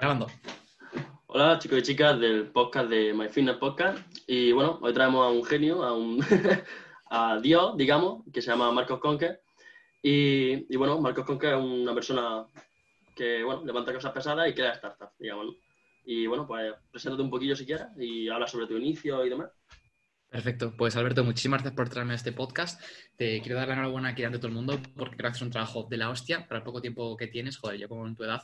Grabando. 0.00 0.28
Hola 1.26 1.58
chicos 1.58 1.80
y 1.80 1.82
chicas 1.82 2.18
del 2.18 2.46
podcast 2.46 2.88
de 2.88 3.12
My 3.12 3.28
Fitness 3.28 3.56
Podcast. 3.56 3.98
Y 4.26 4.50
bueno, 4.50 4.78
hoy 4.80 4.94
traemos 4.94 5.26
a 5.26 5.28
un 5.28 5.44
genio, 5.44 5.82
a 5.84 5.94
un 5.94 6.24
a 7.10 7.38
Dios, 7.38 7.76
digamos, 7.76 8.24
que 8.32 8.40
se 8.40 8.50
llama 8.50 8.72
Marcos 8.72 8.98
Conque. 8.98 9.40
Y, 10.02 10.74
bueno, 10.74 10.98
Marcos 11.02 11.26
Conque 11.26 11.50
es 11.50 11.56
una 11.58 11.92
persona 11.92 12.46
que 13.14 13.44
bueno, 13.44 13.62
levanta 13.62 13.92
cosas 13.92 14.12
pesadas 14.12 14.48
y 14.48 14.54
crea 14.54 14.74
startups, 14.74 15.18
digamos. 15.18 15.54
Y 16.06 16.26
bueno, 16.26 16.46
pues 16.46 16.72
preséntate 16.90 17.22
un 17.22 17.30
poquillo 17.30 17.54
si 17.54 17.66
quieres 17.66 17.88
y 17.98 18.26
habla 18.30 18.46
sobre 18.46 18.68
tu 18.68 18.78
inicio 18.78 19.22
y 19.26 19.28
demás. 19.28 19.50
Perfecto. 20.30 20.72
Pues 20.78 20.96
Alberto, 20.96 21.24
muchísimas 21.24 21.60
gracias 21.60 21.76
por 21.76 21.90
traerme 21.90 22.12
a 22.14 22.16
este 22.16 22.32
podcast. 22.32 22.82
Te 23.18 23.42
quiero 23.42 23.58
dar 23.58 23.68
la 23.68 23.74
enhorabuena 23.74 24.08
aquí 24.08 24.24
ante 24.24 24.38
todo 24.38 24.48
el 24.48 24.54
mundo 24.54 24.80
porque 24.96 25.16
creo 25.16 25.28
que 25.28 25.32
haces 25.32 25.42
un 25.42 25.50
trabajo 25.50 25.88
de 25.90 25.98
la 25.98 26.08
hostia 26.08 26.48
para 26.48 26.60
el 26.60 26.64
poco 26.64 26.80
tiempo 26.80 27.14
que 27.18 27.26
tienes. 27.26 27.58
Joder, 27.58 27.78
yo 27.78 27.86
como 27.86 28.06
en 28.06 28.16
tu 28.16 28.24
edad 28.24 28.40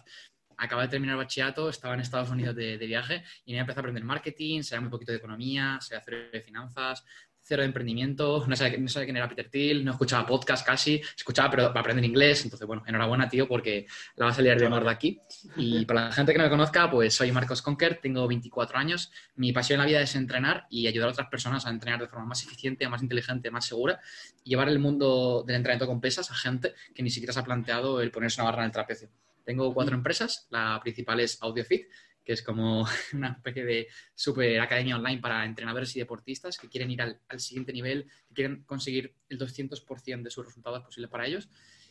acaba 0.57 0.82
de 0.82 0.88
terminar 0.88 1.14
el 1.14 1.18
bachillerato, 1.18 1.68
estaba 1.68 1.95
en 1.95 2.00
Estados 2.00 2.30
Unidos 2.30 2.54
de, 2.54 2.77
viaje 2.79 3.25
y 3.44 3.53
me 3.53 3.58
empecé 3.58 3.79
a 3.79 3.82
aprender 3.82 4.04
marketing, 4.04 4.62
sé 4.62 4.79
muy 4.81 4.90
poquito 4.90 5.12
de 5.12 5.18
economía, 5.18 5.79
sé 5.81 5.96
hacer 5.96 6.31
de 6.31 6.40
finanzas, 6.40 7.04
cero 7.46 7.62
de 7.62 7.67
emprendimiento, 7.67 8.44
no 8.46 8.57
sabía, 8.57 8.76
no 8.76 8.86
quién 8.86 9.17
era 9.17 9.29
Peter 9.29 9.48
Thiel, 9.48 9.84
no 9.84 9.93
escuchaba 9.93 10.26
podcast 10.26 10.67
casi, 10.67 11.00
escuchaba 11.17 11.50
pero 11.50 11.68
para 11.68 11.81
aprender 11.81 12.04
inglés, 12.04 12.43
entonces 12.43 12.67
bueno, 12.67 12.82
enhorabuena 12.86 13.29
tío 13.29 13.46
porque 13.46 13.86
la 14.17 14.26
vas 14.26 14.34
a 14.34 14.36
salir 14.36 14.58
de 14.58 14.67
honor 14.67 14.82
de 14.82 14.90
aquí. 14.90 15.21
Y 15.57 15.84
para 15.84 16.07
la 16.07 16.12
gente 16.12 16.32
que 16.32 16.39
no 16.39 16.45
me 16.45 16.50
conozca, 16.50 16.90
pues 16.90 17.14
soy 17.14 17.31
Marcos 17.31 17.62
Conker, 17.62 18.00
tengo 18.03 18.26
24 18.26 18.79
años, 18.79 19.12
mi 19.36 19.53
pasión 19.53 19.76
en 19.76 19.81
la 19.82 19.86
vida 19.86 20.00
es 20.00 20.17
entrenar 20.17 20.67
y 20.70 20.89
ayudar 20.89 21.11
a 21.11 21.12
otras 21.12 21.29
personas 21.29 21.67
a 21.67 21.70
entrenar 21.70 22.00
de 22.00 22.09
forma 22.09 22.26
más 22.26 22.43
eficiente, 22.43 22.89
más 22.89 23.03
inteligente, 23.03 23.50
más 23.53 23.64
segura 23.64 24.00
y 24.43 24.50
llevar 24.50 24.68
el 24.68 24.81
mundo 24.81 25.45
del 25.46 25.57
entrenamiento 25.57 25.86
con 25.86 26.00
pesas 26.00 26.29
a 26.32 26.34
gente 26.34 26.75
que 26.95 27.03
ni 27.04 27.11
siquiera 27.11 27.32
se 27.32 27.39
ha 27.39 27.45
planteado 27.45 28.00
el 28.00 28.11
ponerse 28.11 28.40
una 28.40 28.50
barra 28.50 28.62
en 28.62 28.67
el 28.67 28.73
trapecio. 28.73 29.09
Tengo 29.46 29.73
cuatro 29.73 29.95
empresas. 29.95 30.49
La 30.50 30.81
principal 30.82 31.21
es 31.21 31.41
AudioFit, 31.41 31.87
que 32.25 32.33
es 32.33 32.42
como 32.42 32.84
una 33.14 33.28
especie 33.28 33.64
de 33.64 33.89
super 34.12 34.61
academia 34.61 34.97
online 34.97 35.20
para 35.20 35.45
entrenadores 35.45 35.95
y 35.95 36.01
deportistas 36.01 36.59
que 36.59 36.69
quieren 36.69 36.91
ir 36.91 37.01
al, 37.01 37.41
siguiente 37.41 37.73
nivel, 37.73 38.11
que 38.27 38.35
quieren 38.35 38.65
conseguir 38.65 39.15
el 39.29 39.39
200% 39.39 40.23
de 40.23 40.31
sus 40.31 40.45
resultados 40.45 40.83
posibles 40.83 41.09
para 41.09 41.27
ellos. 41.27 41.48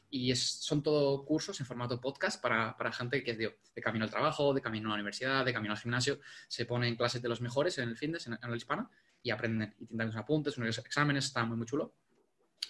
Y 0.09 0.35
son 0.35 0.83
todo 0.83 1.23
cursos 1.23 1.57
en 1.61 1.65
formato 1.65 1.99
podcast 1.99 2.41
para, 2.41 2.75
gente 2.91 3.23
que 3.23 3.31
es 3.31 3.37
de, 3.37 3.81
camino 3.81 4.03
al 4.03 4.11
trabajo, 4.11 4.53
de 4.53 4.61
camino 4.61 4.89
a 4.89 4.91
la 4.91 4.95
universidad, 4.95 5.45
de 5.45 5.53
camino 5.53 5.73
al 5.73 5.79
gimnasio. 5.79 6.19
Se 6.49 6.65
ponen 6.65 6.97
clases 6.97 7.21
de 7.21 7.29
los 7.29 7.39
mejores 7.39 7.77
en 7.77 7.87
el 7.87 7.97
fitness, 7.97 8.27
en, 8.27 8.33
en 8.33 8.49
el 8.49 8.57
hispana, 8.57 8.89
y 9.23 9.31
aprenden. 9.31 9.73
Y 9.79 9.85
tienen 9.85 10.07
unos 10.07 10.17
apuntes, 10.17 10.57
unos 10.57 10.77
exámenes, 10.77 11.25
está 11.25 11.45
muy, 11.45 11.55
muy 11.55 11.65
chulo 11.65 11.95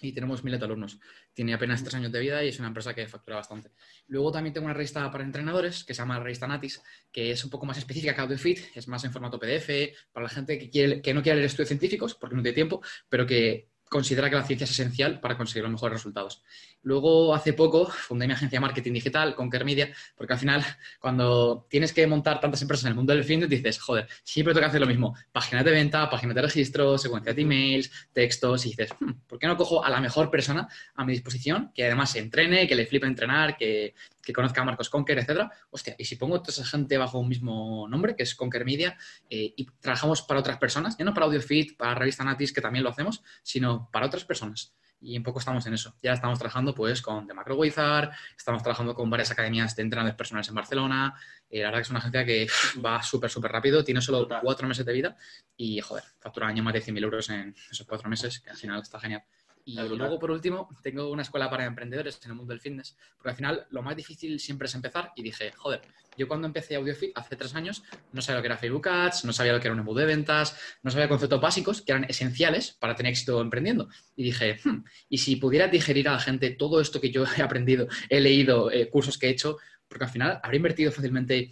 y 0.00 0.12
tenemos 0.12 0.44
miles 0.44 0.60
de 0.60 0.66
alumnos. 0.66 0.98
Tiene 1.32 1.54
apenas 1.54 1.82
tres 1.82 1.94
años 1.94 2.12
de 2.12 2.20
vida 2.20 2.42
y 2.44 2.48
es 2.48 2.58
una 2.58 2.68
empresa 2.68 2.94
que 2.94 3.06
factura 3.06 3.36
bastante. 3.36 3.70
Luego 4.08 4.32
también 4.32 4.52
tengo 4.52 4.66
una 4.66 4.74
revista 4.74 5.10
para 5.10 5.24
entrenadores 5.24 5.84
que 5.84 5.94
se 5.94 5.98
llama 5.98 6.18
Revista 6.20 6.46
Natis, 6.46 6.82
que 7.10 7.30
es 7.30 7.44
un 7.44 7.50
poco 7.50 7.66
más 7.66 7.78
específica 7.78 8.14
que 8.14 8.20
AudioFit, 8.20 8.58
es 8.74 8.88
más 8.88 9.04
en 9.04 9.12
formato 9.12 9.38
PDF, 9.38 9.94
para 10.12 10.24
la 10.24 10.30
gente 10.30 10.58
que, 10.58 10.70
quiere, 10.70 11.00
que 11.00 11.14
no 11.14 11.22
quiere 11.22 11.36
leer 11.36 11.46
estudios 11.46 11.68
científicos 11.68 12.14
porque 12.14 12.36
no 12.36 12.42
tiene 12.42 12.54
tiempo, 12.54 12.82
pero 13.08 13.26
que 13.26 13.68
considera 13.88 14.28
que 14.28 14.36
la 14.36 14.44
ciencia 14.44 14.64
es 14.64 14.70
esencial 14.70 15.20
para 15.20 15.36
conseguir 15.36 15.62
los 15.62 15.72
mejores 15.72 15.98
resultados. 15.98 16.42
Luego, 16.82 17.34
hace 17.34 17.52
poco, 17.52 17.86
fundé 17.86 18.26
mi 18.26 18.32
agencia 18.32 18.58
de 18.58 18.60
marketing 18.60 18.92
digital, 18.92 19.34
Conquer 19.34 19.64
Media, 19.64 19.92
porque 20.16 20.34
al 20.34 20.38
final, 20.38 20.64
cuando 21.00 21.66
tienes 21.68 21.92
que 21.92 22.06
montar 22.06 22.40
tantas 22.40 22.62
empresas 22.62 22.84
en 22.84 22.90
el 22.90 22.94
mundo 22.94 23.12
del 23.12 23.24
fitness, 23.24 23.48
dices, 23.48 23.80
joder, 23.80 24.06
siempre 24.22 24.54
tengo 24.54 24.62
que 24.62 24.68
hacer 24.68 24.80
lo 24.80 24.86
mismo. 24.86 25.16
Páginas 25.32 25.64
de 25.64 25.72
venta, 25.72 26.08
páginas 26.08 26.36
de 26.36 26.42
registro, 26.42 26.96
secuencia 26.96 27.32
de 27.32 27.42
emails, 27.42 27.90
textos, 28.12 28.66
y 28.66 28.70
dices, 28.70 28.90
hmm, 29.00 29.12
¿por 29.26 29.38
qué 29.38 29.48
no 29.48 29.56
cojo 29.56 29.84
a 29.84 29.90
la 29.90 30.00
mejor 30.00 30.30
persona 30.30 30.68
a 30.94 31.04
mi 31.04 31.12
disposición, 31.12 31.72
que 31.74 31.84
además 31.84 32.10
se 32.10 32.20
entrene, 32.20 32.68
que 32.68 32.76
le 32.76 32.86
flipe 32.86 33.06
entrenar, 33.06 33.56
que, 33.56 33.94
conozca 34.34 34.60
a 34.60 34.64
Marcos 34.64 34.90
Conquer, 34.90 35.18
etcétera? 35.18 35.50
Hostia, 35.70 35.94
y 35.98 36.04
si 36.04 36.16
pongo 36.16 36.40
toda 36.40 36.52
esa 36.52 36.64
gente 36.64 36.98
bajo 36.98 37.18
un 37.18 37.28
mismo 37.28 37.88
nombre, 37.88 38.14
que 38.16 38.24
es 38.24 38.34
Conquer 38.34 38.64
Media, 38.64 38.96
eh, 39.30 39.54
y 39.56 39.66
trabajamos 39.80 40.22
para 40.22 40.40
otras 40.40 40.58
personas, 40.58 40.96
ya 40.96 41.04
no 41.04 41.14
para 41.14 41.26
AudioFit, 41.26 41.76
para 41.76 41.94
Revista 41.94 42.24
Natis, 42.24 42.52
que 42.52 42.60
también 42.60 42.84
lo 42.84 42.90
hacemos, 42.90 43.22
sino 43.42 43.75
para 43.90 44.06
otras 44.06 44.24
personas 44.24 44.74
y 45.00 45.16
un 45.16 45.22
poco 45.22 45.38
estamos 45.38 45.66
en 45.66 45.74
eso. 45.74 45.94
Ya 46.02 46.12
estamos 46.12 46.38
trabajando 46.38 46.74
pues 46.74 47.02
con 47.02 47.26
The 47.26 47.34
Macro 47.34 47.56
Wizard, 47.56 48.10
estamos 48.36 48.62
trabajando 48.62 48.94
con 48.94 49.08
varias 49.10 49.30
academias 49.30 49.76
de 49.76 49.82
entrenadores 49.82 50.16
personales 50.16 50.48
en 50.48 50.54
Barcelona. 50.54 51.14
Eh, 51.48 51.60
la 51.60 51.66
verdad 51.66 51.78
que 51.78 51.82
es 51.82 51.90
una 51.90 51.98
agencia 51.98 52.24
que 52.24 52.46
va 52.84 53.02
súper, 53.02 53.30
súper 53.30 53.52
rápido, 53.52 53.84
tiene 53.84 54.00
solo 54.00 54.28
cuatro 54.42 54.66
meses 54.66 54.84
de 54.84 54.92
vida 54.92 55.16
y, 55.56 55.80
joder, 55.80 56.04
factura 56.18 56.48
año 56.48 56.62
más 56.62 56.74
de 56.74 56.82
100.000 56.82 57.02
euros 57.02 57.30
en 57.30 57.54
esos 57.70 57.86
cuatro 57.86 58.08
meses, 58.08 58.40
que 58.40 58.50
al 58.50 58.56
final 58.56 58.80
está 58.80 58.98
genial. 58.98 59.22
Y 59.68 59.74
luego, 59.74 60.16
por 60.20 60.30
último, 60.30 60.68
tengo 60.80 61.10
una 61.10 61.22
escuela 61.22 61.50
para 61.50 61.64
emprendedores 61.64 62.20
en 62.24 62.30
el 62.30 62.36
mundo 62.36 62.52
del 62.52 62.60
fitness, 62.60 62.96
porque 63.16 63.30
al 63.30 63.36
final 63.36 63.66
lo 63.70 63.82
más 63.82 63.96
difícil 63.96 64.38
siempre 64.38 64.66
es 64.66 64.74
empezar 64.76 65.10
y 65.16 65.24
dije, 65.24 65.50
joder, 65.56 65.82
yo 66.16 66.28
cuando 66.28 66.46
empecé 66.46 66.76
AudioFit 66.76 67.10
hace 67.18 67.34
tres 67.34 67.52
años 67.56 67.82
no 68.12 68.22
sabía 68.22 68.36
lo 68.36 68.42
que 68.42 68.46
era 68.46 68.56
Facebook 68.56 68.88
Ads, 68.88 69.24
no 69.24 69.32
sabía 69.32 69.52
lo 69.52 69.58
que 69.58 69.66
era 69.66 69.72
un 69.72 69.80
embudo 69.80 69.98
de 69.98 70.06
ventas, 70.06 70.56
no 70.84 70.92
sabía 70.92 71.08
conceptos 71.08 71.40
básicos 71.40 71.82
que 71.82 71.90
eran 71.90 72.04
esenciales 72.04 72.76
para 72.78 72.94
tener 72.94 73.10
éxito 73.10 73.40
emprendiendo. 73.40 73.88
Y 74.14 74.22
dije, 74.22 74.60
hmm, 74.62 74.84
y 75.08 75.18
si 75.18 75.34
pudiera 75.34 75.66
digerir 75.66 76.08
a 76.08 76.12
la 76.12 76.20
gente 76.20 76.50
todo 76.50 76.80
esto 76.80 77.00
que 77.00 77.10
yo 77.10 77.24
he 77.36 77.42
aprendido, 77.42 77.88
he 78.08 78.20
leído, 78.20 78.70
eh, 78.70 78.88
cursos 78.88 79.18
que 79.18 79.26
he 79.26 79.30
hecho, 79.30 79.58
porque 79.88 80.04
al 80.04 80.10
final 80.10 80.38
habría 80.44 80.58
invertido 80.58 80.92
fácilmente 80.92 81.50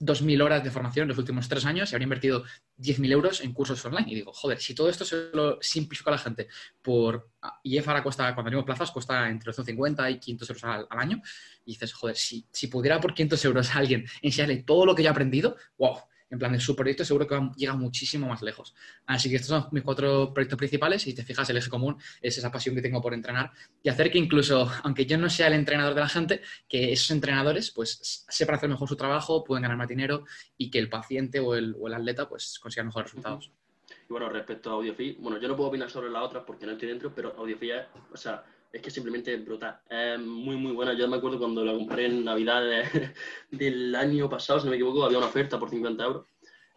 2.000 0.00 0.42
horas 0.42 0.64
de 0.64 0.70
formación 0.70 1.04
en 1.04 1.08
los 1.08 1.18
últimos 1.18 1.48
tres 1.48 1.64
años 1.66 1.90
y 1.90 1.94
habría 1.94 2.04
invertido 2.04 2.44
10.000 2.78 3.12
euros 3.12 3.40
en 3.42 3.52
cursos 3.52 3.84
online. 3.84 4.10
Y 4.10 4.14
digo, 4.16 4.32
joder, 4.32 4.58
si 4.60 4.74
todo 4.74 4.88
esto 4.88 5.04
se 5.04 5.30
lo 5.32 5.58
simplifica 5.60 6.10
a 6.10 6.14
la 6.14 6.18
gente 6.18 6.48
por... 6.82 7.30
Y 7.62 7.78
ahora 7.78 8.02
cuesta, 8.02 8.34
cuando 8.34 8.48
tenemos 8.50 8.64
plazas, 8.64 8.90
cuesta 8.90 9.28
entre 9.28 9.52
150 9.52 10.10
y 10.10 10.18
500 10.18 10.50
euros 10.50 10.64
al, 10.64 10.98
año. 10.98 11.20
Y 11.64 11.72
dices, 11.72 11.92
joder, 11.92 12.16
si, 12.16 12.46
si 12.50 12.68
pudiera 12.68 13.00
por 13.00 13.14
500 13.14 13.44
euros 13.44 13.74
a 13.74 13.78
alguien 13.78 14.06
enseñarle 14.22 14.62
todo 14.62 14.86
lo 14.86 14.94
que 14.94 15.02
yo 15.02 15.08
he 15.08 15.12
aprendido, 15.12 15.56
wow, 15.78 15.98
en 16.30 16.38
plan 16.38 16.52
de 16.52 16.60
su 16.60 16.74
proyecto 16.76 17.04
seguro 17.04 17.26
que 17.26 17.38
llega 17.56 17.74
muchísimo 17.74 18.28
más 18.28 18.42
lejos. 18.42 18.74
Así 19.06 19.28
que 19.28 19.36
estos 19.36 19.48
son 19.48 19.68
mis 19.72 19.82
cuatro 19.82 20.32
proyectos 20.32 20.56
principales 20.56 21.06
y 21.06 21.10
si 21.10 21.16
te 21.16 21.24
fijas, 21.24 21.50
el 21.50 21.56
eje 21.56 21.68
común 21.68 21.96
es 22.22 22.38
esa 22.38 22.50
pasión 22.50 22.74
que 22.74 22.82
tengo 22.82 23.02
por 23.02 23.14
entrenar 23.14 23.50
y 23.82 23.88
hacer 23.88 24.10
que 24.10 24.18
incluso, 24.18 24.70
aunque 24.84 25.06
yo 25.06 25.18
no 25.18 25.28
sea 25.28 25.48
el 25.48 25.54
entrenador 25.54 25.94
de 25.94 26.00
la 26.00 26.08
gente, 26.08 26.42
que 26.68 26.92
esos 26.92 27.10
entrenadores 27.10 27.70
pues 27.70 28.24
sepan 28.28 28.56
hacer 28.56 28.68
mejor 28.68 28.88
su 28.88 28.96
trabajo, 28.96 29.44
pueden 29.44 29.62
ganar 29.62 29.76
más 29.76 29.88
dinero 29.88 30.24
y 30.56 30.70
que 30.70 30.78
el 30.78 30.88
paciente 30.88 31.40
o 31.40 31.54
el, 31.54 31.74
o 31.78 31.88
el 31.88 31.94
atleta 31.94 32.28
pues 32.28 32.58
consiga 32.58 32.84
mejores 32.84 33.10
resultados. 33.10 33.50
Y 34.08 34.12
bueno, 34.12 34.28
respecto 34.28 34.70
a 34.70 34.74
AudioFi, 34.74 35.16
bueno, 35.20 35.38
yo 35.38 35.48
no 35.48 35.56
puedo 35.56 35.68
opinar 35.68 35.90
sobre 35.90 36.10
la 36.10 36.22
otra 36.22 36.44
porque 36.44 36.66
no 36.66 36.72
estoy 36.72 36.88
dentro, 36.88 37.12
pero 37.14 37.34
AudioFi 37.36 37.70
es, 37.70 37.82
o 38.12 38.16
sea, 38.16 38.44
es 38.72 38.82
que 38.82 38.90
simplemente 38.90 39.36
brutal. 39.36 39.80
Es 39.88 40.18
muy, 40.18 40.56
muy 40.56 40.72
buena. 40.72 40.92
Yo 40.92 41.08
me 41.08 41.16
acuerdo 41.16 41.38
cuando 41.38 41.64
la 41.64 41.72
compré 41.72 42.06
en 42.06 42.24
Navidad 42.24 42.62
del 43.50 43.94
año 43.94 44.28
pasado, 44.28 44.60
si 44.60 44.66
no 44.66 44.70
me 44.70 44.76
equivoco, 44.76 45.04
había 45.04 45.18
una 45.18 45.26
oferta 45.26 45.58
por 45.58 45.70
50 45.70 46.04
euros. 46.04 46.26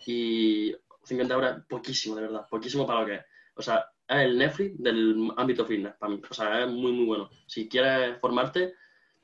Y 0.05 0.75
50 1.03 1.33
euros 1.33 1.57
es 1.57 1.63
poquísimo, 1.65 2.15
de 2.15 2.23
verdad. 2.23 2.47
Poquísimo 2.49 2.87
para 2.87 3.01
lo 3.01 3.05
que 3.05 3.15
es. 3.15 3.25
O 3.55 3.61
sea, 3.61 3.85
es 4.07 4.17
el 4.17 4.37
Netflix 4.37 4.81
del 4.81 5.31
ámbito 5.37 5.65
fitness 5.65 5.93
para 5.95 6.13
mí. 6.13 6.21
O 6.27 6.33
sea, 6.33 6.63
es 6.63 6.69
muy, 6.69 6.91
muy 6.91 7.05
bueno. 7.05 7.29
Si 7.45 7.69
quieres 7.69 8.17
formarte, 8.19 8.73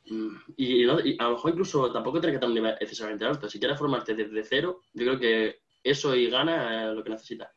mm, 0.05 0.35
y, 0.57 0.83
a 0.87 1.23
lo 1.23 1.31
mejor 1.31 1.51
incluso 1.51 1.91
tampoco 1.91 2.19
tienes 2.19 2.35
que 2.35 2.39
tener 2.39 2.49
un 2.49 2.63
nivel 2.63 2.77
excesivamente 2.79 3.25
alto. 3.25 3.49
Si 3.49 3.59
quieres 3.59 3.79
formarte 3.79 4.13
desde 4.13 4.43
cero, 4.43 4.81
yo 4.93 5.05
creo 5.05 5.19
que 5.19 5.61
eso 5.83 6.15
y 6.15 6.29
gana 6.29 6.89
es 6.89 6.95
lo 6.95 7.03
que 7.03 7.09
necesitas. 7.09 7.49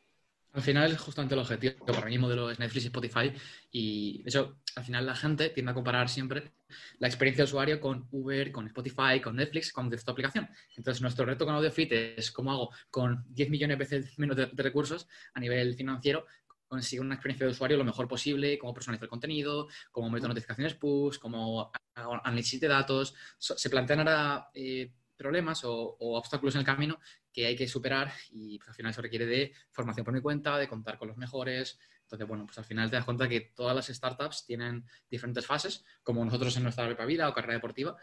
Al 0.53 0.61
final 0.61 0.91
es 0.91 0.99
justamente 0.99 1.33
el 1.33 1.41
objetivo. 1.41 1.83
Para 1.83 2.05
mí 2.05 2.11
mi 2.11 2.19
modelo 2.19 2.51
es 2.51 2.59
Netflix 2.59 2.85
y 2.85 2.87
Spotify 2.87 3.33
y 3.71 4.21
de 4.21 4.29
hecho 4.29 4.57
al 4.75 4.83
final 4.83 5.05
la 5.05 5.15
gente 5.15 5.49
tiende 5.49 5.71
a 5.71 5.73
comparar 5.73 6.09
siempre 6.09 6.53
la 6.99 7.07
experiencia 7.07 7.43
de 7.43 7.49
usuario 7.49 7.81
con 7.81 8.07
Uber, 8.11 8.51
con 8.51 8.67
Spotify, 8.67 9.19
con 9.19 9.35
Netflix, 9.35 9.71
con 9.73 9.91
esta 9.91 10.11
aplicación. 10.11 10.47
Entonces 10.77 11.01
nuestro 11.01 11.25
reto 11.25 11.45
con 11.45 11.55
AudioFit 11.55 11.91
es 11.91 12.31
cómo 12.31 12.51
hago 12.51 12.69
con 12.91 13.25
10 13.29 13.49
millones 13.49 13.79
de 13.79 13.83
veces 13.83 14.13
menos 14.19 14.37
de, 14.37 14.45
recursos 14.55 15.07
a 15.33 15.39
nivel 15.39 15.73
financiero 15.73 16.25
conseguir 16.67 17.01
una 17.01 17.15
experiencia 17.15 17.45
de 17.45 17.51
usuario 17.51 17.77
lo 17.77 17.83
mejor 17.83 18.07
posible, 18.07 18.57
cómo 18.57 18.73
personalizar 18.73 19.05
el 19.05 19.09
contenido, 19.09 19.67
cómo 19.91 20.09
meto 20.09 20.27
notificaciones 20.27 20.73
push, 20.73 21.17
cómo 21.19 21.71
análisis 21.95 22.59
de 22.59 22.67
datos. 22.67 23.13
Se 23.37 23.69
plantean 23.69 23.99
ahora 23.99 24.49
eh, 24.55 24.91
problemas 25.15 25.63
o, 25.63 25.95
obstáculos 25.99 26.55
en 26.55 26.59
el 26.59 26.65
camino 26.65 26.99
que 27.33 27.47
hay 27.47 27.55
que 27.55 27.67
superar 27.67 28.13
y 28.31 28.57
pues, 28.59 28.69
al 28.69 28.75
final 28.75 28.91
eso 28.91 29.01
requiere 29.01 29.25
de 29.25 29.53
formación 29.71 30.05
por 30.05 30.13
mi 30.13 30.21
cuenta, 30.21 30.57
de 30.57 30.67
contar 30.67 30.97
con 30.97 31.07
los 31.07 31.17
mejores. 31.17 31.79
Entonces, 32.03 32.27
bueno, 32.27 32.45
pues 32.45 32.57
al 32.59 32.65
final 32.65 32.89
te 32.89 32.95
das 32.95 33.05
cuenta 33.05 33.27
que 33.27 33.41
todas 33.55 33.75
las 33.75 33.87
startups 33.87 34.45
tienen 34.45 34.85
diferentes 35.09 35.45
fases, 35.45 35.83
como 36.03 36.23
nosotros 36.23 36.55
en 36.57 36.63
nuestra 36.63 36.85
propia 36.85 37.05
vida 37.05 37.27
o 37.27 37.33
carrera 37.33 37.55
deportiva, 37.55 37.97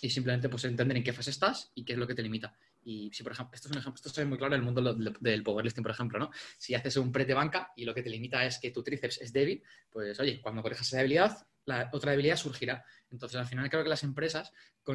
y 0.00 0.10
simplemente 0.10 0.48
pues 0.48 0.64
entender 0.64 0.96
en 0.96 1.02
qué 1.02 1.12
fase 1.12 1.30
estás 1.30 1.72
y 1.74 1.84
qué 1.84 1.94
es 1.94 1.98
lo 1.98 2.06
que 2.06 2.14
te 2.14 2.22
limita. 2.22 2.54
Y 2.84 3.10
si, 3.12 3.22
por 3.22 3.32
ejemplo, 3.32 3.56
esto 3.56 3.68
es 3.68 3.72
un 3.72 3.78
ejemplo, 3.78 4.00
esto 4.04 4.20
es 4.20 4.26
muy 4.28 4.38
claro 4.38 4.54
en 4.54 4.60
el 4.60 4.64
mundo 4.64 4.94
del 5.20 5.42
powerlifting, 5.42 5.82
por 5.82 5.90
ejemplo, 5.90 6.18
¿no? 6.18 6.30
Si 6.56 6.74
haces 6.74 6.96
un 6.98 7.10
prete 7.10 7.34
banca 7.34 7.72
y 7.74 7.84
lo 7.84 7.92
que 7.92 8.02
te 8.02 8.10
limita 8.10 8.44
es 8.44 8.58
que 8.58 8.70
tu 8.70 8.82
tríceps 8.82 9.20
es 9.20 9.32
débil, 9.32 9.62
pues 9.90 10.20
oye, 10.20 10.40
cuando 10.40 10.62
corrijas 10.62 10.86
esa 10.86 10.98
debilidad, 10.98 11.46
la 11.66 11.90
otra 11.92 12.12
debilidad 12.12 12.36
surgirá. 12.36 12.84
Entonces, 13.10 13.38
al 13.38 13.46
final 13.46 13.68
creo 13.68 13.82
que 13.82 13.88
las 13.88 14.02
empresas 14.02 14.52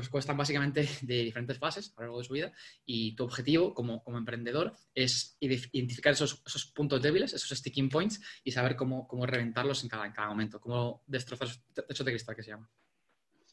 cuestan 0.10 0.38
básicamente 0.38 0.88
de 1.02 1.24
diferentes 1.24 1.60
fases 1.60 1.94
a 1.96 2.02
lo 2.02 2.08
largo 2.08 2.18
de 2.20 2.24
su 2.24 2.34
vida 2.34 2.52
y 2.86 3.16
tu 3.16 3.24
objetivo 3.24 3.74
como, 3.74 4.04
emprendedor 4.08 4.74
es 4.94 5.38
identificar 5.40 6.14
esos, 6.14 6.42
puntos 6.74 7.02
débiles, 7.02 7.34
esos 7.34 7.58
sticking 7.58 7.90
points 7.90 8.22
y 8.44 8.52
saber 8.52 8.76
cómo, 8.76 9.08
reventarlos 9.26 9.84
en 9.84 9.90
cada, 9.90 10.06
en 10.06 10.14
cada 10.14 10.30
momento, 10.30 10.60
cómo 10.60 11.04
destrozar 11.06 11.48
esos 11.48 11.64
techos 11.88 12.06
de 12.06 12.12
cristal 12.12 12.36
que 12.36 12.44
se 12.44 12.52
llama. 12.52 12.70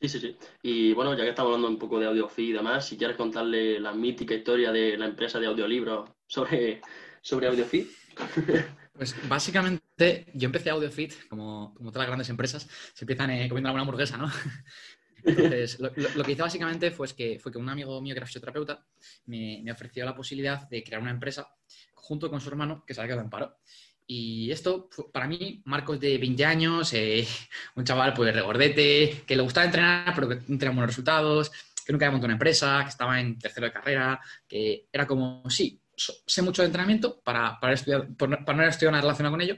Sí, 0.01 0.09
sí, 0.09 0.21
sí. 0.21 0.37
Y 0.63 0.93
bueno, 0.93 1.17
ya 1.17 1.25
que 1.25 1.31
estamos 1.31 1.51
hablando 1.51 1.69
un 1.69 1.79
poco 1.79 1.99
de 1.99 2.07
AudioFi 2.07 2.51
y 2.51 2.53
demás, 2.53 2.87
si 2.87 2.97
quieres 2.97 3.17
contarle 3.17 3.81
la 3.81 3.93
mítica 3.93 4.35
historia 4.35 4.71
de 4.71 4.97
la 4.97 5.07
empresa 5.07 5.41
de 5.41 5.47
audiolibros 5.47 6.09
sobre, 6.27 6.81
sobre 7.21 7.49
AudioFi. 7.49 7.91
Pues 8.99 9.15
básicamente 9.29 10.27
yo 10.35 10.47
empecé 10.47 10.71
AudioFit, 10.71 11.29
como, 11.29 11.73
como 11.77 11.93
todas 11.93 12.03
las 12.03 12.09
grandes 12.09 12.29
empresas, 12.31 12.69
se 12.93 13.05
empiezan 13.05 13.31
eh, 13.31 13.49
comiendo 13.49 13.69
alguna 13.69 13.83
hamburguesa, 13.83 14.17
¿no? 14.17 14.29
Entonces, 15.25 15.79
lo, 15.79 15.93
que 15.93 16.33
hice 16.33 16.43
básicamente 16.43 16.91
fue 16.91 17.07
que, 17.15 17.39
fue 17.39 17.53
que 17.53 17.59
un 17.59 17.69
amigo 17.69 18.01
mío 18.01 18.13
que 18.13 18.19
era 18.19 18.27
fisioterapeuta 18.27 18.85
me, 19.27 19.65
ofreció 19.71 20.05
la 20.05 20.17
posibilidad 20.17 20.69
de 20.69 20.83
crear 20.83 21.01
una 21.01 21.13
empresa 21.13 21.49
junto 21.95 22.29
con 22.29 22.41
su 22.41 22.49
hermano 22.49 22.85
que 22.85 22.93
se 22.93 23.01
había 23.01 23.11
quedado 23.11 23.25
en 23.25 23.31
paro. 23.31 23.59
Y 24.05 24.51
esto, 24.51 24.89
para 25.13 25.29
mí, 25.29 25.63
Marcos 25.67 26.01
de 26.01 26.19
20 26.19 26.45
años, 26.45 26.93
eh, 26.95 27.25
un 27.77 27.85
chaval 27.85 28.15
pues 28.15 28.35
regordete, 28.35 29.23
que 29.25 29.37
le 29.37 29.43
gustaba 29.43 29.67
entrenar, 29.67 30.13
pero 30.13 30.29
que 30.29 30.37
no 30.37 30.59
tenía 30.59 30.71
buenos 30.71 30.87
resultados, 30.87 31.53
que 31.87 31.93
nunca 31.93 32.07
había 32.07 32.13
montado 32.13 32.27
una 32.27 32.35
empresa, 32.35 32.81
que 32.83 32.91
estaba 32.91 33.21
en 33.21 33.39
tercero 33.39 33.67
de 33.67 33.73
carrera, 33.73 34.21
que 34.49 34.87
era 34.91 35.07
como, 35.07 35.49
sí, 35.49 35.81
sé 36.27 36.43
mucho 36.43 36.63
de 36.63 36.67
entrenamiento 36.67 37.21
para, 37.21 37.59
para, 37.61 37.75
estudiar, 37.75 38.09
para 38.17 38.55
no 38.55 38.65
estudiar 38.65 38.93
una 38.93 39.01
relación 39.01 39.31
con 39.31 39.41
ello, 39.41 39.57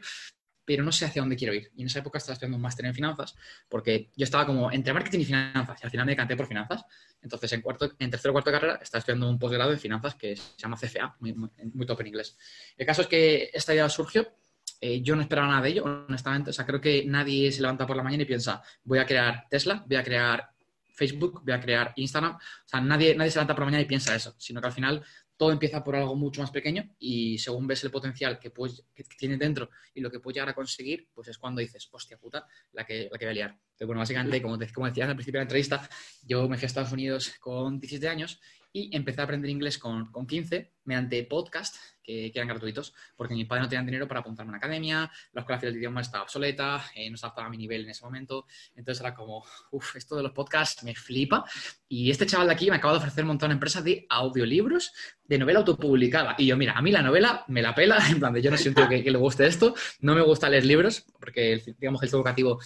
pero 0.71 0.85
no 0.85 0.93
sé 0.93 1.05
hacia 1.05 1.21
dónde 1.21 1.35
quiero 1.35 1.53
ir. 1.53 1.71
Y 1.75 1.83
en 1.83 1.89
esa 1.89 1.99
época 1.99 2.19
estaba 2.19 2.35
estudiando 2.35 2.57
un 2.57 2.63
máster 2.63 2.87
en 2.87 2.95
finanzas, 2.95 3.35
porque 3.69 4.11
yo 4.15 4.23
estaba 4.23 4.47
como 4.47 4.71
entre 4.71 4.93
marketing 4.93 5.19
y 5.19 5.25
finanzas, 5.25 5.81
y 5.83 5.85
al 5.85 5.91
final 5.91 6.07
me 6.07 6.13
decanté 6.13 6.37
por 6.37 6.47
finanzas. 6.47 6.85
Entonces, 7.21 7.53
en, 7.53 7.61
cuarto, 7.61 7.91
en 7.99 8.09
tercero 8.09 8.31
o 8.31 8.35
cuarto 8.35 8.51
de 8.51 8.57
carrera, 8.57 8.79
estaba 8.81 9.01
estudiando 9.01 9.29
un 9.29 9.37
posgrado 9.37 9.73
en 9.73 9.81
finanzas 9.81 10.15
que 10.15 10.37
se 10.37 10.57
llama 10.57 10.77
CFA, 10.77 11.17
muy, 11.19 11.35
muy, 11.35 11.87
top 11.87 12.03
en 12.03 12.07
inglés. 12.07 12.37
El 12.77 12.87
caso 12.87 13.03
es 13.03 13.09
que 13.09 13.51
esta 13.53 13.75
idea 13.75 13.89
surgió, 13.89 14.33
eh, 14.81 15.03
yo 15.03 15.17
no 15.17 15.23
esperaba 15.23 15.49
nada 15.49 15.63
de 15.63 15.71
ello, 15.71 15.85
honestamente. 15.85 16.51
O 16.51 16.53
sea, 16.53 16.65
creo 16.65 16.81
que 16.81 17.05
nadie 17.05 17.51
se 17.51 17.63
levanta 17.63 17.85
por 17.85 17.97
la 17.97 18.05
mañana 18.05 18.23
y 18.23 18.27
piensa, 18.27 18.63
voy 18.85 19.01
a 19.01 19.07
crear 19.07 19.47
Tesla, 19.51 19.85
voy 19.87 19.97
a 19.97 20.05
crear 20.05 20.51
Facebook, 20.95 21.43
voy 21.45 21.53
a 21.53 21.61
crear 21.61 21.93
Instagram. 21.97 22.37
O 22.37 22.69
sea, 22.69 22.81
nadie, 22.81 23.15
nadie 23.17 23.33
se 23.33 23.39
levanta 23.39 23.55
por 23.55 23.63
la 23.63 23.67
mañana 23.67 23.83
y 23.83 23.87
piensa 23.87 24.15
eso, 24.15 24.35
sino 24.39 24.61
que 24.61 24.69
al 24.69 24.73
final 24.73 25.03
todo 25.41 25.53
empieza 25.53 25.83
por 25.83 25.97
algo 25.97 26.15
mucho 26.17 26.43
más 26.43 26.51
pequeño 26.51 26.95
y 26.99 27.39
según 27.39 27.67
ves 27.67 27.83
el 27.83 27.91
potencial 27.91 28.39
que, 28.39 28.51
puedes, 28.51 28.85
que 28.95 29.05
tiene 29.05 29.39
dentro 29.39 29.71
y 29.95 30.03
lo 30.03 30.11
que 30.11 30.21
puedes 30.21 30.35
llegar 30.35 30.51
a 30.51 30.55
conseguir, 30.55 31.09
pues 31.15 31.29
es 31.29 31.39
cuando 31.39 31.63
dices, 31.63 31.89
hostia 31.91 32.19
puta, 32.19 32.47
la 32.73 32.85
que, 32.85 33.09
la 33.11 33.19
que 33.19 33.25
voy 33.25 33.31
a 33.31 33.35
liar. 33.35 33.51
Entonces, 33.53 33.87
bueno, 33.87 34.01
básicamente, 34.01 34.43
como, 34.43 34.59
como 34.75 34.87
decías 34.87 35.09
al 35.09 35.17
principio 35.17 35.39
de 35.39 35.45
la 35.45 35.49
entrevista, 35.49 35.89
yo 36.25 36.47
me 36.47 36.59
fui 36.59 36.65
a 36.65 36.67
Estados 36.67 36.93
Unidos 36.93 37.33
con 37.41 37.81
17 37.81 38.07
años 38.07 38.39
y 38.73 38.95
empecé 38.97 39.21
a 39.21 39.25
aprender 39.25 39.51
inglés 39.51 39.79
con, 39.79 40.11
con 40.13 40.27
15 40.27 40.73
mediante 40.85 41.23
podcast 41.25 41.77
que, 42.03 42.33
eran 42.35 42.49
gratuitos, 42.49 42.95
porque 43.17 43.35
mi 43.35 43.45
padre 43.45 43.63
no 43.63 43.69
tenía 43.69 43.85
dinero 43.85 44.09
para 44.09 44.21
apuntarme 44.21 44.51
a 44.51 44.53
una 44.53 44.59
academia, 44.59 45.11
la 45.33 45.41
escuela 45.43 45.61
de 45.61 45.71
idioma 45.71 46.01
estaba 46.01 46.25
obsoleta, 46.25 46.85
eh, 46.95 47.11
no 47.11 47.17
se 47.17 47.27
adaptaba 47.27 47.47
a 47.47 47.51
mi 47.51 47.57
nivel 47.57 47.85
en 47.85 47.91
ese 47.91 48.05
momento, 48.05 48.47
entonces 48.75 49.01
era 49.01 49.15
como, 49.15 49.45
uff, 49.71 49.97
esto 49.97 50.17
de 50.17 50.23
los 50.23 50.33
podcasts 50.33 50.83
me 50.83 50.95
flipa. 50.95 51.45
Y 51.89 52.11
este 52.11 52.27
chaval 52.27 52.49
de 52.49 52.55
aquí 52.55 52.71
me 52.71 52.77
acaba 52.77 52.95
de 52.95 52.99
ofrecer 52.99 53.25
un 53.25 53.29
montón 53.29 53.51
de 53.51 53.55
empresas 53.55 53.85
de 53.85 54.07
audiolibros 54.09 54.93
de 55.25 55.39
novela 55.39 55.61
autopublicada. 55.61 56.35
Y 56.39 56.47
yo, 56.47 56.57
mira, 56.57 56.73
a 56.73 56.83
mí 56.83 56.91
la 56.91 57.03
novela 57.03 57.45
me 57.49 57.63
la 57.63 57.75
pela, 57.75 57.99
en 58.09 58.19
plan 58.19 58.33
de 58.33 58.43
yo 58.43 58.51
no 58.51 58.57
siento 58.57 58.89
que, 58.89 59.03
que 59.05 59.11
le 59.11 59.19
guste 59.19 59.47
esto, 59.47 59.75
no 60.01 60.15
me 60.15 60.23
gusta 60.23 60.49
leer 60.49 60.65
libros, 60.65 61.05
porque 61.19 61.63
digamos 61.79 62.01
que 62.01 62.07
el 62.07 62.15
educativo 62.15 62.59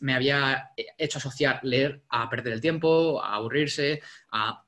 me 0.00 0.14
había 0.14 0.70
hecho 0.98 1.18
asociar 1.18 1.60
leer 1.62 2.02
a 2.08 2.28
perder 2.28 2.54
el 2.54 2.60
tiempo, 2.60 3.22
a 3.22 3.36
aburrirse, 3.36 4.02
a 4.32 4.64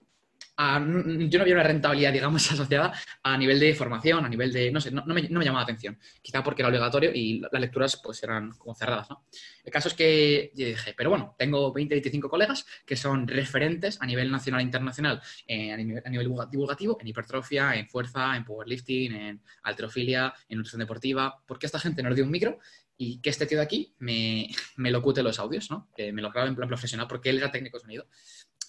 yo 0.57 1.39
no 1.39 1.43
había 1.43 1.55
una 1.55 1.63
rentabilidad, 1.63 2.13
digamos, 2.13 2.51
asociada 2.53 2.93
a 3.23 3.37
nivel 3.37 3.59
de 3.59 3.75
formación, 3.75 4.25
a 4.25 4.29
nivel 4.29 4.53
de, 4.53 4.71
no 4.71 4.81
sé, 4.81 4.91
no, 4.91 5.05
me, 5.07 5.23
no, 5.23 5.39
me, 5.39 5.45
llamaba 5.45 5.61
la 5.61 5.65
atención. 5.65 5.99
Quizá 6.23 6.43
porque 6.45 6.63
era 6.63 6.69
obligatorio 6.69 7.11
y 7.13 7.41
las 7.41 7.61
lecturas 7.61 8.01
pues 8.03 8.23
eran 8.23 8.53
como 8.53 8.75
cerradas, 8.75 9.11
¿no? 9.11 9.25
El 9.65 9.73
caso 9.73 9.89
es 9.89 9.95
que 9.95 10.53
yo 10.55 10.67
dije, 10.67 10.95
pero 10.97 11.11
bueno, 11.11 11.35
tengo 11.39 11.73
20, 11.73 11.95
25 11.95 12.29
colegas 12.29 12.67
que 12.87 12.97
son 12.97 13.27
referentes 13.27 14.01
a 14.01 14.07
nivel 14.07 14.31
nacional 14.31 14.61
e 14.61 14.65
internacional, 14.65 15.23
eh, 15.47 15.73
a, 15.73 15.77
nivel, 15.77 16.03
a, 16.05 16.11
nivel, 16.11 16.31
divulgativo, 16.51 16.99
en 17.01 17.09
hipertrofia, 17.09 17.75
en 17.75 17.89
fuerza, 17.89 18.37
en 18.37 18.45
powerlifting, 18.45 19.15
en 19.15 19.43
alterofilia, 19.63 20.33
en 20.49 20.59
nutrición 20.59 20.81
deportiva. 20.81 21.43
¿Por 21.47 21.59
qué 21.59 21.67
esta 21.67 21.81
gente 21.81 22.03
nos 22.03 22.15
dio 22.15 22.25
un 22.25 22.31
micro? 22.31 22.59
Y 22.97 23.21
que 23.21 23.31
este 23.31 23.47
tío 23.47 23.59
de 23.59 23.65
aquí 23.65 23.93
me, 23.99 24.49
me 24.77 24.93
locute 24.93 25.21
los 25.23 25.41
audios, 25.41 25.69
¿no? 25.69 25.91
Que 25.97 26.13
me 26.13 26.23
lo 26.23 26.31
grabe 26.31 26.49
en 26.49 26.55
plan 26.55 26.69
profesional 26.69 27.09
porque 27.09 27.31
él 27.31 27.39
era 27.39 27.51
técnico 27.51 27.79
de 27.79 27.83
sonido 27.83 28.07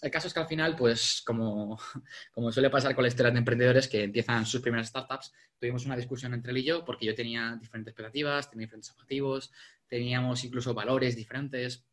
el 0.05 0.11
caso 0.11 0.27
es 0.27 0.33
que 0.33 0.39
al 0.39 0.47
final, 0.47 0.75
pues 0.75 1.21
como, 1.25 1.79
como 2.31 2.51
suele 2.51 2.69
pasar 2.69 2.93
con 2.95 3.03
la 3.03 3.07
historia 3.07 3.31
de 3.31 3.39
emprendedores 3.39 3.87
que 3.87 4.03
empiezan 4.03 4.45
sus 4.45 4.61
primeras 4.61 4.87
startups, 4.87 5.33
tuvimos 5.59 5.85
una 5.85 5.95
discusión 5.95 6.33
entre 6.33 6.51
él 6.51 6.59
y 6.59 6.63
yo 6.63 6.85
porque 6.85 7.05
yo 7.05 7.15
tenía 7.15 7.57
diferentes 7.59 7.91
expectativas, 7.91 8.49
tenía 8.49 8.67
diferentes 8.67 8.91
objetivos, 8.91 9.51
teníamos 9.87 10.43
incluso 10.43 10.73
valores 10.73 11.15
diferentes. 11.15 11.85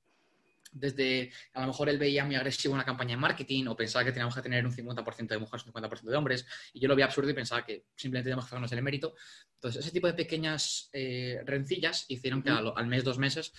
Desde, 0.74 1.30
a 1.52 1.60
lo 1.62 1.66
mejor 1.66 1.90
él 1.90 1.98
veía 1.98 2.24
muy 2.24 2.34
agresivo 2.34 2.72
una 2.72 2.84
campaña 2.84 3.12
en 3.12 3.20
marketing 3.20 3.66
o 3.66 3.76
pensaba 3.76 4.06
que 4.06 4.12
teníamos 4.12 4.34
que 4.34 4.40
tener 4.40 4.64
un 4.64 4.72
50% 4.72 5.28
de 5.28 5.38
mujeres, 5.38 5.66
un 5.66 5.72
50% 5.72 6.02
de 6.02 6.16
hombres, 6.16 6.46
y 6.72 6.80
yo 6.80 6.88
lo 6.88 6.96
veía 6.96 7.06
absurdo 7.06 7.28
y 7.28 7.34
pensaba 7.34 7.64
que 7.64 7.84
simplemente 7.94 8.28
teníamos 8.28 8.46
que 8.46 8.48
hacernos 8.48 8.72
el 8.72 8.82
mérito. 8.82 9.14
Entonces, 9.54 9.84
ese 9.84 9.92
tipo 9.92 10.06
de 10.06 10.14
pequeñas 10.14 10.88
eh, 10.94 11.42
rencillas 11.44 12.06
hicieron 12.08 12.42
que 12.42 12.48
al, 12.48 12.72
al 12.74 12.86
mes, 12.86 13.04
dos 13.04 13.18
meses, 13.18 13.52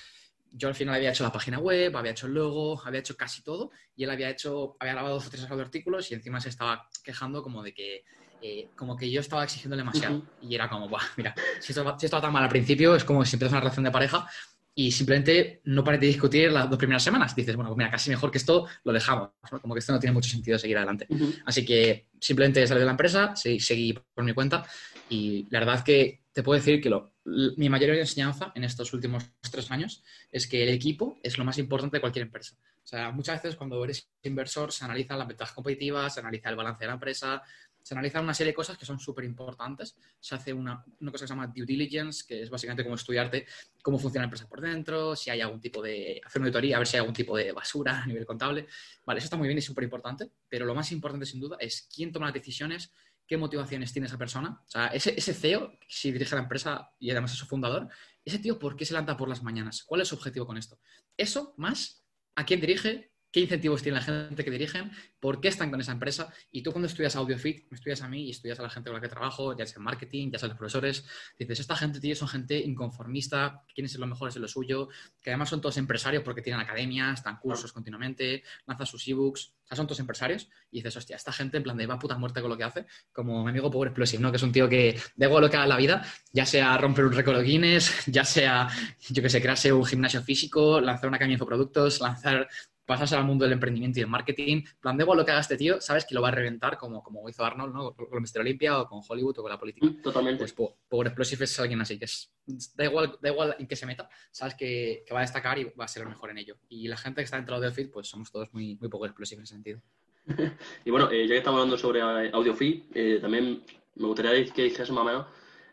yo 0.56 0.68
al 0.68 0.76
final 0.76 0.96
había 0.96 1.10
hecho 1.10 1.24
la 1.24 1.32
página 1.32 1.58
web, 1.60 1.96
había 1.98 2.12
hecho 2.12 2.28
el 2.28 2.34
logo, 2.34 2.82
había 2.86 3.00
hecho 3.00 3.18
casi 3.18 3.42
todo 3.42 3.72
y 3.96 4.04
él 4.04 4.10
había 4.12 4.30
hecho, 4.30 4.78
había 4.80 4.94
grabado 4.94 5.16
dos 5.16 5.28
o 5.28 5.30
tres 5.30 5.44
artículos 5.50 6.12
y 6.12 6.14
encima 6.14 6.40
se 6.40 6.50
estaba 6.50 6.88
quejando 7.04 7.42
como 7.42 7.64
de 7.64 7.74
que 7.74 8.04
eh, 8.40 8.72
como 8.76 8.96
que 8.96 9.10
yo 9.10 9.22
estaba 9.22 9.44
exigiendo 9.44 9.76
demasiado 9.76 10.22
y 10.40 10.54
era 10.54 10.70
como, 10.70 10.88
Buah, 10.90 11.02
mira, 11.18 11.34
si 11.60 11.72
esto, 11.72 11.98
si 11.98 12.10
tan 12.10 12.32
mal 12.32 12.44
al 12.44 12.50
principio 12.50 12.96
es 12.96 13.04
como 13.04 13.26
si 13.26 13.36
empiezas 13.36 13.54
una 13.54 13.62
relación 13.62 13.86
de 13.86 13.92
pareja 13.92 14.28
y 14.76 14.92
simplemente 14.92 15.62
no 15.66 15.84
pares 15.84 16.02
de 16.02 16.08
discutir 16.08 16.52
las 16.52 16.70
dos 16.70 16.78
primeras 16.78 17.04
semanas. 17.04 17.36
Dices, 17.36 17.56
bueno, 17.56 17.70
pues 17.70 17.78
mira, 17.78 17.92
casi 17.92 18.10
mejor 18.10 18.32
que 18.32 18.40
esto 18.40 18.68
lo 18.84 18.92
dejamos, 18.92 19.30
como 19.62 19.74
que 19.74 19.80
esto 19.80 19.94
no 19.94 20.00
tiene 20.00 20.14
mucho 20.14 20.30
sentido 20.30 20.58
seguir 20.58 20.78
adelante. 20.78 21.08
Así 21.46 21.64
que 21.64 22.10
simplemente 22.20 22.66
salí 22.68 22.80
de 22.80 22.86
la 22.86 22.92
empresa, 22.92 23.34
seguí 23.36 23.94
por 23.94 24.24
mi 24.24 24.34
cuenta 24.34 24.66
y 25.08 25.48
la 25.50 25.60
verdad 25.60 25.84
que 25.84 26.24
te 26.32 26.42
puedo 26.42 26.60
decir 26.60 26.82
que 26.82 26.90
lo, 26.90 27.13
mi 27.26 27.70
mayor 27.70 27.92
enseñanza 27.92 28.52
en 28.56 28.64
estos 28.64 28.94
últimos 28.94 29.24
tres 29.52 29.72
años 29.72 30.04
es 30.32 30.48
que 30.48 30.64
el 30.64 30.70
equipo 30.70 31.20
es 31.24 31.38
lo 31.38 31.46
más 31.46 31.58
importante 31.58 31.98
de 31.98 32.02
cualquier 32.02 32.26
empresa. 32.26 32.56
O 32.84 32.86
sea, 32.86 33.12
muchas 33.12 33.42
veces 33.42 33.56
cuando 33.56 33.82
eres 33.84 34.10
inversor 34.24 34.72
se 34.74 34.84
analizan 34.84 35.18
las 35.18 35.28
ventajas 35.28 35.56
competitivas, 35.56 36.14
se 36.14 36.20
analiza 36.20 36.50
el 36.50 36.58
balance 36.58 36.84
de 36.84 36.88
la 36.88 36.94
empresa, 36.94 37.42
se 37.82 37.94
analizan 37.94 38.24
una 38.24 38.34
serie 38.34 38.52
de 38.52 38.56
cosas 38.56 38.78
que 38.78 38.86
son 38.86 39.00
súper 39.00 39.26
importantes. 39.26 39.96
Se 40.20 40.36
hace 40.36 40.54
una, 40.54 40.84
una, 41.00 41.12
cosa 41.12 41.24
que 41.24 41.28
se 41.28 41.34
llama 41.34 41.48
due 41.48 41.66
diligence, 41.66 42.26
que 42.26 42.42
es 42.42 42.50
básicamente 42.50 42.84
como 42.84 42.96
estudiarte 42.96 43.46
cómo 43.82 44.00
funciona 44.00 44.24
la 44.24 44.28
empresa 44.28 44.48
por 44.48 44.62
dentro, 44.62 45.16
si 45.16 45.30
hay 45.30 45.42
algún 45.42 45.60
tipo 45.60 45.82
de, 45.82 46.22
hacer 46.24 46.42
una 46.42 46.48
auditoría, 46.48 46.78
a 46.78 46.80
ver 46.80 46.88
si 46.88 46.96
hay 46.96 47.02
algún 47.02 47.14
tipo 47.14 47.36
de 47.36 47.52
basura 47.52 48.04
a 48.04 48.06
nivel 48.06 48.26
contable. 48.26 48.68
Vale, 49.06 49.18
eso 49.18 49.26
está 49.26 49.38
muy 49.38 49.48
bien 49.48 49.58
y 49.58 49.62
súper 49.62 49.84
importante, 49.84 50.30
pero 50.48 50.66
lo 50.66 50.74
más 50.74 50.92
importante 50.92 51.26
sin 51.26 51.42
duda 51.42 51.58
es 51.60 51.90
quién 51.94 52.12
toma 52.12 52.28
las 52.28 52.34
decisiones, 52.34 52.92
qué 53.28 53.38
motivaciones 53.38 53.92
tiene 53.94 54.08
esa 54.08 54.18
persona. 54.18 54.62
O 54.66 54.70
sea, 54.70 54.88
ese, 54.88 55.34
CEO, 55.34 55.72
si 55.88 56.12
dirige 56.12 56.36
la 56.36 56.42
empresa 56.42 56.90
y 57.00 57.12
además 57.12 57.32
es 57.32 57.38
su 57.38 57.46
fundador, 57.46 57.88
ese 58.26 58.40
tío, 58.40 58.60
¿por 58.60 58.76
qué 58.76 58.86
se 58.86 58.94
levanta 58.94 59.18
por 59.18 59.30
las 59.30 59.44
mañanas? 59.44 59.84
¿Cuál 59.84 60.02
es 60.02 60.08
su 60.08 60.16
objetivo 60.16 60.46
con 60.46 60.58
esto? 60.58 60.80
Eso 61.18 61.54
más 61.58 62.06
a 62.36 62.46
quién 62.46 62.60
dirige, 62.60 63.13
qué 63.34 63.40
incentivos 63.40 63.82
tiene 63.82 63.98
la 63.98 64.04
gente 64.04 64.46
que 64.46 64.52
dirigen, 64.52 64.92
por 65.20 65.42
qué 65.42 65.48
están 65.48 65.72
con 65.72 65.82
esa 65.82 65.92
empresa. 65.92 66.32
Y 66.52 66.62
tú 66.62 66.72
cuando 66.72 66.88
estudias 66.88 67.16
AudioFit, 67.16 67.66
me 67.72 67.76
estudias 67.76 68.04
a 68.04 68.08
mí 68.08 68.28
y 68.28 68.30
estudias 68.30 68.60
a 68.60 68.62
la 68.62 68.70
gente 68.70 68.92
con 68.92 68.96
la 68.96 69.02
que 69.02 69.10
trabajo, 69.10 69.58
ya 69.58 69.66
sea 69.66 69.78
en 69.78 69.84
marketing, 69.84 70.32
ya 70.32 70.38
sea 70.38 70.50
los 70.50 70.58
profesores, 70.58 71.04
dices, 71.38 71.60
esta 71.60 71.76
gente, 71.76 72.00
tío, 72.00 72.16
son 72.16 72.28
gente 72.28 72.60
inconformista, 72.60 73.64
que 73.68 73.74
quieren 73.74 73.90
ser 73.90 74.00
los 74.00 74.10
mejores 74.10 74.36
en 74.36 74.44
lo 74.44 74.48
suyo, 74.48 74.88
que 75.22 75.32
además 75.32 75.50
son 75.50 75.62
todos 75.62 75.78
empresarios 75.78 76.22
porque 76.24 76.44
tienen 76.44 76.62
academias, 76.62 77.20
están 77.20 77.38
cursos 77.38 77.74
continuamente, 77.74 78.44
lanzan 78.68 78.86
sus 78.86 79.08
ebooks, 79.08 79.54
o 79.64 79.68
sea, 79.68 79.78
son 79.78 79.88
todos 79.88 80.00
empresarios. 80.00 80.48
Y 80.70 80.78
dices, 80.78 80.96
hostia, 80.98 81.16
esta 81.16 81.32
gente 81.32 81.58
en 81.58 81.64
plan 81.64 81.76
de 81.76 81.88
va 81.88 81.98
puta 81.98 82.16
muerte 82.18 82.40
con 82.40 82.52
lo 82.52 82.58
que 82.58 82.66
hace, 82.66 82.86
como 83.12 83.44
mi 83.44 83.50
amigo 83.50 83.72
Power 83.72 83.88
Explosive, 83.88 84.22
¿no? 84.22 84.30
Que 84.30 84.38
es 84.38 84.44
un 84.44 84.52
tío 84.52 84.70
que 84.70 85.00
da 85.16 85.26
igual 85.26 85.42
lo 85.42 85.50
que 85.50 85.56
haga 85.56 85.66
en 85.66 85.70
la 85.70 85.78
vida, 85.78 86.06
ya 86.32 86.46
sea 86.46 86.78
romper 86.78 87.06
un 87.06 87.14
récord 87.14 87.38
de 87.38 87.44
Guinness, 87.44 88.06
ya 88.06 88.26
sea, 88.26 88.68
yo 89.10 89.24
que 89.24 89.30
sé, 89.30 89.42
crearse 89.42 89.74
un 89.74 89.86
gimnasio 89.86 90.22
físico, 90.22 90.80
lanzar 90.80 91.08
una 91.08 91.16
academia 91.16 91.38
de 91.38 91.40
infoproductos, 91.42 92.00
lanzar 92.00 92.48
pasas 92.86 93.14
al 93.14 93.24
mundo 93.24 93.46
del 93.46 93.54
emprendimiento 93.54 94.00
y 94.00 94.02
del 94.02 94.10
marketing, 94.10 94.64
plan 94.80 94.98
de 94.98 95.04
igual 95.04 95.18
lo 95.18 95.26
que 95.26 95.32
haga 95.32 95.42
este 95.42 95.58
tío, 95.58 95.80
sabes 95.80 96.06
que 96.06 96.16
lo 96.16 96.22
va 96.22 96.30
a 96.30 96.32
reventar 96.32 96.78
como, 96.78 97.02
como 97.02 97.28
hizo 97.30 97.44
Arnold, 97.44 97.74
¿no? 97.74 97.94
Con 97.94 98.22
Mr. 98.22 98.42
Olympia 98.42 98.80
o 98.80 98.88
con 98.88 99.02
Hollywood 99.08 99.40
o 99.40 99.42
con 99.42 99.52
la 99.52 99.60
política. 99.60 99.86
Mm, 99.86 100.02
totalmente. 100.02 100.40
Pues 100.40 100.74
Power 100.88 101.08
Explosive 101.08 101.46
es 101.46 101.60
alguien 101.60 101.82
así, 101.82 101.98
que 101.98 102.06
es, 102.06 102.34
da 102.76 102.86
igual, 102.86 103.18
da 103.22 103.30
igual 103.30 103.56
en 103.58 103.68
qué 103.68 103.76
se 103.76 103.86
meta, 103.86 104.10
sabes 104.32 104.56
que, 104.56 105.04
que, 105.06 105.14
va 105.14 105.20
a 105.20 105.24
destacar 105.24 105.58
y 105.60 105.66
va 105.66 105.86
a 105.86 105.88
ser 105.88 106.04
el 106.04 106.10
mejor 106.10 106.30
en 106.32 106.38
ello. 106.40 106.58
Y 106.70 106.88
la 106.88 106.98
gente 106.98 107.22
que 107.22 107.26
está 107.26 107.38
dentro 107.38 107.60
de 107.60 107.68
AudioFit, 107.68 107.92
pues 107.92 108.08
somos 108.08 108.32
todos 108.32 108.54
muy, 108.54 108.76
muy 108.76 108.90
Power 108.90 109.10
Explosive 109.10 109.40
en 109.40 109.44
ese 109.44 109.54
sentido. 109.54 109.82
y 110.86 110.92
bueno, 110.92 111.10
eh, 111.12 111.28
ya 111.28 111.34
que 111.34 111.38
estamos 111.38 111.60
hablando 111.60 111.78
sobre 111.78 112.02
AudioFit, 112.02 112.96
eh, 112.96 113.20
también 113.22 113.64
me 113.96 114.08
gustaría 114.08 114.52
que 114.52 114.64
dijese 114.64 114.92
más 114.92 115.02
o 115.02 115.06
menos 115.06 115.26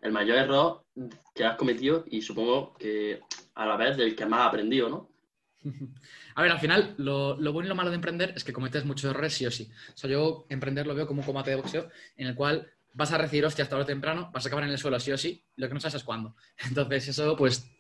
el 0.03 0.13
mayor 0.13 0.39
error 0.39 0.85
que 1.35 1.45
has 1.45 1.57
cometido 1.57 2.05
y 2.07 2.23
supongo 2.23 2.75
que 2.75 3.21
a 3.55 3.67
la 3.67 3.77
vez 3.77 3.97
del 3.97 4.17
que 4.17 4.27
más 4.27 4.41
has 4.41 4.49
aprendido, 4.49 4.89
¿no? 4.89 5.09
A 6.35 6.43
ver, 6.43 6.53
al 6.53 6.61
final, 6.61 6.95
lo, 6.99 7.37
bueno 7.53 7.67
y 7.67 7.69
lo 7.69 7.75
malo 7.75 7.91
de 7.91 7.97
emprender 7.97 8.33
es 8.37 8.45
que 8.45 8.53
cometes 8.53 8.85
muchos 8.85 9.11
errores 9.11 9.35
sí 9.35 9.47
o 9.47 9.51
sí. 9.51 9.71
O 9.93 9.97
sea, 9.97 10.09
yo 10.09 10.47
emprender 10.49 10.87
lo 10.87 10.95
veo 10.95 11.07
como 11.07 11.21
un 11.21 11.27
combate 11.27 11.51
de 11.51 11.57
boxeo 11.57 11.89
en 12.17 12.29
el 12.29 12.35
cual 12.35 12.71
vas 12.93 13.13
a 13.13 13.19
recibir 13.19 13.45
hostia 13.45 13.65
hasta 13.65 13.79
lo 13.79 13.87
temprano, 13.87 14.31
vas 14.33 14.45
a 14.45 14.49
acabar 14.49 14.65
en 14.65 14.71
el 14.71 14.79
suelo 14.79 14.99
sí 14.99 15.13
o 15.13 15.19
sí, 15.19 15.45
lo 15.57 15.69
que 15.69 15.75
no 15.75 15.81
sabes 15.81 15.97
es 15.97 16.05
cuándo. 16.05 16.35
Entonces, 16.69 17.09
eso, 17.09 17.37
pues, 17.37 17.71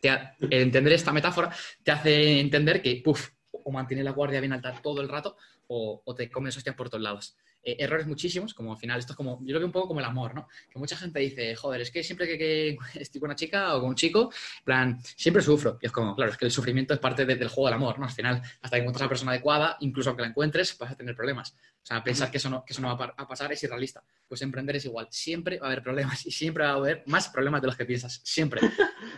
entender 0.40 0.92
esta 0.92 1.12
metáfora 1.12 1.54
te 1.82 1.90
hace 1.90 2.40
entender 2.40 2.82
que, 2.82 3.00
puff, 3.04 3.30
o 3.52 3.70
mantienes 3.72 4.04
la 4.04 4.12
guardia 4.12 4.40
bien 4.40 4.52
alta 4.52 4.80
todo 4.82 5.00
el 5.00 5.08
rato 5.08 5.36
o, 5.66 6.02
o 6.04 6.14
te 6.14 6.30
comes 6.30 6.56
hostias 6.56 6.76
por 6.76 6.88
todos 6.88 7.02
lados. 7.02 7.36
Eh, 7.62 7.76
errores 7.78 8.06
muchísimos, 8.06 8.54
como 8.54 8.72
al 8.72 8.78
final 8.78 8.98
esto 8.98 9.12
es 9.12 9.16
como, 9.16 9.38
yo 9.40 9.48
creo 9.48 9.60
que 9.60 9.66
un 9.66 9.72
poco 9.72 9.88
como 9.88 10.00
el 10.00 10.06
amor, 10.06 10.34
¿no? 10.34 10.48
Que 10.70 10.78
mucha 10.78 10.96
gente 10.96 11.20
dice, 11.20 11.54
joder, 11.54 11.82
es 11.82 11.90
que 11.90 12.02
siempre 12.02 12.26
que, 12.26 12.78
estoy 12.94 13.20
con 13.20 13.28
una 13.28 13.36
chica 13.36 13.74
o 13.76 13.80
con 13.80 13.90
un 13.90 13.94
chico, 13.94 14.32
plan, 14.64 14.98
siempre 15.02 15.42
sufro. 15.42 15.78
Y 15.80 15.86
es 15.86 15.92
como, 15.92 16.14
claro, 16.16 16.32
es 16.32 16.38
que 16.38 16.46
el 16.46 16.50
sufrimiento 16.50 16.94
es 16.94 17.00
parte 17.00 17.26
del 17.26 17.48
juego 17.48 17.68
del 17.68 17.74
amor, 17.74 17.98
¿no? 17.98 18.06
Al 18.06 18.12
final, 18.12 18.40
hasta 18.62 18.76
que 18.76 18.80
encuentres 18.80 19.02
a 19.02 19.04
la 19.04 19.08
persona 19.08 19.32
adecuada, 19.32 19.76
incluso 19.80 20.10
aunque 20.10 20.22
la 20.22 20.28
encuentres, 20.28 20.76
vas 20.78 20.92
a 20.92 20.96
tener 20.96 21.14
problemas. 21.14 21.54
O 21.82 21.86
sea, 21.86 22.04
pensar 22.04 22.30
que 22.30 22.36
eso 22.36 22.50
no, 22.50 22.64
que 22.64 22.72
eso 22.72 22.82
no 22.82 22.96
va 22.96 23.14
a 23.16 23.28
pasar 23.28 23.52
es 23.52 23.62
irrealista. 23.62 24.02
Pues 24.28 24.42
emprender 24.42 24.76
es 24.76 24.84
igual. 24.84 25.08
Siempre 25.10 25.58
va 25.58 25.66
a 25.66 25.70
haber 25.70 25.82
problemas 25.82 26.26
y 26.26 26.30
siempre 26.30 26.64
va 26.64 26.70
a 26.70 26.74
haber 26.74 27.02
más 27.06 27.28
problemas 27.28 27.62
de 27.62 27.68
los 27.68 27.76
que 27.76 27.84
piensas. 27.84 28.20
Siempre. 28.24 28.60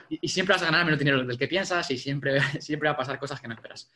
Y, 0.08 0.28
siempre 0.28 0.54
vas 0.54 0.62
a 0.62 0.66
ganar 0.66 0.84
menos 0.84 0.98
dinero 0.98 1.24
del 1.24 1.38
que 1.38 1.48
piensas 1.48 1.90
y 1.90 1.98
siempre, 1.98 2.38
siempre 2.60 2.88
va 2.88 2.94
a 2.94 2.96
pasar 2.96 3.18
cosas 3.18 3.40
que 3.40 3.48
no 3.48 3.54
esperas. 3.54 3.90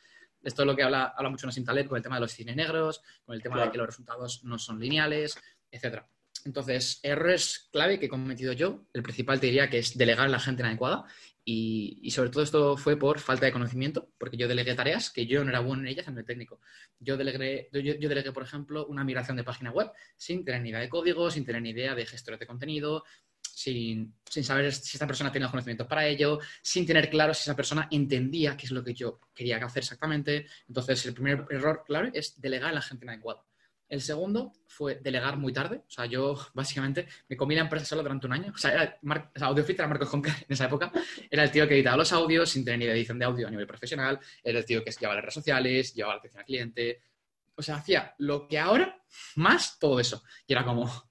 Esto 0.47 0.61
es 0.61 0.65
lo 0.65 0.77
que 0.77 0.83
habla, 0.83 1.13
habla 1.17 1.29
mucho 1.29 1.45
Nassim 1.45 1.65
con 1.65 1.97
el 1.97 2.01
tema 2.01 2.15
de 2.15 2.21
los 2.21 2.31
cines 2.31 2.55
negros, 2.55 3.01
con 3.25 3.35
el 3.35 3.43
tema 3.43 3.65
de 3.65 3.69
que 3.69 3.77
los 3.77 3.87
resultados 3.87 4.45
no 4.45 4.57
son 4.57 4.79
lineales, 4.79 5.37
etc. 5.69 6.03
Entonces, 6.45 7.01
errores 7.03 7.67
clave 7.69 7.99
que 7.99 8.05
he 8.05 8.09
cometido 8.09 8.53
yo, 8.53 8.85
el 8.93 9.03
principal 9.03 9.41
te 9.41 9.47
diría 9.47 9.69
que 9.69 9.79
es 9.79 9.97
delegar 9.97 10.27
a 10.27 10.29
la 10.29 10.39
gente 10.39 10.61
inadecuada 10.61 11.05
y, 11.43 12.09
sobre 12.11 12.29
todo 12.29 12.43
esto 12.43 12.77
fue 12.77 12.97
por 12.97 13.19
falta 13.19 13.45
de 13.45 13.51
conocimiento, 13.51 14.09
porque 14.17 14.37
yo 14.37 14.47
delegué 14.47 14.73
tareas 14.73 15.09
que 15.09 15.25
yo 15.25 15.43
no 15.43 15.49
era 15.49 15.59
bueno 15.59 15.81
en 15.81 15.89
ellas 15.89 16.07
en 16.07 16.17
el 16.17 16.23
técnico. 16.23 16.61
Yo 16.97 17.17
delegué, 17.17 17.67
yo, 17.73 17.79
yo 17.81 18.07
delegué, 18.07 18.31
por 18.31 18.43
ejemplo, 18.43 18.85
una 18.87 19.03
migración 19.03 19.35
de 19.35 19.43
página 19.43 19.71
web 19.71 19.91
sin 20.15 20.45
tener 20.45 20.61
ni 20.61 20.69
idea 20.69 20.79
de 20.79 20.87
código, 20.87 21.29
sin 21.29 21.43
tener 21.43 21.61
ni 21.61 21.71
idea 21.71 21.93
de 21.93 22.05
gestores 22.05 22.39
de 22.39 22.47
contenido, 22.47 23.03
sin, 23.57 24.13
saber 24.29 24.71
si 24.71 24.97
esta 24.97 25.07
persona 25.07 25.31
tiene 25.31 25.45
los 25.45 25.51
conocimientos 25.51 25.87
para 25.87 26.05
ello, 26.05 26.39
sin 26.61 26.85
tener 26.85 27.09
claro 27.09 27.33
si 27.33 27.41
esa 27.41 27.55
persona 27.55 27.87
entendía 27.89 28.55
qué 28.55 28.67
es 28.67 28.71
lo 28.71 28.83
que 28.83 28.93
yo 28.93 29.19
quería 29.33 29.57
hacer 29.57 29.81
exactamente. 29.81 30.45
Entonces, 30.67 31.03
el 31.07 31.15
primer 31.15 31.43
error 31.49 31.83
clave 31.83 32.11
es 32.13 32.39
delegar 32.39 32.69
a 32.69 32.73
la 32.73 32.83
gente 32.83 33.05
inadecuada. 33.05 33.43
El 33.89 34.01
segundo 34.01 34.53
fue 34.67 34.99
delegar 35.01 35.37
muy 35.37 35.53
tarde. 35.53 35.77
O 35.77 35.89
sea, 35.89 36.05
yo 36.05 36.37
básicamente 36.53 37.07
me 37.29 37.35
comí 37.35 37.55
la 37.55 37.61
empresa 37.61 37.87
solo 37.87 38.03
durante 38.03 38.27
un 38.27 38.33
año. 38.33 38.51
O 38.53 38.57
sea, 38.59 38.71
era 38.73 38.99
AudioFit 39.47 39.79
era 39.79 39.87
Marcos 39.87 40.09
Conca 40.09 40.37
en 40.37 40.53
esa 40.53 40.65
época. 40.65 40.91
Era 41.27 41.43
el 41.43 41.49
tío 41.49 41.67
que 41.67 41.73
editaba 41.73 41.97
los 41.97 42.13
audios 42.13 42.51
sin 42.51 42.63
tener 42.63 42.77
ni 42.77 42.85
edición 42.85 43.17
de 43.17 43.25
audio 43.25 43.47
a 43.47 43.49
nivel 43.49 43.65
profesional. 43.65 44.19
Era 44.43 44.59
el 44.59 44.65
tío 44.65 44.83
que 44.83 44.91
llevaba 44.91 45.15
las 45.15 45.23
redes 45.23 45.33
sociales, 45.33 45.95
llevaba 45.95 46.13
la 46.13 46.19
atención 46.19 46.41
al 46.41 46.45
cliente. 46.45 47.01
O 47.55 47.63
sea, 47.63 47.77
hacía 47.77 48.13
lo 48.19 48.47
que 48.47 48.59
ahora, 48.59 49.01
más 49.35 49.79
todo 49.79 49.99
eso. 49.99 50.21
Y 50.45 50.53
era 50.53 50.63
como, 50.63 51.06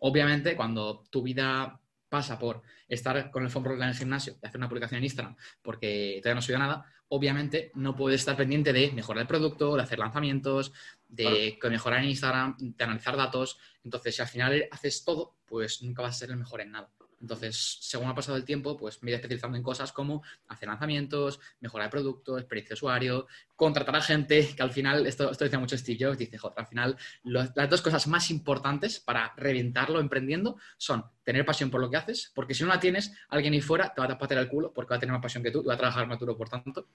Obviamente, 0.00 0.56
cuando 0.56 1.04
tu 1.10 1.22
vida 1.22 1.80
pasa 2.08 2.38
por 2.38 2.62
estar 2.88 3.30
con 3.30 3.44
el 3.44 3.50
phone 3.50 3.72
en 3.72 3.88
el 3.88 3.94
gimnasio, 3.94 4.34
de 4.40 4.48
hacer 4.48 4.58
una 4.58 4.68
publicación 4.68 4.98
en 4.98 5.04
Instagram 5.04 5.36
porque 5.62 6.20
todavía 6.22 6.36
no 6.36 6.42
subido 6.42 6.58
nada, 6.60 6.84
obviamente 7.08 7.70
no 7.74 7.94
puedes 7.94 8.20
estar 8.20 8.36
pendiente 8.36 8.72
de 8.72 8.92
mejorar 8.92 9.22
el 9.22 9.28
producto, 9.28 9.76
de 9.76 9.82
hacer 9.82 9.98
lanzamientos, 9.98 10.72
de 11.06 11.58
mejorar 11.70 12.02
en 12.02 12.10
Instagram, 12.10 12.56
de 12.58 12.84
analizar 12.84 13.16
datos. 13.16 13.58
Entonces, 13.84 14.16
si 14.16 14.22
al 14.22 14.28
final 14.28 14.68
haces 14.70 15.04
todo, 15.04 15.36
pues 15.44 15.82
nunca 15.82 16.02
vas 16.02 16.16
a 16.16 16.18
ser 16.18 16.30
el 16.30 16.36
mejor 16.36 16.60
en 16.60 16.72
nada. 16.72 16.90
Entonces, 17.20 17.78
según 17.80 18.08
ha 18.08 18.14
pasado 18.14 18.36
el 18.36 18.44
tiempo, 18.44 18.76
pues 18.76 19.02
me 19.02 19.08
he 19.08 19.12
ido 19.12 19.16
especializando 19.16 19.56
en 19.56 19.62
cosas 19.62 19.92
como 19.92 20.22
hacer 20.46 20.68
lanzamientos, 20.68 21.40
mejorar 21.60 21.86
el 21.86 21.90
producto, 21.90 22.38
experiencia 22.38 22.74
de 22.74 22.74
usuario, 22.74 23.26
contratar 23.56 23.96
a 23.96 24.00
gente, 24.00 24.54
que 24.54 24.62
al 24.62 24.70
final, 24.70 25.06
esto, 25.06 25.30
esto 25.30 25.44
decía 25.44 25.58
mucho 25.58 25.76
Steve 25.76 25.98
Jobs, 26.00 26.18
dice, 26.18 26.38
joder, 26.38 26.58
al 26.58 26.66
final 26.66 26.96
las 27.24 27.70
dos 27.70 27.82
cosas 27.82 28.06
más 28.06 28.30
importantes 28.30 29.00
para 29.00 29.34
reventarlo 29.36 30.00
emprendiendo 30.00 30.56
son 30.76 31.04
tener 31.24 31.44
pasión 31.44 31.70
por 31.70 31.80
lo 31.80 31.90
que 31.90 31.96
haces, 31.96 32.30
porque 32.34 32.54
si 32.54 32.62
no 32.62 32.68
la 32.68 32.80
tienes, 32.80 33.12
alguien 33.28 33.52
ahí 33.52 33.60
fuera 33.60 33.92
te 33.92 34.00
va 34.00 34.06
a 34.06 34.18
patear 34.18 34.40
el 34.40 34.48
culo 34.48 34.72
porque 34.72 34.90
va 34.90 34.96
a 34.96 35.00
tener 35.00 35.12
más 35.12 35.22
pasión 35.22 35.42
que 35.42 35.50
tú 35.50 35.62
y 35.62 35.66
va 35.66 35.74
a 35.74 35.78
trabajar 35.78 36.06
más 36.06 36.18
duro, 36.18 36.36
por 36.36 36.48
tanto, 36.48 36.88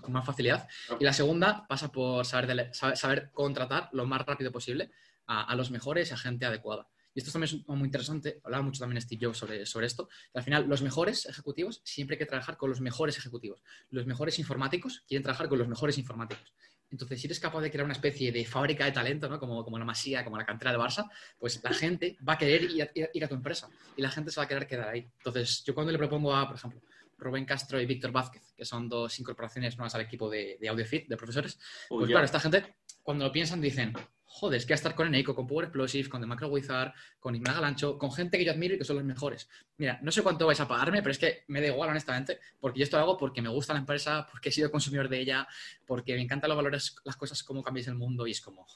con 0.00 0.12
más 0.12 0.26
facilidad. 0.26 0.68
Y 0.98 1.04
la 1.04 1.12
segunda 1.12 1.66
pasa 1.68 1.92
por 1.92 2.26
saber, 2.26 2.70
saber, 2.74 3.30
contratar 3.32 3.88
lo 3.92 4.04
más 4.04 4.26
rápido 4.26 4.50
posible 4.50 4.90
a, 5.26 5.44
a 5.44 5.54
los 5.54 5.70
mejores 5.70 6.10
y 6.10 6.14
a 6.14 6.16
gente 6.16 6.44
adecuada. 6.44 6.88
Y 7.14 7.20
esto 7.20 7.30
también 7.30 7.56
es 7.56 7.68
muy 7.68 7.86
interesante, 7.86 8.40
hablaba 8.42 8.64
mucho 8.64 8.80
también 8.80 9.00
Steve 9.00 9.26
Jobs 9.26 9.38
sobre, 9.38 9.64
sobre 9.66 9.86
esto, 9.86 10.08
al 10.34 10.42
final 10.42 10.68
los 10.68 10.82
mejores 10.82 11.26
ejecutivos 11.26 11.80
siempre 11.84 12.14
hay 12.14 12.18
que 12.18 12.26
trabajar 12.26 12.56
con 12.56 12.70
los 12.70 12.80
mejores 12.80 13.16
ejecutivos. 13.16 13.62
Los 13.90 14.04
mejores 14.06 14.38
informáticos 14.38 15.04
quieren 15.06 15.22
trabajar 15.22 15.48
con 15.48 15.58
los 15.58 15.68
mejores 15.68 15.96
informáticos. 15.96 16.52
Entonces, 16.90 17.20
si 17.20 17.26
eres 17.26 17.40
capaz 17.40 17.60
de 17.60 17.70
crear 17.70 17.84
una 17.84 17.94
especie 17.94 18.30
de 18.30 18.44
fábrica 18.44 18.84
de 18.84 18.92
talento, 18.92 19.28
¿no? 19.28 19.40
como, 19.40 19.64
como 19.64 19.78
la 19.78 19.84
Masía, 19.84 20.22
como 20.24 20.36
la 20.36 20.44
cantera 20.44 20.70
de 20.70 20.78
Barça, 20.78 21.10
pues 21.38 21.60
la 21.62 21.72
gente 21.72 22.16
va 22.26 22.34
a 22.34 22.38
querer 22.38 22.62
ir 22.62 22.82
a, 22.82 22.90
ir 23.12 23.24
a, 23.24 23.28
tu 23.28 23.34
empresa 23.34 23.68
y 23.96 24.02
la 24.02 24.10
gente 24.10 24.30
se 24.30 24.38
va 24.38 24.44
a 24.44 24.48
querer 24.48 24.66
quedar 24.66 24.88
ahí. 24.88 25.08
Entonces, 25.18 25.64
yo 25.64 25.74
cuando 25.74 25.90
le 25.90 25.98
propongo 25.98 26.34
a, 26.34 26.46
por 26.46 26.56
ejemplo, 26.56 26.80
Rubén 27.18 27.44
Castro 27.44 27.80
y 27.80 27.86
Víctor 27.86 28.12
Vázquez, 28.12 28.52
que 28.56 28.64
son 28.64 28.88
dos 28.88 29.18
incorporaciones 29.18 29.76
nuevas 29.76 29.94
al 29.94 30.02
equipo 30.02 30.28
de, 30.28 30.58
de 30.60 30.68
AudioFit, 30.68 31.08
de 31.08 31.16
profesores, 31.16 31.58
pues 31.88 32.08
claro, 32.08 32.24
esta 32.24 32.40
gente, 32.40 32.76
cuando 33.04 33.26
lo 33.26 33.30
piensan, 33.32 33.60
dicen, 33.60 33.92
joder, 34.24 34.58
es 34.58 34.66
que 34.66 34.72
a 34.72 34.76
estar 34.76 34.96
con 34.96 35.06
Eneco, 35.06 35.34
con 35.34 35.46
Power 35.46 35.66
Explosive, 35.66 36.08
con 36.08 36.20
The 36.20 36.26
Macro 36.26 36.48
Wizard, 36.48 36.92
con 37.20 37.36
Ismael 37.36 37.56
Galancho, 37.56 37.96
con 37.98 38.10
gente 38.10 38.36
que 38.36 38.44
yo 38.44 38.50
admiro 38.50 38.74
y 38.74 38.78
que 38.78 38.84
son 38.84 38.96
los 38.96 39.04
mejores. 39.04 39.48
Mira, 39.76 40.00
no 40.02 40.10
sé 40.10 40.22
cuánto 40.22 40.46
vais 40.46 40.58
a 40.58 40.66
pagarme, 40.66 41.02
pero 41.02 41.12
es 41.12 41.18
que 41.18 41.44
me 41.46 41.60
da 41.60 41.68
igual, 41.68 41.90
honestamente, 41.90 42.40
porque 42.58 42.80
yo 42.80 42.84
esto 42.84 42.96
lo 42.96 43.04
hago 43.04 43.16
porque 43.16 43.42
me 43.42 43.48
gusta 43.48 43.74
la 43.74 43.78
empresa, 43.78 44.26
porque 44.28 44.48
he 44.48 44.52
sido 44.52 44.72
consumidor 44.72 45.08
de 45.08 45.20
ella, 45.20 45.46
porque 45.86 46.14
me 46.14 46.22
encantan 46.22 46.48
los 46.48 46.56
valores, 46.56 46.96
las 47.04 47.16
cosas, 47.16 47.44
cómo 47.44 47.62
cambias 47.62 47.86
el 47.86 47.94
mundo 47.94 48.26
y 48.26 48.32
es 48.32 48.40
como, 48.40 48.66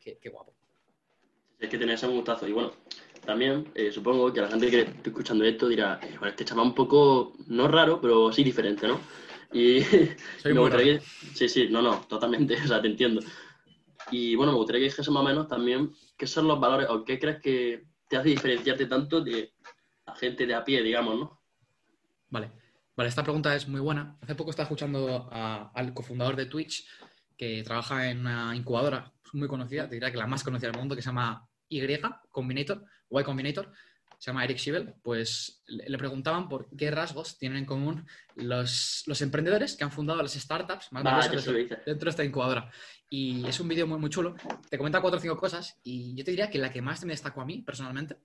qué, 0.00 0.18
guapo. 0.28 0.52
Es 1.60 1.70
que 1.70 1.78
tenés 1.78 2.02
un 2.02 2.16
gustazo. 2.16 2.46
Y 2.46 2.52
bueno, 2.52 2.72
también 3.24 3.70
eh, 3.74 3.90
supongo 3.90 4.30
que 4.32 4.42
la 4.42 4.48
gente 4.48 4.68
que 4.68 4.80
esté 4.80 5.10
escuchando 5.10 5.44
esto 5.44 5.68
dirá, 5.68 5.98
eh, 6.02 6.16
bueno, 6.18 6.28
este 6.28 6.44
chaval 6.44 6.66
un 6.66 6.74
poco, 6.74 7.34
no 7.46 7.68
raro, 7.68 8.00
pero 8.00 8.32
sí 8.32 8.44
diferente, 8.44 8.86
¿no? 8.86 9.00
Y 9.52 9.80
Soy 10.42 10.52
muy 10.54 10.68
raro. 10.68 11.00
Sí, 11.34 11.48
sí, 11.48 11.68
no, 11.70 11.80
no, 11.80 12.00
totalmente, 12.00 12.54
o 12.64 12.66
sea, 12.66 12.82
te 12.82 12.88
entiendo. 12.88 13.22
Y 14.10 14.36
bueno, 14.36 14.52
me 14.52 14.58
gustaría 14.58 14.80
que 14.80 14.90
dijese 14.90 15.10
más 15.10 15.22
o 15.22 15.26
menos 15.26 15.48
también 15.48 15.92
qué 16.16 16.26
son 16.26 16.46
los 16.46 16.60
valores 16.60 16.88
o 16.88 17.04
qué 17.04 17.18
crees 17.18 17.40
que 17.40 17.86
te 18.08 18.16
hace 18.16 18.28
diferenciarte 18.30 18.86
tanto 18.86 19.20
de 19.20 19.52
la 20.06 20.14
gente 20.14 20.46
de 20.46 20.54
a 20.54 20.64
pie, 20.64 20.82
digamos, 20.82 21.18
¿no? 21.18 21.40
Vale, 22.30 22.52
vale, 22.96 23.08
esta 23.08 23.22
pregunta 23.22 23.54
es 23.54 23.66
muy 23.66 23.80
buena. 23.80 24.16
Hace 24.20 24.34
poco 24.34 24.50
estaba 24.50 24.64
escuchando 24.64 25.28
al 25.32 25.92
cofundador 25.92 26.36
de 26.36 26.46
Twitch 26.46 26.86
que 27.36 27.62
trabaja 27.62 28.10
en 28.10 28.20
una 28.20 28.54
incubadora 28.54 29.12
muy 29.32 29.48
conocida, 29.48 29.88
te 29.88 29.96
diría 29.96 30.10
que 30.10 30.16
la 30.16 30.26
más 30.26 30.42
conocida 30.42 30.70
del 30.70 30.78
mundo, 30.78 30.96
que 30.96 31.02
se 31.02 31.08
llama 31.08 31.48
Y 31.68 31.80
Combinator, 32.30 32.84
Y 33.10 33.22
Combinator, 33.22 33.72
se 34.18 34.30
llama 34.30 34.44
Eric 34.44 34.58
Schiebel, 34.58 34.94
pues 35.02 35.62
le 35.66 35.98
preguntaban 35.98 36.48
por 36.48 36.68
qué 36.76 36.90
rasgos 36.90 37.38
tienen 37.38 37.58
en 37.58 37.64
común 37.66 38.06
los, 38.34 39.02
los 39.06 39.20
emprendedores 39.22 39.76
que 39.76 39.84
han 39.84 39.92
fundado 39.92 40.22
las 40.22 40.32
startups 40.32 40.92
más 40.92 41.30
dentro, 41.30 41.52
dentro, 41.52 42.04
de 42.06 42.10
esta 42.10 42.24
incubadora. 42.24 42.70
Y 43.08 43.46
es 43.46 43.60
un 43.60 43.68
vídeo 43.68 43.86
muy, 43.86 43.98
muy 43.98 44.10
chulo. 44.10 44.34
Te 44.68 44.78
comenta 44.78 45.00
cuatro 45.00 45.18
o 45.18 45.22
cinco 45.22 45.36
cosas 45.36 45.78
y 45.82 46.14
yo 46.14 46.24
te 46.24 46.30
diría 46.30 46.50
que 46.50 46.58
la 46.58 46.70
que 46.70 46.82
más 46.82 47.04
me 47.04 47.12
destacó 47.12 47.42
a 47.42 47.44
mí 47.44 47.62
personalmente 47.62 48.16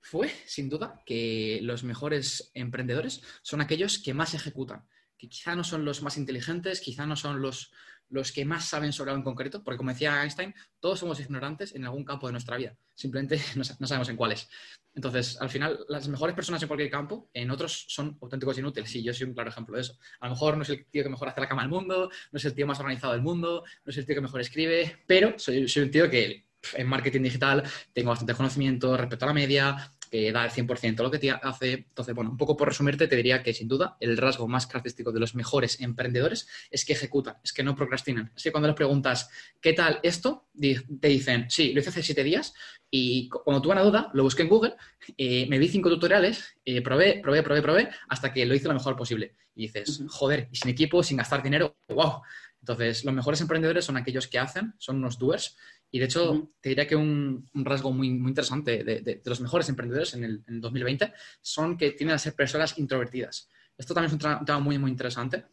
fue, 0.00 0.30
sin 0.46 0.68
duda, 0.68 1.02
que 1.04 1.58
los 1.62 1.82
mejores 1.82 2.50
emprendedores 2.54 3.22
son 3.42 3.60
aquellos 3.60 3.98
que 3.98 4.14
más 4.14 4.34
ejecutan, 4.34 4.86
que 5.18 5.28
quizá 5.28 5.56
no 5.56 5.64
son 5.64 5.84
los 5.84 6.02
más 6.02 6.16
inteligentes, 6.16 6.80
quizá 6.80 7.06
no 7.06 7.16
son 7.16 7.42
los, 7.42 7.72
los 8.08 8.32
que 8.32 8.44
más 8.44 8.68
saben 8.68 8.92
sobre 8.92 9.10
algo 9.10 9.20
en 9.20 9.24
concreto, 9.24 9.62
porque 9.62 9.78
como 9.78 9.90
decía 9.90 10.22
Einstein, 10.22 10.54
todos 10.80 11.00
somos 11.00 11.20
ignorantes 11.20 11.74
en 11.74 11.84
algún 11.84 12.04
campo 12.04 12.26
de 12.26 12.32
nuestra 12.32 12.56
vida, 12.56 12.76
simplemente 12.94 13.40
no, 13.56 13.86
sabemos 13.86 14.08
en 14.08 14.16
cuáles. 14.16 14.48
Entonces, 14.94 15.40
al 15.40 15.50
final, 15.50 15.84
las 15.88 16.08
mejores 16.08 16.34
personas 16.34 16.62
en 16.62 16.68
cualquier 16.68 16.90
campo, 16.90 17.28
en 17.34 17.50
otros 17.50 17.84
son 17.88 18.16
auténticos 18.22 18.58
inútiles. 18.58 18.90
Sí, 18.90 19.02
yo 19.02 19.12
soy 19.12 19.26
un 19.26 19.34
claro 19.34 19.50
ejemplo 19.50 19.76
de 19.76 19.82
eso. 19.82 19.98
A 20.20 20.26
lo 20.26 20.32
mejor 20.32 20.56
no 20.56 20.62
es 20.62 20.70
el 20.70 20.86
tío 20.86 21.02
que 21.02 21.10
mejor 21.10 21.28
hace 21.28 21.40
la 21.40 21.48
cama 21.48 21.62
del 21.62 21.70
mundo, 21.70 22.10
no 22.32 22.36
es 22.36 22.44
el 22.46 22.54
tío 22.54 22.66
más 22.66 22.80
organizado 22.80 23.12
del 23.12 23.22
mundo, 23.22 23.62
no 23.84 23.90
es 23.90 23.96
el 23.98 24.06
tío 24.06 24.14
que 24.14 24.22
mejor 24.22 24.40
escribe, 24.40 25.04
pero 25.06 25.38
soy, 25.38 25.68
soy 25.68 25.82
un 25.82 25.90
tío 25.90 26.08
que 26.08 26.46
en 26.74 26.86
marketing 26.86 27.22
digital 27.22 27.62
tengo 27.92 28.10
bastante 28.10 28.34
conocimiento 28.34 28.96
respecto 28.96 29.24
a 29.24 29.28
la 29.28 29.34
media, 29.34 29.90
que 30.10 30.32
da 30.32 30.44
el 30.44 30.50
100% 30.50 31.02
lo 31.02 31.10
que 31.10 31.18
te 31.18 31.30
hace. 31.30 31.72
Entonces, 31.72 32.14
bueno, 32.14 32.30
un 32.30 32.36
poco 32.36 32.56
por 32.56 32.68
resumirte, 32.68 33.08
te 33.08 33.16
diría 33.16 33.42
que 33.42 33.52
sin 33.52 33.68
duda 33.68 33.96
el 34.00 34.16
rasgo 34.16 34.48
más 34.48 34.66
característico 34.66 35.12
de 35.12 35.20
los 35.20 35.34
mejores 35.34 35.80
emprendedores 35.80 36.48
es 36.70 36.84
que 36.84 36.92
ejecutan, 36.92 37.36
es 37.42 37.52
que 37.52 37.62
no 37.62 37.74
procrastinan. 37.74 38.32
Así 38.34 38.44
que 38.44 38.52
cuando 38.52 38.68
les 38.68 38.76
preguntas, 38.76 39.30
¿qué 39.60 39.72
tal 39.72 40.00
esto? 40.02 40.48
Te 40.58 41.08
dicen, 41.08 41.46
sí, 41.50 41.72
lo 41.72 41.80
hice 41.80 41.90
hace 41.90 42.02
siete 42.02 42.24
días 42.24 42.54
y 42.90 43.28
cuando 43.28 43.60
tuve 43.60 43.72
una 43.72 43.82
duda, 43.82 44.10
lo 44.14 44.22
busqué 44.22 44.42
en 44.42 44.48
Google, 44.48 44.74
eh, 45.16 45.46
me 45.48 45.58
vi 45.58 45.68
cinco 45.68 45.90
tutoriales, 45.90 46.56
eh, 46.64 46.80
probé, 46.82 47.20
probé, 47.22 47.42
probé, 47.42 47.62
probé, 47.62 47.88
hasta 48.08 48.32
que 48.32 48.46
lo 48.46 48.54
hice 48.54 48.68
lo 48.68 48.74
mejor 48.74 48.96
posible. 48.96 49.34
Y 49.54 49.62
dices, 49.62 50.02
joder, 50.08 50.48
y 50.52 50.56
sin 50.56 50.70
equipo, 50.70 51.02
sin 51.02 51.16
gastar 51.16 51.42
dinero, 51.42 51.76
wow. 51.88 52.22
Entonces, 52.60 53.04
los 53.04 53.14
mejores 53.14 53.40
emprendedores 53.40 53.84
son 53.84 53.96
aquellos 53.96 54.26
que 54.26 54.38
hacen, 54.38 54.74
son 54.78 54.96
unos 54.96 55.18
doers 55.18 55.56
y 55.90 55.98
de 55.98 56.04
hecho, 56.04 56.50
te 56.60 56.70
diría 56.70 56.86
que 56.86 56.96
un, 56.96 57.48
rasgo 57.54 57.92
muy, 57.92 58.10
muy 58.10 58.30
interesante 58.30 58.84
de, 58.84 59.22
los 59.24 59.40
mejores 59.40 59.68
emprendedores 59.68 60.14
en 60.14 60.24
el, 60.24 60.60
2020 60.60 61.12
son 61.40 61.76
que 61.76 61.92
tienden 61.92 62.16
a 62.16 62.18
ser 62.18 62.34
personas 62.34 62.76
introvertidas. 62.78 63.48
Esto 63.78 63.94
también 63.94 64.08
es 64.16 64.24
un, 64.24 64.44
tema 64.44 64.58
muy, 64.58 64.78
muy 64.78 64.90
interesante. 64.90 65.44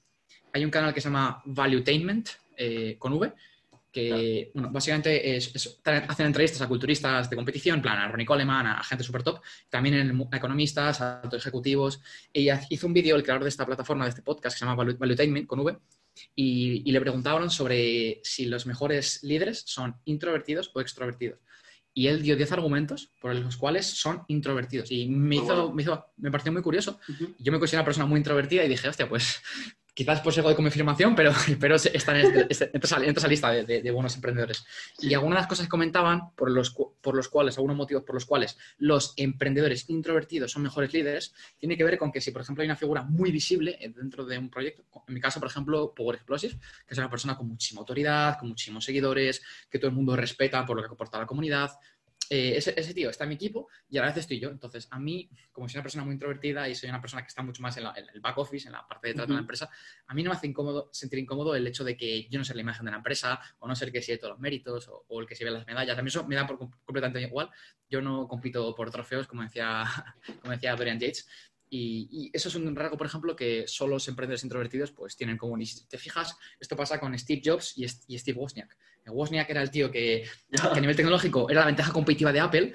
Hay 0.51 0.65
un 0.65 0.71
canal 0.71 0.93
que 0.93 1.01
se 1.01 1.09
llama 1.09 1.41
Valuetainment, 1.45 2.29
eh, 2.57 2.95
con 2.99 3.13
V, 3.13 3.33
que 3.91 4.49
bueno, 4.55 4.71
básicamente 4.71 5.37
hacen 5.37 6.25
entrevistas 6.25 6.61
a 6.61 6.67
culturistas 6.67 7.29
de 7.29 7.35
competición, 7.35 7.81
plan 7.81 7.99
a 7.99 8.07
Ronnie 8.07 8.25
Coleman, 8.25 8.65
a 8.65 8.83
gente 8.83 9.03
super 9.03 9.21
top, 9.21 9.39
también 9.69 10.27
a 10.31 10.37
economistas, 10.37 10.99
a 10.99 11.21
ejecutivos. 11.31 12.01
Y 12.33 12.49
hizo 12.69 12.87
un 12.87 12.93
vídeo, 12.93 13.15
el 13.15 13.21
creador 13.21 13.43
de 13.43 13.49
esta 13.49 13.67
plataforma, 13.67 14.05
de 14.05 14.09
este 14.09 14.23
podcast, 14.23 14.55
que 14.55 14.59
se 14.59 14.65
llama 14.65 14.83
Valuetainment, 14.97 15.45
con 15.45 15.59
V, 15.59 15.77
y, 16.35 16.91
le 16.91 17.01
preguntaban 17.01 17.49
sobre 17.49 18.21
si 18.23 18.45
los 18.45 18.65
mejores 18.65 19.23
líderes 19.23 19.63
son 19.65 19.95
introvertidos 20.05 20.71
o 20.73 20.81
extrovertidos. 20.81 21.39
Y 21.93 22.07
él 22.07 22.23
dio 22.23 22.35
10 22.35 22.51
argumentos 22.53 23.11
por 23.19 23.35
los 23.35 23.55
cuales 23.55 23.85
son 23.85 24.23
introvertidos. 24.27 24.91
Y 24.91 25.07
me, 25.07 25.35
hizo, 25.35 25.71
me, 25.71 25.83
hizo, 25.83 26.07
me 26.17 26.31
pareció 26.31 26.51
muy 26.51 26.63
curioso. 26.63 26.99
Yo 27.37 27.51
me 27.51 27.59
considero 27.59 27.81
una 27.81 27.85
persona 27.85 28.07
muy 28.07 28.17
introvertida 28.17 28.63
y 28.63 28.69
dije, 28.69 28.89
hostia, 28.89 29.07
pues 29.07 29.41
quizás 29.93 30.21
por 30.21 30.33
algo 30.33 30.49
de 30.49 30.55
confirmación, 30.55 31.15
pero, 31.15 31.31
pero 31.59 31.75
está 31.75 32.19
en 32.19 32.25
este, 32.25 32.47
este 32.49 32.71
esa 32.81 33.27
lista 33.27 33.51
de, 33.51 33.91
buenos 33.91 34.15
emprendedores. 34.15 34.65
Y 34.99 35.13
algunas 35.13 35.37
de 35.37 35.41
las 35.41 35.47
cosas 35.47 35.65
que 35.65 35.69
comentaban 35.69 36.31
por 36.35 36.49
los, 36.49 36.71
por 36.71 37.15
los 37.15 37.29
cuales, 37.29 37.57
algunos 37.57 37.77
motivos 37.77 38.03
por 38.03 38.15
los 38.15 38.25
cuales 38.25 38.57
los 38.77 39.13
emprendedores 39.17 39.89
introvertidos 39.89 40.51
son 40.51 40.63
mejores 40.63 40.93
líderes, 40.93 41.33
tiene 41.57 41.77
que 41.77 41.83
ver 41.83 41.97
con 41.97 42.11
que 42.11 42.21
si, 42.21 42.31
por 42.31 42.41
ejemplo, 42.41 42.61
hay 42.61 42.67
una 42.67 42.75
figura 42.75 43.03
muy 43.03 43.31
visible 43.31 43.77
dentro 43.95 44.25
de 44.25 44.37
un 44.37 44.49
proyecto, 44.49 44.83
en 45.07 45.13
mi 45.13 45.19
caso, 45.19 45.39
por 45.39 45.49
ejemplo, 45.49 45.93
Power 45.95 46.15
Explosive, 46.15 46.55
que 46.87 46.93
es 46.93 46.97
una 46.97 47.09
persona 47.09 47.37
con 47.37 47.47
muchísima 47.47 47.81
autoridad, 47.81 48.37
con 48.39 48.49
muchísimos 48.49 48.83
seguidores, 48.83 49.41
que 49.69 49.77
todo 49.77 49.89
el 49.89 49.95
mundo 49.95 50.15
respeta 50.15 50.65
por 50.65 50.77
lo 50.77 50.83
que 50.83 50.93
aporta 50.93 51.17
a 51.17 51.21
la 51.21 51.27
comunidad, 51.27 51.71
eh, 52.35 52.57
ese, 52.57 52.93
tío 52.95 53.11
está 53.11 53.25
en 53.25 53.29
mi 53.29 53.35
equipo 53.35 53.67
y 53.87 53.99
a 53.99 54.01
la 54.01 54.07
vez 54.07 54.17
estoy 54.17 54.39
yo. 54.39 54.49
Entonces, 54.49 54.87
a 54.89 54.97
mí, 54.97 55.29
como 55.51 55.69
soy 55.69 55.77
una 55.77 55.83
persona 55.83 56.03
muy 56.03 56.13
introvertida 56.13 56.67
y 56.67 56.73
soy 56.73 56.89
una 56.89 56.99
persona 56.99 57.21
que 57.21 57.27
está 57.27 57.43
mucho 57.43 57.61
más 57.61 57.77
en, 57.77 57.85
el 57.85 58.21
back 58.21 58.35
office, 58.39 58.67
en 58.67 58.71
la 58.71 58.87
parte 58.87 59.07
de 59.07 59.13
detrás 59.13 59.27
de 59.27 59.35
la 59.35 59.41
empresa, 59.41 59.69
a 60.07 60.13
mí 60.15 60.23
no 60.23 60.31
me 60.31 60.35
hace 60.35 60.47
incómodo, 60.47 60.89
sentir 60.91 61.19
incómodo 61.19 61.55
el 61.55 61.67
hecho 61.67 61.83
de 61.83 61.95
que 61.95 62.27
yo 62.29 62.39
no 62.39 62.43
sé 62.43 62.55
la 62.55 62.61
imagen 62.61 62.85
de 62.85 62.91
la 62.91 62.97
empresa 62.97 63.39
o 63.59 63.67
no 63.67 63.75
ser 63.75 63.89
el 63.89 63.93
que 63.93 64.01
sigue 64.01 64.17
todos 64.17 64.31
los 64.31 64.39
méritos 64.39 64.89
o, 65.07 65.21
el 65.21 65.27
que 65.27 65.35
se 65.35 65.45
las 65.45 65.67
medallas. 65.67 65.95
A 65.95 66.01
mí 66.01 66.07
eso 66.07 66.25
me 66.25 66.33
da 66.33 66.47
por 66.47 66.57
completamente 66.57 67.21
igual. 67.21 67.51
Yo 67.87 68.01
no 68.01 68.27
compito 68.27 68.73
por 68.73 68.89
trofeos, 68.89 69.27
como 69.27 69.43
decía, 69.43 69.83
como 70.41 70.53
decía 70.53 70.75
Dorian 70.75 70.99
Yates. 70.99 71.27
Y, 71.75 72.29
eso 72.33 72.49
es 72.49 72.55
un 72.55 72.75
rasgo, 72.75 72.97
por 72.97 73.07
ejemplo, 73.07 73.35
que 73.35 73.67
solo 73.67 73.95
los 73.95 74.07
emprendedores 74.07 74.43
introvertidos 74.43 74.91
pues 74.91 75.15
tienen 75.15 75.37
común. 75.37 75.61
Y 75.61 75.65
si 75.65 75.87
te 75.87 75.97
fijas, 75.97 76.37
esto 76.59 76.75
pasa 76.75 76.99
con 76.99 77.17
Steve 77.17 77.41
Jobs 77.43 77.73
y, 77.77 77.87
Steve 77.87 78.39
Wozniak. 78.39 78.77
Wozniak 79.11 79.49
era 79.49 79.61
el 79.61 79.71
tío 79.71 79.91
que, 79.91 80.25
a 80.61 80.79
nivel 80.79 80.95
tecnológico 80.95 81.49
era 81.49 81.61
la 81.61 81.67
ventaja 81.67 81.91
competitiva 81.91 82.31
de 82.31 82.39
Apple 82.39 82.73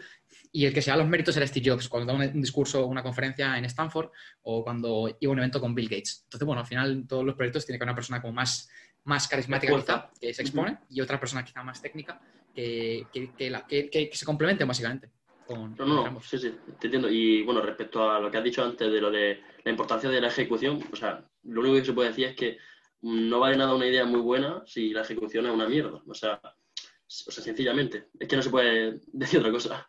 y 0.53 0.67
el 0.67 0.73
que 0.73 0.83
se 0.83 0.91
da 0.91 0.97
los 0.97 1.09
méritos 1.09 1.37
era 1.37 1.47
Steve 1.47 1.71
Jobs, 1.71 1.89
cuando 1.89 2.13
da 2.13 2.19
un, 2.19 2.41
discurso, 2.41 2.87
una 2.87 3.03
conferencia 3.03 3.57
en 3.59 3.65
Stanford 3.67 4.11
o 4.43 4.65
cuando 4.65 5.17
iba 5.21 5.31
a 5.31 5.33
un 5.33 5.39
evento 5.39 5.61
con 5.61 5.75
Bill 5.75 5.89
Gates. 5.89 6.23
Entonces, 6.25 6.47
bueno, 6.47 6.61
al 6.61 6.67
final 6.67 7.07
todos 7.07 7.25
los 7.25 7.35
proyectos 7.35 7.67
tienen 7.67 7.79
que 7.79 7.85
haber 7.85 7.93
una 7.93 7.97
persona 7.97 8.21
como 8.21 8.33
más, 8.33 8.71
más 9.05 9.29
carismática 9.29 9.75
quizá, 9.75 10.11
que 10.21 10.33
se 10.33 10.43
expone, 10.43 10.79
y 10.91 11.01
otra 11.01 11.21
persona 11.21 11.45
quizá 11.45 11.63
más 11.63 11.81
técnica 11.83 12.21
que, 12.55 13.07
que 13.13 14.11
se 14.13 14.25
complemente 14.25 14.65
básicamente 14.65 15.11
no, 15.57 16.11
no, 16.11 16.21
sí, 16.21 16.39
sí, 16.39 16.55
te 16.79 16.87
entiendo. 16.89 17.09
Y 17.09 17.43
bueno, 17.43 17.61
respecto 17.63 18.11
a 18.11 18.21
lo 18.21 18.31
que 18.31 18.39
has 18.39 18.45
dicho 18.45 18.63
antes 18.63 18.91
de 18.91 19.01
lo 19.01 19.11
de 19.11 19.41
la 19.65 19.71
importancia 19.71 20.11
de 20.11 20.21
la 20.21 20.29
ejecución, 20.29 20.83
o 20.93 20.97
sea, 20.97 21.25
lo 21.45 21.61
único 21.61 21.77
que 21.77 21.85
se 21.85 21.93
puede 21.93 22.11
decir 22.11 22.27
es 22.27 22.37
que 22.37 22.59
no 23.03 23.41
vale 23.41 23.57
nada 23.57 23.75
una 23.75 23.87
idea 23.87 24.05
muy 24.05 24.21
buena 24.21 24.63
si 24.67 24.91
la 24.91 25.03
ejecución 25.03 25.47
es 25.47 25.53
una 25.53 25.69
mierda. 25.69 26.03
O 26.07 26.15
sea, 26.15 26.41
o 26.43 27.31
sea, 27.31 27.43
sencillamente, 27.45 28.09
es 28.19 28.29
que 28.29 28.37
no 28.37 28.43
se 28.43 28.51
puede 28.51 29.01
decir 29.13 29.41
otra 29.41 29.53
cosa. 29.53 29.89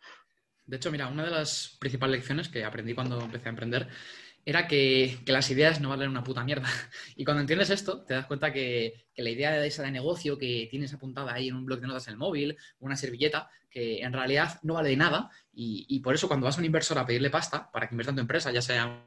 De 0.64 0.76
hecho, 0.76 0.90
mira, 0.90 1.08
una 1.08 1.24
de 1.24 1.30
las 1.30 1.76
principales 1.80 2.18
lecciones 2.18 2.48
que 2.48 2.64
aprendí 2.64 2.94
cuando 2.94 3.20
empecé 3.20 3.48
a 3.48 3.50
emprender 3.50 3.88
era 4.44 4.66
que, 4.66 5.18
las 5.26 5.50
ideas 5.50 5.80
no 5.80 5.90
valen 5.90 6.10
una 6.10 6.24
puta 6.24 6.44
mierda. 6.44 6.68
Y 7.16 7.24
cuando 7.24 7.42
entiendes 7.42 7.70
esto, 7.70 8.02
te 8.02 8.14
das 8.14 8.26
cuenta 8.26 8.52
que, 8.52 9.06
que, 9.14 9.22
la 9.22 9.30
idea 9.30 9.52
de 9.52 9.66
esa 9.66 9.82
de 9.82 9.90
negocio 9.90 10.38
que 10.38 10.68
tienes 10.70 10.92
apuntada 10.94 11.34
ahí 11.34 11.48
en 11.48 11.56
un 11.56 11.66
blog 11.66 11.80
de 11.80 11.86
notas 11.86 12.06
en 12.08 12.12
el 12.12 12.18
móvil, 12.18 12.56
una 12.78 12.96
servilleta, 12.96 13.50
que 13.70 14.00
en 14.02 14.12
realidad 14.12 14.58
no 14.62 14.74
vale 14.74 14.96
nada 14.96 15.30
y, 15.52 16.00
por 16.00 16.14
eso 16.14 16.26
cuando 16.26 16.46
vas 16.46 16.56
a 16.56 16.60
un 16.60 16.64
inversor 16.64 16.98
a 16.98 17.06
pedirle 17.06 17.30
pasta 17.30 17.70
para 17.70 17.86
que 17.86 17.94
invierta 17.94 18.10
en 18.10 18.16
tu 18.16 18.22
empresa, 18.22 18.50
ya 18.50 18.62
sea 18.62 19.04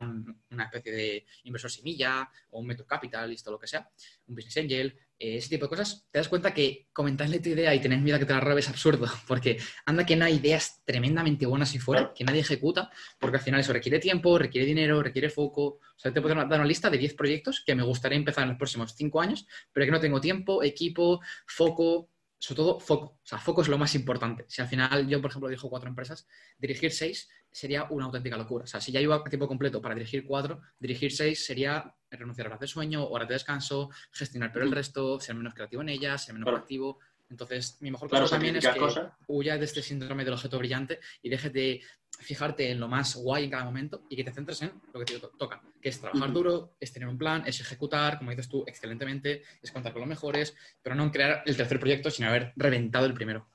una 0.52 0.66
especie 0.66 0.92
de 0.92 1.26
inversor 1.44 1.72
semilla 1.72 2.30
o 2.52 2.60
un 2.60 2.68
capital 2.68 2.86
capitalist 2.88 3.48
o 3.48 3.52
lo 3.52 3.60
que 3.60 3.68
sea, 3.68 3.90
un 4.28 4.36
business 4.36 4.58
angel, 4.58 4.98
ese 5.24 5.50
tipo 5.50 5.66
de 5.66 5.70
cosas, 5.70 6.06
te 6.12 6.20
das 6.20 6.28
cuenta 6.28 6.54
que 6.54 6.88
comentarle 6.92 7.40
tu 7.40 7.50
idea 7.50 7.74
y 7.74 7.80
tener 7.80 8.00
miedo 8.00 8.18
a 8.18 8.20
que 8.20 8.26
te 8.26 8.34
la 8.34 8.40
robe 8.40 8.60
es 8.60 8.70
absurdo, 8.70 9.08
porque 9.28 9.58
anda 9.86 10.06
que 10.06 10.16
no 10.16 10.26
hay 10.26 10.36
ideas 10.36 10.82
tremendamente 10.86 11.46
buenas 11.46 11.74
y 11.76 11.80
fuera, 11.80 12.14
que 12.14 12.24
nadie 12.24 12.42
ejecuta, 12.42 12.92
porque 13.20 13.38
al 13.38 13.44
final 13.44 13.62
eso 13.62 13.74
requiere 13.74 14.00
tiempo, 14.00 14.38
requiere 14.38 14.68
dinero, 14.68 15.02
requiere 15.02 15.30
foco. 15.30 15.64
O 15.64 15.80
sea, 15.98 16.12
te 16.12 16.22
puedo 16.22 16.36
dar 16.36 16.48
una 16.48 16.66
lista 16.66 16.90
de 16.90 16.98
10 16.98 17.14
proyectos 17.14 17.64
que 17.66 17.76
me 17.76 17.84
gustaría 17.84 18.18
empezar 18.18 18.44
en 18.44 18.50
los 18.50 18.58
próximos 18.58 18.94
5 18.96 19.22
años, 19.22 19.48
pero 19.72 19.86
que 19.86 19.92
no 19.92 20.00
tengo 20.00 20.20
tiempo, 20.20 20.62
equipo, 20.64 21.22
foco, 21.48 22.10
sobre 22.38 22.58
todo 22.58 22.80
foco. 22.80 23.06
O 23.06 23.26
sea, 23.26 23.38
foco 23.38 23.62
es 23.62 23.70
lo 23.70 23.78
más 23.78 23.96
importante. 23.96 24.46
Si 24.50 24.62
al 24.62 24.68
final 24.68 25.08
yo, 25.08 25.22
por 25.22 25.32
ejemplo, 25.32 25.48
dirijo 25.48 25.70
cuatro 25.70 25.88
empresas, 25.88 26.28
dirigir 26.58 26.92
seis 26.92 27.30
sería 27.54 27.86
una 27.92 28.06
auténtica 28.06 28.36
locura. 28.36 28.64
O 28.66 28.68
sea, 28.68 28.82
si 28.82 28.92
ya 28.92 29.00
iba 29.00 29.16
a 29.16 29.24
tiempo 29.24 29.48
completo 29.48 29.82
para 29.82 29.96
dirigir 29.96 30.26
cuatro, 30.26 30.62
dirigir 30.80 31.12
seis 31.12 31.46
sería 31.46 31.94
renunciar 32.10 32.48
a 32.48 32.50
horas 32.50 32.60
de 32.60 32.68
sueño, 32.68 33.08
horas 33.08 33.28
de 33.28 33.36
descanso, 33.36 33.90
gestionar 34.12 34.52
pero 34.52 34.66
el 34.66 34.72
resto, 34.72 35.20
ser 35.20 35.36
menos 35.36 35.54
creativo 35.54 35.82
en 35.84 35.90
ellas, 35.90 36.26
ser 36.26 36.34
menos 36.34 36.54
activo. 36.54 37.00
Entonces, 37.30 37.78
mi 37.80 37.90
mejor 37.90 38.10
claro, 38.10 38.28
también 38.28 38.56
es 38.58 38.68
que 38.68 38.80
huya 39.28 39.58
de 39.58 39.66
este 39.66 39.82
síndrome 39.82 40.26
del 40.26 40.34
objeto 40.34 40.58
brillante 40.58 41.00
y 41.22 41.30
dejes 41.30 41.54
de 41.54 41.82
fijarte 42.20 42.70
en 42.70 42.80
lo 42.80 42.88
más 42.88 43.16
guay 43.16 43.46
en 43.46 43.50
cada 43.50 43.66
momento 43.66 44.04
y 44.10 44.16
que 44.16 44.24
te 44.24 44.32
centres 44.32 44.62
en 44.62 44.72
lo 44.94 45.00
que 45.00 45.06
te 45.06 45.20
toca, 45.38 45.62
que 45.82 45.90
es 45.90 46.00
trabajar 46.00 46.32
duro, 46.32 46.76
es 46.80 46.92
tener 46.92 47.08
un 47.08 47.18
plan, 47.18 47.44
es 47.46 47.60
ejecutar, 47.60 48.18
como 48.18 48.32
dices 48.32 48.50
tú, 48.50 48.64
excelentemente, 48.68 49.44
es 49.62 49.72
contar 49.72 49.94
con 49.94 50.02
los 50.02 50.10
mejores, 50.10 50.56
pero 50.82 50.96
no 50.96 51.04
en 51.04 51.10
crear 51.10 51.44
el 51.46 51.58
tercer 51.58 51.80
proyecto 51.80 52.12
sin 52.12 52.26
haber 52.26 52.54
reventado 52.56 53.06
el 53.06 53.14
primero. 53.14 53.48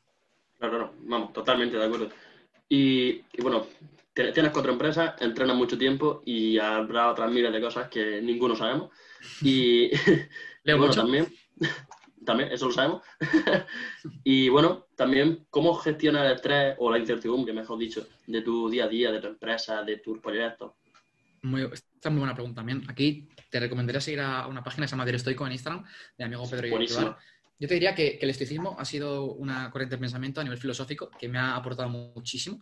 Claro, 0.58 0.76
claro, 0.76 0.94
vamos, 1.02 1.32
totalmente 1.32 1.76
de 1.76 1.84
acuerdo. 1.84 2.10
Y, 2.68 3.22
bueno, 3.40 3.66
tienes 4.12 4.52
cuatro 4.52 4.72
empresas, 4.72 5.14
entrenas 5.20 5.56
mucho 5.56 5.78
tiempo 5.78 6.22
y 6.26 6.58
habrá 6.58 7.10
otras 7.10 7.30
miles 7.30 7.52
de 7.52 7.60
cosas 7.60 7.88
que 7.88 8.20
ninguno 8.20 8.54
sabemos. 8.56 8.90
Y, 9.42 9.90
Leo 10.64 10.78
bueno, 10.78 10.94
también 10.94 11.26
también, 12.28 12.52
eso 12.52 12.66
lo 12.66 12.72
sabemos. 12.72 13.02
y 14.24 14.48
bueno, 14.50 14.86
también, 14.94 15.46
¿cómo 15.48 15.74
gestionar 15.74 16.26
el 16.26 16.32
estrés 16.32 16.76
o 16.78 16.90
la 16.90 16.98
incertidumbre, 16.98 17.54
mejor 17.54 17.78
dicho, 17.78 18.06
de 18.26 18.42
tu 18.42 18.68
día 18.68 18.84
a 18.84 18.88
día, 18.88 19.10
de 19.10 19.20
tu 19.20 19.28
empresa, 19.28 19.82
de 19.82 19.96
tus 19.96 20.18
proyectos? 20.18 20.72
Muy, 21.42 21.62
esta 21.62 22.08
es 22.08 22.10
muy 22.10 22.18
buena 22.18 22.34
pregunta 22.34 22.56
también. 22.60 22.84
Aquí 22.88 23.28
te 23.50 23.60
recomendaría 23.60 24.00
seguir 24.00 24.20
a 24.20 24.46
una 24.46 24.62
página 24.62 24.84
que 24.84 24.88
se 24.88 24.96
llama 24.96 25.10
Estoico 25.10 25.46
en 25.46 25.52
Instagram, 25.52 25.84
de 26.18 26.24
amigo 26.24 26.48
Pedro 26.50 26.68
Buenísimo. 26.68 27.16
Yo 27.58 27.66
te 27.66 27.74
diría 27.74 27.94
que, 27.94 28.18
que, 28.18 28.24
el 28.24 28.30
estoicismo 28.30 28.76
ha 28.78 28.84
sido 28.84 29.32
una 29.32 29.70
corriente 29.70 29.96
de 29.96 30.00
pensamiento 30.00 30.40
a 30.40 30.44
nivel 30.44 30.58
filosófico 30.58 31.10
que 31.18 31.28
me 31.28 31.38
ha 31.38 31.56
aportado 31.56 31.88
muchísimo 31.88 32.60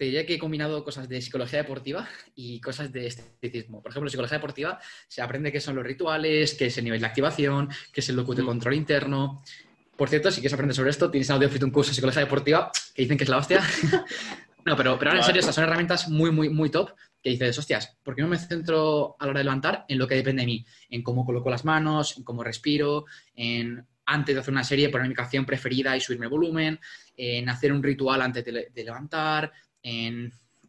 te 0.00 0.06
diría 0.06 0.24
que 0.24 0.32
he 0.32 0.38
combinado 0.38 0.82
cosas 0.82 1.10
de 1.10 1.20
psicología 1.20 1.58
deportiva 1.58 2.08
y 2.34 2.58
cosas 2.62 2.90
de 2.90 3.06
esteticismo. 3.06 3.82
Por 3.82 3.90
ejemplo, 3.92 4.06
en 4.06 4.10
psicología 4.10 4.38
deportiva 4.38 4.80
se 5.06 5.20
aprende 5.20 5.52
qué 5.52 5.60
son 5.60 5.76
los 5.76 5.84
rituales, 5.84 6.54
qué 6.54 6.66
es 6.68 6.78
el 6.78 6.84
nivel 6.84 7.00
de 7.00 7.06
activación, 7.06 7.68
qué 7.92 8.00
es 8.00 8.08
el 8.08 8.16
locus 8.16 8.36
de 8.36 8.42
mm. 8.42 8.46
control 8.46 8.74
interno. 8.76 9.42
Por 9.98 10.08
cierto, 10.08 10.30
si 10.30 10.40
quieres 10.40 10.54
aprender 10.54 10.74
sobre 10.74 10.88
esto, 10.88 11.10
tienes 11.10 11.28
en 11.28 11.34
audio 11.34 11.50
un 11.62 11.70
curso 11.70 11.90
de 11.90 11.96
psicología 11.96 12.22
deportiva 12.22 12.72
que 12.94 13.02
dicen 13.02 13.18
que 13.18 13.24
es 13.24 13.28
la 13.28 13.36
hostia. 13.36 13.60
no, 14.64 14.74
pero, 14.74 14.98
pero 14.98 15.10
ahora 15.10 15.20
en 15.20 15.26
serio, 15.26 15.40
estas 15.40 15.54
son 15.54 15.64
herramientas 15.64 16.08
muy, 16.08 16.30
muy, 16.30 16.48
muy 16.48 16.70
top 16.70 16.92
que 17.22 17.28
dices, 17.28 17.58
hostias, 17.58 17.98
¿por 18.02 18.16
qué 18.16 18.22
no 18.22 18.28
me 18.28 18.38
centro 18.38 19.16
a 19.18 19.26
la 19.26 19.32
hora 19.32 19.40
de 19.40 19.44
levantar 19.44 19.84
en 19.86 19.98
lo 19.98 20.08
que 20.08 20.14
depende 20.14 20.40
de 20.40 20.46
mí? 20.46 20.64
En 20.88 21.02
cómo 21.02 21.26
coloco 21.26 21.50
las 21.50 21.66
manos, 21.66 22.16
en 22.16 22.24
cómo 22.24 22.42
respiro, 22.42 23.04
en 23.34 23.86
antes 24.10 24.34
de 24.34 24.40
hacer 24.40 24.52
una 24.52 24.64
serie 24.64 24.88
poner 24.88 25.08
mi 25.08 25.14
canción 25.14 25.46
preferida 25.46 25.96
y 25.96 26.00
subirme 26.00 26.26
el 26.26 26.30
volumen, 26.30 26.80
en 27.16 27.48
hacer 27.48 27.72
un 27.72 27.82
ritual 27.82 28.20
antes 28.22 28.44
de 28.44 28.84
levantar, 28.84 29.52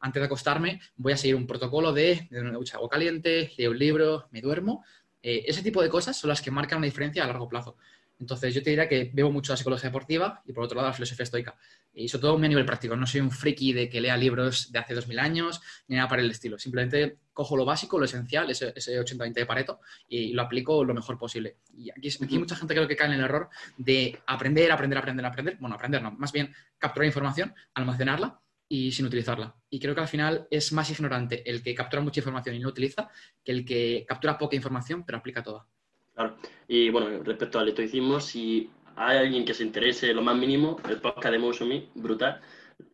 antes 0.02 0.20
de 0.20 0.26
acostarme, 0.26 0.80
voy 0.96 1.14
a 1.14 1.18
seguir 1.18 1.36
un 1.36 1.48
protocolo 1.48 1.94
de, 1.94 2.28
de 2.30 2.42
una 2.42 2.52
ducha 2.54 2.78
agua 2.78 2.90
caliente, 2.90 3.52
leo 3.58 3.72
un 3.72 3.78
libro, 3.78 4.28
me 4.32 4.42
duermo. 4.42 4.84
Eh, 5.22 5.44
ese 5.48 5.62
tipo 5.62 5.82
de 5.82 5.90
cosas 5.90 6.18
son 6.18 6.30
las 6.30 6.42
que 6.42 6.50
marcan 6.50 6.80
una 6.80 6.86
diferencia 6.86 7.24
a 7.24 7.28
largo 7.28 7.48
plazo. 7.48 7.78
Entonces, 8.20 8.54
yo 8.54 8.62
te 8.62 8.72
diría 8.72 8.88
que 8.88 9.10
veo 9.14 9.32
mucho 9.32 9.54
la 9.54 9.58
psicología 9.58 9.90
deportiva 9.90 10.42
y, 10.46 10.54
por 10.54 10.64
otro 10.64 10.76
lado, 10.78 10.90
la 10.90 10.94
filosofía 10.94 11.24
estoica. 11.24 11.56
Y 11.94 12.08
sobre 12.08 12.22
todo 12.22 12.38
a 12.38 12.40
nivel 12.40 12.66
práctico. 12.66 12.96
No 12.96 13.06
soy 13.06 13.22
un 13.22 13.32
friki 13.32 13.74
de 13.74 13.90
que 13.90 14.00
lea 14.00 14.16
libros 14.16 14.72
de 14.72 14.80
hace 14.80 14.94
2000 14.94 15.20
años 15.20 15.62
ni 15.88 15.98
nada 15.98 16.08
para 16.08 16.22
el 16.22 16.32
estilo. 16.32 16.58
Simplemente 16.58 17.18
cojo 17.34 17.58
lo 17.58 17.66
básico, 17.66 18.00
lo 18.00 18.06
esencial, 18.06 18.50
ese, 18.50 18.74
ese 18.76 19.00
80-20 19.00 19.34
de 19.34 19.46
Pareto, 19.46 19.80
y 20.08 20.34
lo 20.34 20.44
aplico 20.44 20.84
lo 20.84 20.94
mejor 20.94 21.18
posible. 21.18 21.58
Y 21.74 21.90
aquí, 21.90 22.10
mucha 22.38 22.56
gente 22.56 22.74
creo 22.74 22.88
que 22.88 22.96
cae 22.96 23.08
en 23.08 23.14
el 23.14 23.22
error 23.22 23.50
de 23.78 24.20
aprender, 24.28 24.72
aprender, 24.72 24.98
aprender, 24.98 25.26
aprender. 25.26 25.58
Bueno, 25.60 25.76
aprender 25.76 26.02
no, 26.02 26.12
más 26.12 26.32
bien 26.32 26.54
capturar 26.78 27.08
información, 27.08 27.54
almacenarla 27.74 28.40
y 28.68 28.92
sin 28.92 29.06
utilizarla. 29.06 29.54
Y 29.70 29.80
creo 29.80 29.94
que 29.94 30.02
al 30.02 30.08
final 30.08 30.48
es 30.50 30.72
más 30.72 30.90
ignorante 30.90 31.50
el 31.50 31.62
que 31.62 31.76
captura 31.76 32.02
mucha 32.02 32.22
información 32.22 32.56
y 32.56 32.60
no 32.60 32.70
utiliza 32.70 33.10
que 33.44 33.52
el 33.52 33.66
que 33.66 34.06
captura 34.08 34.38
poca 34.38 34.56
información 34.56 35.04
pero 35.06 35.18
aplica 35.18 35.44
toda. 35.44 35.68
Claro. 36.14 36.38
Y 36.68 36.90
bueno, 36.90 37.22
respecto 37.24 37.60
al 37.60 37.70
estoicismo, 37.70 38.20
si 38.20 38.70
hay 39.02 39.18
alguien 39.18 39.46
que 39.46 39.54
se 39.54 39.64
interese 39.64 40.14
lo 40.14 40.22
más 40.22 40.36
mínimo, 40.38 40.78
el 40.88 41.02
podcast 41.02 41.32
de 41.32 41.40
MotionMe, 41.40 41.90
brutal. 41.96 42.40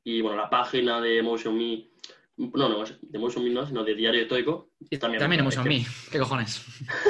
Y 0.03 0.21
bueno, 0.21 0.37
la 0.37 0.49
página 0.49 1.01
de 1.01 1.21
MotionMe, 1.21 1.89
no, 2.37 2.69
no, 2.69 2.83
de 2.83 3.19
MotionMe 3.19 3.49
no, 3.49 3.65
sino 3.67 3.83
de 3.83 3.93
Diario 3.93 4.21
Estoico. 4.21 4.69
También, 4.99 5.19
también 5.19 5.43
MotionMe, 5.43 5.85
¿qué 6.11 6.19
cojones? 6.19 6.65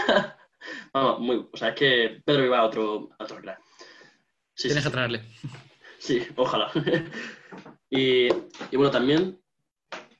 Vamos, 0.93 1.19
muy, 1.19 1.47
o 1.51 1.57
sea, 1.57 1.69
es 1.69 1.75
que 1.75 2.21
Pedro 2.25 2.45
iba 2.45 2.59
a 2.59 2.65
otro, 2.65 3.09
a 3.19 3.23
otro 3.23 3.39
Sí, 4.55 4.67
Tienes 4.67 4.83
que 4.83 4.89
traerle. 4.89 5.21
Sí, 5.99 6.25
ojalá. 6.35 6.71
Y, 7.89 8.27
bueno, 8.73 8.91
también, 8.91 9.39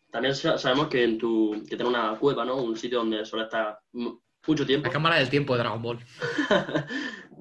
también 0.10 0.34
sabemos 0.34 0.88
que 0.88 1.04
en 1.04 1.18
tu 1.18 1.52
que 1.68 1.76
tienes 1.76 1.90
una 1.90 2.16
cueva, 2.18 2.46
¿no? 2.46 2.56
Un 2.56 2.78
sitio 2.78 3.00
donde 3.00 3.26
suele 3.26 3.44
estar 3.44 3.78
mucho 3.92 4.66
tiempo. 4.66 4.88
La 4.88 4.94
cámara 4.94 5.18
del 5.18 5.30
tiempo 5.30 5.54
de 5.54 5.60
Dragon 5.60 5.82
Ball. 5.82 6.00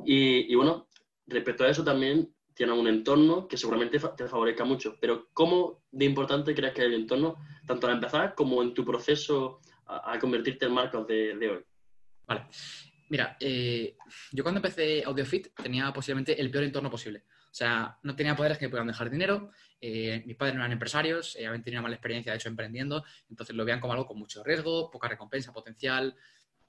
y, 0.05 0.53
y, 0.53 0.55
bueno, 0.57 0.86
respecto 1.27 1.65
a 1.65 1.69
eso 1.69 1.85
también 1.85 2.33
tiene 2.55 2.73
un 2.73 2.89
entorno 2.89 3.47
que 3.47 3.59
seguramente 3.59 3.99
te 4.17 4.27
favorezca 4.27 4.65
mucho. 4.65 4.97
Pero 5.01 5.29
¿cómo 5.33 5.85
de 5.91 6.07
importante 6.07 6.55
crees 6.55 6.73
que 6.73 6.81
es 6.83 6.87
el 6.87 6.95
entorno, 6.95 7.37
tanto 7.67 7.87
al 7.87 7.95
empezar 7.95 8.35
como 8.35 8.62
en 8.62 8.73
tu 8.73 8.85
proceso 8.85 9.61
a, 9.87 10.19
convertirte 10.19 10.65
en 10.65 10.73
Marcos 10.73 11.07
de, 11.07 11.51
hoy? 11.51 11.65
Vale. 12.27 12.47
Mira, 13.09 13.37
eh, 13.39 13.97
yo 14.33 14.43
cuando 14.43 14.59
empecé 14.59 15.05
AudioFit 15.05 15.49
tenía 15.62 15.93
posiblemente 15.93 16.41
el 16.41 16.51
peor 16.51 16.65
entorno 16.65 16.91
posible. 16.91 17.25
O 17.29 17.59
sea, 17.59 17.99
no 18.03 18.17
tenía 18.17 18.35
poderes 18.35 18.59
que 18.59 18.67
me 18.67 18.71
pudieran 18.71 18.89
dejar 18.89 19.09
dinero, 19.11 19.51
eh, 19.81 20.23
mis 20.27 20.37
padres 20.37 20.55
no 20.55 20.61
eran 20.61 20.73
empresarios, 20.73 21.37
eh, 21.37 21.47
habían 21.47 21.62
tenido 21.62 21.81
una 21.81 21.85
mala 21.85 21.95
experiencia, 21.95 22.33
de 22.33 22.37
hecho, 22.37 22.49
emprendiendo, 22.49 23.05
entonces 23.31 23.55
lo 23.55 23.65
veían 23.65 23.81
como 23.81 23.93
algo 23.93 24.07
con 24.07 24.19
mucho 24.19 24.43
riesgo, 24.43 24.91
poca 24.91 25.09
recompensa 25.09 25.53
potencial. 25.53 26.15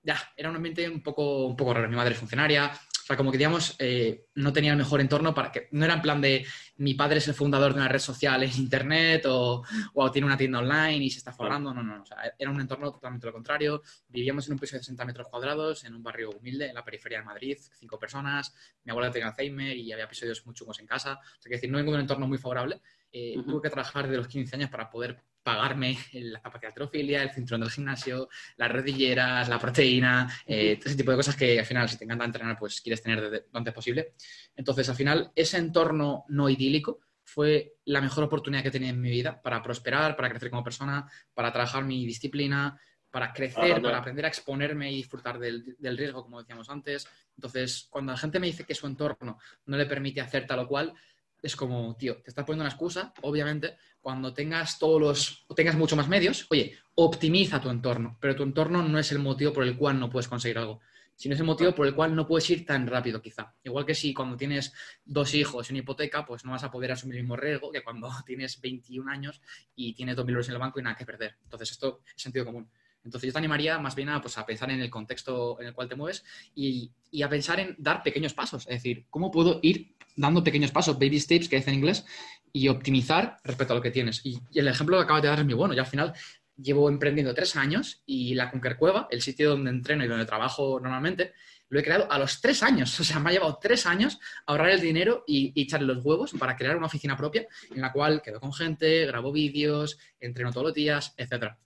Ya, 0.03 0.17
era 0.35 0.49
un 0.49 0.55
ambiente 0.55 0.87
un 0.87 1.01
poco, 1.01 1.45
un 1.47 1.55
poco 1.55 1.73
raro. 1.73 1.89
Mi 1.89 1.95
madre 1.95 2.13
es 2.13 2.19
funcionaria, 2.19 2.71
sea, 3.07 3.17
como 3.17 3.31
que, 3.31 3.37
digamos, 3.37 3.75
eh, 3.79 4.25
no 4.35 4.53
tenía 4.53 4.71
el 4.71 4.77
mejor 4.77 5.01
entorno 5.01 5.33
para 5.33 5.51
que... 5.51 5.67
No 5.71 5.85
era 5.85 5.95
en 5.95 6.01
plan 6.01 6.21
de 6.21 6.45
mi 6.77 6.93
padre 6.93 7.17
es 7.17 7.27
el 7.27 7.33
fundador 7.33 7.73
de 7.73 7.79
una 7.79 7.87
red 7.87 7.99
social 7.99 8.43
en 8.43 8.51
Internet 8.57 9.25
o, 9.27 9.63
o 9.93 10.11
tiene 10.11 10.25
una 10.25 10.37
tienda 10.37 10.59
online 10.59 11.05
y 11.05 11.09
se 11.09 11.19
está 11.19 11.33
forrando. 11.33 11.73
No, 11.73 11.83
no, 11.83 12.01
O 12.01 12.05
sea, 12.05 12.17
era 12.37 12.51
un 12.51 12.59
entorno 12.61 12.91
totalmente 12.91 13.27
lo 13.27 13.33
contrario. 13.33 13.81
Vivíamos 14.07 14.47
en 14.47 14.53
un 14.53 14.59
piso 14.59 14.75
de 14.75 14.79
60 14.79 15.05
metros 15.05 15.27
cuadrados, 15.27 15.83
en 15.85 15.95
un 15.95 16.03
barrio 16.03 16.31
humilde, 16.31 16.67
en 16.67 16.75
la 16.75 16.83
periferia 16.83 17.19
de 17.19 17.25
Madrid, 17.25 17.57
cinco 17.79 17.97
personas. 17.97 18.53
Mi 18.83 18.91
abuela 18.91 19.11
tenía 19.11 19.27
Alzheimer 19.29 19.75
y 19.75 19.91
había 19.91 20.05
episodios 20.05 20.45
muy 20.45 20.53
chungos 20.55 20.79
en 20.79 20.85
casa. 20.85 21.13
O 21.13 21.41
sea, 21.41 21.49
que 21.49 21.55
decir, 21.55 21.69
no 21.69 21.77
vengo 21.77 21.91
de 21.91 21.95
un 21.95 22.01
entorno 22.01 22.27
muy 22.27 22.37
favorable. 22.37 22.81
Eh, 23.11 23.35
Tuve 23.45 23.61
que 23.61 23.69
trabajar 23.69 24.07
de 24.07 24.17
los 24.17 24.27
15 24.27 24.55
años 24.55 24.69
para 24.69 24.89
poder 24.89 25.23
pagarme 25.47 25.97
la 26.11 26.41
capacidad 26.41 26.67
de 26.67 26.73
atrofilia, 26.73 27.23
el 27.23 27.31
cinturón 27.31 27.61
del 27.61 27.71
gimnasio, 27.71 28.27
las 28.57 28.69
rodilleras, 28.69 29.47
la 29.47 29.57
proteína, 29.57 30.29
eh, 30.45 30.75
todo 30.75 30.87
ese 30.87 30.97
tipo 30.97 31.11
de 31.11 31.15
cosas 31.15 31.37
que 31.37 31.57
al 31.57 31.65
final, 31.65 31.87
si 31.87 31.97
te 31.97 32.03
encanta 32.03 32.25
entrenar, 32.25 32.59
pues 32.59 32.81
quieres 32.81 33.01
tener 33.01 33.47
lo 33.49 33.57
antes 33.57 33.73
posible. 33.73 34.13
Entonces, 34.57 34.89
al 34.89 34.97
final, 34.97 35.31
ese 35.33 35.57
entorno 35.57 36.25
no 36.27 36.49
idílico 36.67 36.99
fue 37.23 37.75
la 37.85 38.01
mejor 38.01 38.23
oportunidad 38.23 38.61
que 38.61 38.69
he 38.69 38.71
tenido 38.71 38.93
en 38.93 39.01
mi 39.01 39.09
vida 39.09 39.41
para 39.41 39.61
prosperar, 39.61 40.15
para 40.15 40.29
crecer 40.29 40.49
como 40.49 40.63
persona, 40.63 41.09
para 41.33 41.51
trabajar 41.51 41.83
mi 41.83 42.05
disciplina, 42.05 42.79
para 43.11 43.33
crecer, 43.33 43.81
para 43.81 43.97
aprender 43.97 44.25
a 44.25 44.29
exponerme 44.29 44.91
y 44.91 44.97
disfrutar 44.97 45.39
del, 45.39 45.75
del, 45.77 45.97
riesgo, 45.97 46.23
como 46.23 46.39
decíamos 46.39 46.69
antes. 46.69 47.07
Entonces, 47.35 47.87
cuando 47.89 48.11
la 48.11 48.17
gente 48.17 48.39
me 48.39 48.47
dice 48.47 48.63
que 48.63 48.75
su 48.75 48.87
entorno 48.87 49.39
no 49.65 49.77
le 49.77 49.85
permite 49.85 50.21
hacer 50.21 50.47
tal 50.47 50.59
o 50.59 50.67
cual, 50.67 50.93
es 51.41 51.55
como, 51.55 51.95
tío, 51.95 52.21
te 52.21 52.29
estás 52.29 52.45
poniendo 52.45 52.63
una 52.63 52.71
excusa, 52.71 53.13
obviamente, 53.21 53.77
cuando 54.01 54.33
tengas 54.33 54.79
todos 54.79 55.01
los, 55.01 55.45
o 55.47 55.55
tengas 55.55 55.75
mucho 55.75 55.95
más 55.95 56.07
medios, 56.07 56.47
oye, 56.49 56.77
optimiza 56.95 57.61
tu 57.61 57.69
entorno, 57.69 58.17
pero 58.19 58.35
tu 58.35 58.43
entorno 58.43 58.81
no 58.81 58.97
es 58.99 59.11
el 59.11 59.19
motivo 59.19 59.53
por 59.53 59.63
el 59.63 59.77
cual 59.77 59.99
no 59.99 60.09
puedes 60.09 60.27
conseguir 60.27 60.57
algo, 60.57 60.81
sino 61.17 61.33
es 61.33 61.41
el 61.41 61.47
motivo 61.47 61.73
por 61.73 61.87
el 61.87 61.95
cual 61.95 62.15
no 62.15 62.27
puedes 62.27 62.47
ir 62.51 62.65
tan 62.65 62.85
rápido, 62.85 63.21
quizá. 63.21 63.53
Igual 63.63 63.85
que 63.85 63.95
si 63.95 64.13
cuando 64.13 64.37
tienes 64.37 64.71
dos 65.03 65.33
hijos 65.33 65.67
y 65.67 65.73
una 65.73 65.79
hipoteca, 65.79 66.23
pues 66.25 66.45
no 66.45 66.51
vas 66.51 66.63
a 66.63 66.71
poder 66.71 66.91
asumir 66.91 67.17
el 67.17 67.23
mismo 67.23 67.35
riesgo 67.35 67.71
que 67.71 67.83
cuando 67.83 68.09
tienes 68.25 68.61
21 68.61 69.11
años 69.11 69.41
y 69.75 69.93
tienes 69.93 70.15
2.000 70.15 70.29
euros 70.29 70.47
en 70.47 70.53
el 70.53 70.59
banco 70.59 70.79
y 70.79 70.83
nada 70.83 70.95
que 70.95 71.05
perder. 71.05 71.35
Entonces, 71.43 71.71
esto 71.71 72.01
es 72.15 72.21
sentido 72.21 72.45
común. 72.45 72.69
Entonces 73.03 73.27
yo 73.27 73.33
te 73.33 73.39
animaría 73.39 73.79
más 73.79 73.95
bien 73.95 74.09
a, 74.09 74.21
pues, 74.21 74.37
a 74.37 74.45
pensar 74.45 74.69
en 74.69 74.81
el 74.81 74.89
contexto 74.89 75.59
en 75.61 75.67
el 75.67 75.73
cual 75.73 75.87
te 75.87 75.95
mueves 75.95 76.23
y, 76.53 76.91
a 77.23 77.29
pensar 77.29 77.59
en 77.59 77.75
dar 77.79 78.03
pequeños 78.03 78.33
pasos. 78.33 78.67
Es 78.67 78.75
decir, 78.75 79.05
¿cómo 79.09 79.31
puedo 79.31 79.59
ir 79.63 79.95
dando 80.15 80.43
pequeños 80.43 80.71
pasos, 80.71 80.99
baby 80.99 81.19
steps, 81.19 81.47
que 81.47 81.55
dice 81.55 81.69
en 81.69 81.77
inglés, 81.77 82.05
y 82.51 82.67
optimizar 82.67 83.37
respecto 83.43 83.73
a 83.73 83.77
lo 83.77 83.81
que 83.81 83.91
tienes? 83.91 84.23
Y, 84.25 84.39
y 84.51 84.59
el 84.59 84.67
ejemplo 84.67 84.97
que 84.97 85.03
acabas 85.03 85.21
de 85.23 85.29
dar 85.29 85.39
es 85.39 85.45
muy 85.45 85.53
bueno. 85.53 85.73
Yo 85.73 85.81
al 85.81 85.87
final 85.87 86.13
llevo 86.57 86.89
emprendiendo 86.89 87.33
tres 87.33 87.55
años 87.55 88.01
y 88.05 88.33
la 88.33 88.49
Conquer 88.49 88.77
Cueva, 88.77 89.07
el 89.11 89.21
sitio 89.21 89.51
donde 89.51 89.69
entreno 89.69 90.03
y 90.03 90.07
donde 90.07 90.25
trabajo 90.25 90.79
normalmente, 90.79 91.33
lo 91.69 91.79
he 91.79 91.83
creado 91.83 92.11
a 92.11 92.17
los 92.17 92.41
tres 92.41 92.63
años. 92.63 92.99
O 92.99 93.03
sea, 93.03 93.19
me 93.19 93.29
ha 93.29 93.33
llevado 93.33 93.59
tres 93.61 93.85
años 93.85 94.19
ahorrar 94.45 94.71
el 94.71 94.81
dinero 94.81 95.23
y, 95.27 95.53
echarle 95.59 95.93
los 95.93 96.03
huevos 96.03 96.33
para 96.37 96.55
crear 96.55 96.75
una 96.75 96.87
oficina 96.87 97.15
propia 97.15 97.47
en 97.73 97.81
la 97.81 97.91
cual 97.91 98.21
quedo 98.21 98.39
con 98.39 98.53
gente, 98.53 99.05
grabo 99.05 99.31
vídeos, 99.31 99.97
entreno 100.19 100.51
todos 100.51 100.67
los 100.67 100.73
días, 100.73 101.13
etcétera. 101.17 101.59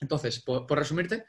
Entonces, 0.00 0.40
por, 0.40 0.66
por 0.66 0.78
resumirte, 0.78 1.24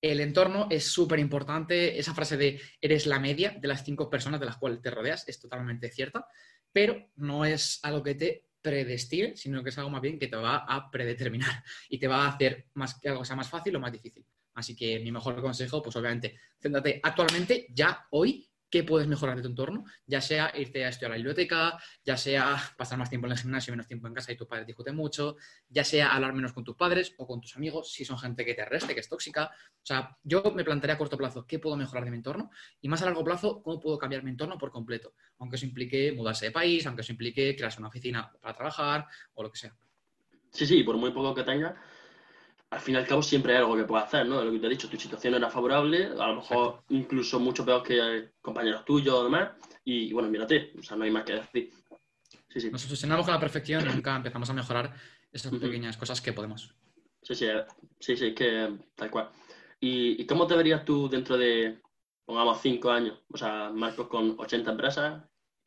el 0.00 0.20
entorno 0.20 0.66
es 0.70 0.84
súper 0.84 1.18
importante. 1.18 1.98
Esa 1.98 2.14
frase 2.14 2.36
de 2.36 2.60
eres 2.80 3.06
la 3.06 3.18
media 3.18 3.56
de 3.58 3.68
las 3.68 3.84
cinco 3.84 4.10
personas 4.10 4.40
de 4.40 4.46
las 4.46 4.56
cuales 4.56 4.82
te 4.82 4.90
rodeas 4.90 5.28
es 5.28 5.40
totalmente 5.40 5.90
cierta, 5.90 6.26
pero 6.72 7.08
no 7.16 7.44
es 7.44 7.80
algo 7.82 8.02
que 8.02 8.14
te 8.14 8.46
predestine, 8.66 9.36
sino 9.36 9.62
que 9.62 9.70
es 9.70 9.78
algo 9.78 9.90
más 9.90 10.02
bien 10.02 10.18
que 10.18 10.26
te 10.26 10.34
va 10.34 10.56
a 10.56 10.90
predeterminar 10.90 11.62
y 11.88 11.98
te 11.98 12.08
va 12.08 12.24
a 12.24 12.28
hacer 12.30 12.66
más, 12.74 12.98
que 12.98 13.08
algo 13.08 13.24
sea 13.24 13.36
más 13.36 13.48
fácil 13.48 13.76
o 13.76 13.80
más 13.80 13.92
difícil. 13.92 14.26
Así 14.54 14.74
que 14.74 14.98
mi 14.98 15.12
mejor 15.12 15.40
consejo, 15.40 15.80
pues 15.82 15.94
obviamente, 15.94 16.36
céntrate 16.58 16.98
actualmente, 17.00 17.68
ya 17.70 18.06
hoy, 18.10 18.50
qué 18.70 18.84
puedes 18.84 19.08
mejorar 19.08 19.36
de 19.36 19.42
tu 19.42 19.48
entorno, 19.48 19.84
ya 20.06 20.20
sea 20.20 20.52
irte 20.56 20.84
a 20.84 20.88
estudiar 20.88 21.12
a 21.12 21.14
la 21.14 21.16
biblioteca, 21.16 21.78
ya 22.04 22.16
sea 22.16 22.56
pasar 22.76 22.98
más 22.98 23.08
tiempo 23.08 23.26
en 23.26 23.32
el 23.32 23.38
gimnasio 23.38 23.70
y 23.70 23.72
menos 23.72 23.86
tiempo 23.86 24.06
en 24.08 24.14
casa 24.14 24.32
y 24.32 24.36
tus 24.36 24.46
padres 24.46 24.66
discuten 24.66 24.96
mucho, 24.96 25.36
ya 25.68 25.84
sea 25.84 26.14
hablar 26.14 26.32
menos 26.34 26.52
con 26.52 26.64
tus 26.64 26.76
padres 26.76 27.14
o 27.18 27.26
con 27.26 27.40
tus 27.40 27.56
amigos, 27.56 27.92
si 27.92 28.04
son 28.04 28.18
gente 28.18 28.44
que 28.44 28.54
te 28.54 28.62
arreste, 28.62 28.94
que 28.94 29.00
es 29.00 29.08
tóxica. 29.08 29.46
O 29.46 29.86
sea, 29.86 30.16
yo 30.22 30.42
me 30.54 30.64
plantearía 30.64 30.94
a 30.94 30.98
corto 30.98 31.16
plazo 31.16 31.46
qué 31.46 31.58
puedo 31.58 31.76
mejorar 31.76 32.04
de 32.04 32.10
mi 32.10 32.16
entorno 32.16 32.50
y 32.80 32.88
más 32.88 33.02
a 33.02 33.06
largo 33.06 33.24
plazo 33.24 33.62
cómo 33.62 33.80
puedo 33.80 33.98
cambiar 33.98 34.22
mi 34.22 34.30
entorno 34.30 34.58
por 34.58 34.70
completo, 34.70 35.14
aunque 35.38 35.56
eso 35.56 35.66
implique 35.66 36.12
mudarse 36.12 36.46
de 36.46 36.50
país, 36.50 36.86
aunque 36.86 37.02
eso 37.02 37.12
implique 37.12 37.54
crearse 37.56 37.78
una 37.78 37.88
oficina 37.88 38.32
para 38.40 38.54
trabajar 38.54 39.06
o 39.34 39.42
lo 39.42 39.50
que 39.50 39.58
sea. 39.58 39.76
Sí, 40.50 40.66
sí, 40.66 40.82
por 40.82 40.96
muy 40.96 41.10
poco 41.10 41.34
que 41.34 41.42
tenga, 41.42 41.76
al 42.70 42.80
fin 42.80 42.94
y 42.94 42.98
al 42.98 43.06
cabo 43.06 43.22
siempre 43.22 43.52
hay 43.52 43.58
algo 43.58 43.76
que 43.76 43.84
puedas 43.84 44.06
hacer, 44.06 44.26
¿no? 44.26 44.42
Lo 44.42 44.50
que 44.50 44.58
te 44.58 44.66
he 44.66 44.70
dicho, 44.70 44.88
tu 44.88 44.96
situación 44.96 45.34
era 45.34 45.50
favorable, 45.50 46.06
a 46.06 46.28
lo 46.28 46.36
mejor 46.36 46.82
incluso 46.88 47.38
mucho 47.38 47.64
peor 47.64 47.82
que 47.82 48.30
compañeros 48.40 48.84
tuyos 48.84 49.14
o 49.14 49.24
demás, 49.24 49.50
y 49.84 50.12
bueno, 50.12 50.28
mírate, 50.28 50.72
o 50.78 50.82
sea, 50.82 50.96
no 50.96 51.04
hay 51.04 51.10
más 51.10 51.24
que 51.24 51.34
decir. 51.34 51.70
Sí, 52.48 52.60
sí. 52.60 52.70
Nos 52.70 52.84
obsesionamos 52.84 53.24
con 53.24 53.34
la 53.34 53.40
perfección 53.40 53.88
y 53.88 53.94
nunca 53.94 54.16
empezamos 54.16 54.50
a 54.50 54.54
mejorar 54.54 54.94
esas 55.30 55.52
pequeñas 55.54 55.96
cosas 55.96 56.20
que 56.20 56.32
podemos. 56.32 56.74
Sí, 57.22 57.34
sí, 57.34 57.46
sí, 58.00 58.16
sí, 58.16 58.34
que 58.34 58.76
tal 58.94 59.10
cual. 59.10 59.30
¿Y, 59.78 60.20
¿Y, 60.22 60.26
cómo 60.26 60.46
te 60.46 60.56
verías 60.56 60.84
tú 60.84 61.08
dentro 61.08 61.36
de, 61.36 61.80
pongamos, 62.24 62.60
cinco 62.62 62.90
años? 62.90 63.18
O 63.32 63.36
sea, 63.36 63.70
Marcos 63.70 64.08
con 64.08 64.36
80 64.38 64.70
empresas, 64.70 65.22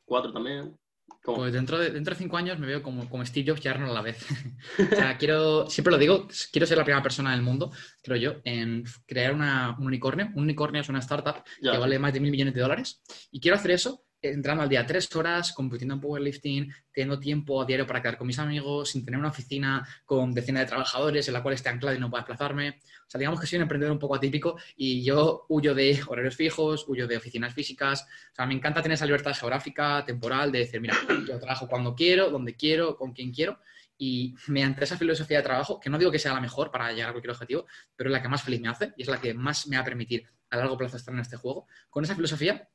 cuatro 0.05 0.33
también. 0.33 0.77
Pues 1.23 1.53
dentro 1.53 1.77
de, 1.77 1.91
dentro 1.91 2.13
de 2.13 2.19
cinco 2.19 2.37
años 2.37 2.59
me 2.59 2.67
veo 2.67 2.81
como, 2.81 3.09
como 3.09 3.25
Steve 3.25 3.51
Jobs 3.51 3.63
y 3.63 3.67
Arnold 3.67 3.91
a 3.91 3.93
la 3.93 4.01
vez. 4.01 4.25
o 4.91 4.95
sea, 4.95 5.17
quiero, 5.17 5.69
siempre 5.69 5.91
lo 5.91 5.97
digo, 5.97 6.27
quiero 6.51 6.65
ser 6.65 6.77
la 6.77 6.83
primera 6.83 7.03
persona 7.03 7.31
del 7.31 7.41
mundo, 7.41 7.71
creo 8.01 8.17
yo, 8.17 8.41
en 8.43 8.83
crear 9.05 9.33
una, 9.33 9.75
un 9.77 9.87
unicornio. 9.87 10.29
Un 10.35 10.43
unicornio 10.43 10.81
es 10.81 10.89
una 10.89 10.99
startup 10.99 11.43
ya. 11.61 11.71
que 11.71 11.77
vale 11.77 11.99
más 11.99 12.13
de 12.13 12.19
mil 12.19 12.31
millones 12.31 12.53
de 12.53 12.61
dólares. 12.61 13.01
Y 13.31 13.39
quiero 13.39 13.57
hacer 13.57 13.71
eso 13.71 14.03
entrando 14.21 14.63
al 14.63 14.69
día 14.69 14.85
tres 14.85 15.13
horas, 15.15 15.53
compitiendo 15.53 15.95
en 15.95 16.01
powerlifting, 16.01 16.73
teniendo 16.91 17.19
tiempo 17.19 17.61
a 17.61 17.65
diario 17.65 17.87
para 17.87 18.01
quedar 18.01 18.17
con 18.17 18.27
mis 18.27 18.39
amigos, 18.39 18.89
sin 18.91 19.05
tener 19.05 19.19
una 19.19 19.29
oficina 19.29 19.87
con 20.05 20.33
decenas 20.33 20.63
de 20.63 20.67
trabajadores 20.67 21.27
en 21.27 21.33
la 21.33 21.43
cual 21.43 21.55
esté 21.55 21.69
anclado 21.69 21.95
y 21.95 21.99
no 21.99 22.09
pueda 22.09 22.21
desplazarme. 22.21 22.79
O 23.07 23.09
sea, 23.11 23.17
digamos 23.17 23.39
que 23.39 23.47
soy 23.47 23.57
un 23.57 23.63
emprendedor 23.63 23.93
un 23.93 23.99
poco 23.99 24.15
atípico 24.15 24.57
y 24.75 25.03
yo 25.03 25.45
huyo 25.49 25.73
de 25.73 25.99
horarios 26.07 26.35
fijos, 26.35 26.85
huyo 26.87 27.07
de 27.07 27.17
oficinas 27.17 27.53
físicas. 27.53 28.03
O 28.31 28.35
sea, 28.35 28.45
me 28.45 28.53
encanta 28.53 28.81
tener 28.81 28.95
esa 28.95 29.05
libertad 29.05 29.33
geográfica, 29.33 30.03
temporal, 30.05 30.51
de 30.51 30.59
decir, 30.59 30.81
mira, 30.81 30.95
yo 31.27 31.39
trabajo 31.39 31.67
cuando 31.67 31.95
quiero, 31.95 32.29
donde 32.29 32.55
quiero, 32.55 32.97
con 32.97 33.13
quien 33.13 33.31
quiero. 33.31 33.59
Y 33.99 34.33
mediante 34.47 34.83
esa 34.85 34.97
filosofía 34.97 35.37
de 35.37 35.43
trabajo, 35.43 35.79
que 35.79 35.89
no 35.89 35.99
digo 35.99 36.09
que 36.09 36.17
sea 36.17 36.33
la 36.33 36.41
mejor 36.41 36.71
para 36.71 36.91
llegar 36.91 37.09
a 37.09 37.11
cualquier 37.11 37.31
objetivo, 37.31 37.67
pero 37.95 38.09
es 38.09 38.13
la 38.13 38.21
que 38.21 38.29
más 38.29 38.41
feliz 38.41 38.61
me 38.61 38.69
hace 38.69 38.93
y 38.97 39.03
es 39.03 39.07
la 39.07 39.19
que 39.19 39.35
más 39.35 39.67
me 39.67 39.75
va 39.75 39.81
a 39.81 39.85
permitir 39.85 40.25
a 40.49 40.57
largo 40.57 40.77
plazo 40.77 40.97
estar 40.97 41.13
en 41.13 41.19
este 41.19 41.37
juego, 41.37 41.67
con 41.89 42.03
esa 42.03 42.15
filosofía, 42.15 42.67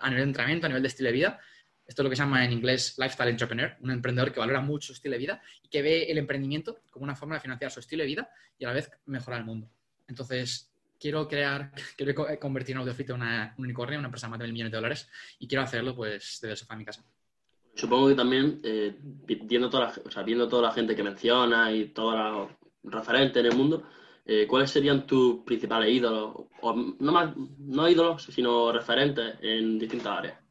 a 0.00 0.10
nivel 0.10 0.24
de 0.24 0.30
entrenamiento, 0.30 0.66
a 0.66 0.68
nivel 0.68 0.82
de 0.82 0.88
estilo 0.88 1.06
de 1.06 1.14
vida, 1.14 1.40
esto 1.86 2.02
es 2.02 2.04
lo 2.04 2.10
que 2.10 2.16
se 2.16 2.22
llama 2.22 2.44
en 2.44 2.52
inglés 2.52 2.94
lifestyle 2.98 3.30
entrepreneur, 3.30 3.76
un 3.80 3.90
emprendedor 3.90 4.32
que 4.32 4.40
valora 4.40 4.60
mucho 4.60 4.88
su 4.88 4.92
estilo 4.94 5.12
de 5.12 5.18
vida 5.18 5.42
y 5.62 5.68
que 5.68 5.82
ve 5.82 6.04
el 6.10 6.18
emprendimiento 6.18 6.78
como 6.90 7.04
una 7.04 7.16
forma 7.16 7.34
de 7.34 7.40
financiar 7.40 7.70
su 7.70 7.80
estilo 7.80 8.02
de 8.02 8.06
vida 8.06 8.30
y 8.58 8.64
a 8.64 8.68
la 8.68 8.74
vez 8.74 8.90
mejorar 9.06 9.40
el 9.40 9.46
mundo. 9.46 9.68
Entonces, 10.08 10.70
quiero 10.98 11.26
crear, 11.26 11.72
quiero 11.96 12.14
convertir 12.38 12.76
en 12.76 12.80
Audiofit 12.80 13.10
en 13.10 13.16
una, 13.16 13.54
un 13.58 13.64
unicornio, 13.64 13.98
una 13.98 14.08
empresa 14.08 14.28
más 14.28 14.38
de 14.38 14.44
mil 14.44 14.52
millones 14.54 14.72
de 14.72 14.76
dólares 14.76 15.08
y 15.38 15.48
quiero 15.48 15.62
hacerlo 15.62 15.94
pues 15.94 16.38
desde 16.40 16.52
el 16.52 16.56
sofá 16.56 16.74
de 16.74 16.78
mi 16.78 16.84
casa. 16.84 17.04
Supongo 17.74 18.08
que 18.08 18.14
también, 18.14 18.60
eh, 18.64 18.94
viendo, 19.00 19.70
toda 19.70 19.86
la, 19.86 19.94
o 20.04 20.10
sea, 20.10 20.22
viendo 20.22 20.48
toda 20.48 20.62
la 20.62 20.72
gente 20.72 20.94
que 20.94 21.02
menciona 21.02 21.72
y 21.72 21.86
todos 21.86 22.14
los 22.82 22.92
referentes 22.92 23.40
en 23.40 23.50
el 23.50 23.56
mundo, 23.56 23.84
eh, 24.24 24.46
¿cuáles 24.46 24.70
serían 24.70 25.06
tus 25.06 25.42
principales 25.44 25.90
ídolos? 25.90 26.34
O 26.60 26.74
no, 26.74 27.12
más, 27.12 27.34
no 27.58 27.88
ídolos, 27.88 28.24
sino 28.24 28.72
referentes 28.72 29.36
en 29.40 29.78
distintas 29.78 30.18
áreas. 30.18 30.42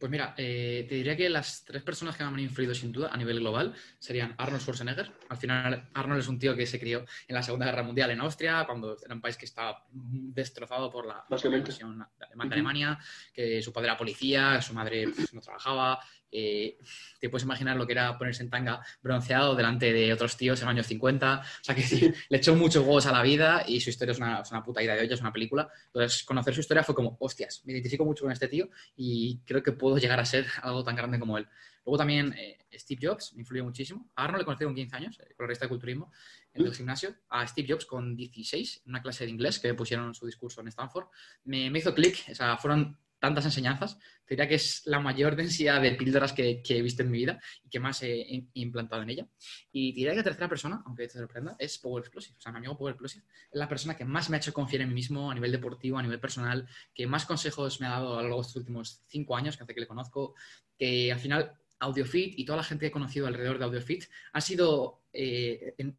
Pues 0.00 0.10
mira, 0.10 0.34
eh, 0.38 0.86
te 0.88 0.94
diría 0.94 1.14
que 1.14 1.28
las 1.28 1.62
tres 1.62 1.82
personas 1.82 2.16
que 2.16 2.24
me 2.24 2.30
han 2.30 2.40
influido 2.40 2.74
sin 2.74 2.90
duda 2.90 3.10
a 3.12 3.18
nivel 3.18 3.40
global 3.40 3.74
serían 3.98 4.34
Arnold 4.38 4.62
Schwarzenegger. 4.62 5.12
Al 5.28 5.36
final, 5.36 5.90
Arnold 5.92 6.20
es 6.20 6.28
un 6.28 6.38
tío 6.38 6.56
que 6.56 6.64
se 6.64 6.80
crió 6.80 7.04
en 7.28 7.34
la 7.34 7.42
Segunda 7.42 7.66
Guerra 7.66 7.82
Mundial 7.82 8.10
en 8.10 8.22
Austria, 8.22 8.64
cuando 8.64 8.96
era 9.04 9.14
un 9.14 9.20
país 9.20 9.36
que 9.36 9.44
estaba 9.44 9.84
destrozado 9.90 10.90
por 10.90 11.06
la 11.06 11.26
invasión 11.28 11.98
de 11.98 12.44
Alemania, 12.54 12.98
que 13.30 13.60
su 13.60 13.74
padre 13.74 13.88
era 13.88 13.98
policía, 13.98 14.62
su 14.62 14.72
madre 14.72 15.06
pues, 15.14 15.34
no 15.34 15.42
trabajaba, 15.42 16.00
eh, 16.32 16.78
te 17.18 17.28
puedes 17.28 17.44
imaginar 17.44 17.76
lo 17.76 17.86
que 17.86 17.92
era 17.92 18.16
ponerse 18.16 18.42
en 18.42 18.50
tanga 18.50 18.84
bronceado 19.02 19.54
delante 19.54 19.92
de 19.92 20.12
otros 20.12 20.36
tíos 20.36 20.60
en 20.60 20.66
los 20.66 20.72
años 20.72 20.86
50. 20.86 21.40
O 21.40 21.64
sea, 21.64 21.74
que 21.74 21.82
sí, 21.82 22.12
le 22.28 22.38
echó 22.38 22.54
muchos 22.54 22.84
huevos 22.84 23.06
a 23.06 23.12
la 23.12 23.22
vida 23.22 23.64
y 23.66 23.80
su 23.80 23.90
historia 23.90 24.12
es 24.12 24.18
una, 24.18 24.40
es 24.40 24.50
una 24.50 24.62
puta 24.62 24.82
idea 24.82 24.94
de 24.94 25.02
hoy, 25.02 25.12
es 25.12 25.20
una 25.20 25.32
película. 25.32 25.68
Entonces, 25.86 26.22
conocer 26.24 26.54
su 26.54 26.60
historia 26.60 26.82
fue 26.82 26.94
como, 26.94 27.16
hostias, 27.20 27.62
me 27.64 27.72
identifico 27.72 28.04
mucho 28.04 28.24
con 28.24 28.32
este 28.32 28.48
tío 28.48 28.68
y 28.96 29.40
creo 29.44 29.62
que 29.62 29.72
puedo 29.72 29.98
llegar 29.98 30.20
a 30.20 30.24
ser 30.24 30.46
algo 30.62 30.84
tan 30.84 30.96
grande 30.96 31.18
como 31.18 31.38
él. 31.38 31.46
Luego 31.84 31.96
también 31.96 32.34
eh, 32.38 32.58
Steve 32.74 33.00
Jobs 33.08 33.32
me 33.34 33.40
influyó 33.40 33.64
muchísimo. 33.64 34.10
Ahora 34.14 34.32
no 34.32 34.38
le 34.38 34.44
conocí 34.44 34.64
con 34.64 34.74
15 34.74 34.96
años, 34.96 35.18
revista 35.38 35.64
de 35.64 35.70
culturismo, 35.70 36.12
en 36.52 36.66
el 36.66 36.74
gimnasio. 36.74 37.16
A 37.30 37.46
Steve 37.46 37.68
Jobs 37.70 37.86
con 37.86 38.14
16, 38.14 38.82
en 38.84 38.90
una 38.90 39.02
clase 39.02 39.24
de 39.24 39.30
inglés 39.30 39.58
que 39.58 39.72
pusieron 39.74 40.14
su 40.14 40.26
discurso 40.26 40.60
en 40.60 40.68
Stanford. 40.68 41.06
Me, 41.44 41.70
me 41.70 41.78
hizo 41.78 41.94
clic, 41.94 42.26
o 42.30 42.34
sea, 42.34 42.58
fueron 42.58 42.98
tantas 43.20 43.44
enseñanzas, 43.44 43.98
te 44.24 44.34
diría 44.34 44.48
que 44.48 44.54
es 44.56 44.82
la 44.86 44.98
mayor 44.98 45.36
densidad 45.36 45.80
de 45.80 45.92
píldoras 45.92 46.32
que, 46.32 46.62
he 46.66 46.82
visto 46.82 47.02
en 47.02 47.10
mi 47.10 47.18
vida 47.18 47.40
y 47.62 47.68
que 47.68 47.78
más 47.78 48.02
he 48.02 48.48
implantado 48.54 49.02
en 49.02 49.10
ella. 49.10 49.28
Y 49.70 49.92
te 49.92 49.96
diría 49.96 50.12
que 50.12 50.18
la 50.18 50.24
tercera 50.24 50.48
persona, 50.48 50.82
aunque 50.86 51.06
te 51.06 51.18
sorprenda, 51.18 51.54
es 51.58 51.78
Power 51.78 52.00
Explosive. 52.00 52.36
O 52.38 52.40
sea, 52.40 52.50
mi 52.50 52.58
amigo 52.58 52.76
Power 52.76 52.92
Explosive 52.92 53.24
es 53.50 53.58
la 53.58 53.68
persona 53.68 53.96
que 53.96 54.04
más 54.04 54.30
me 54.30 54.36
ha 54.36 54.38
hecho 54.38 54.52
confiar 54.52 54.82
en 54.82 54.88
mí 54.88 54.94
mismo 54.94 55.30
a 55.30 55.34
nivel 55.34 55.52
deportivo, 55.52 55.98
a 55.98 56.02
nivel 56.02 56.18
personal, 56.18 56.66
que 56.94 57.06
más 57.06 57.26
consejos 57.26 57.80
me 57.80 57.86
ha 57.86 57.90
dado 57.90 58.14
a 58.14 58.16
lo 58.16 58.22
largo 58.22 58.36
de 58.36 58.42
estos 58.42 58.56
últimos 58.56 59.02
cinco 59.06 59.36
años, 59.36 59.56
que 59.56 59.64
hace 59.64 59.74
que 59.74 59.80
le 59.80 59.86
conozco, 59.86 60.34
que 60.78 61.12
al 61.12 61.20
final 61.20 61.59
AudioFit 61.80 62.38
y 62.38 62.44
toda 62.44 62.58
la 62.58 62.64
gente 62.64 62.84
que 62.84 62.88
he 62.88 62.92
conocido 62.92 63.26
alrededor 63.26 63.58
de 63.58 63.64
AudioFit 63.64 64.04
ha 64.32 64.40
sido 64.40 65.00
eh, 65.12 65.74
en, 65.78 65.96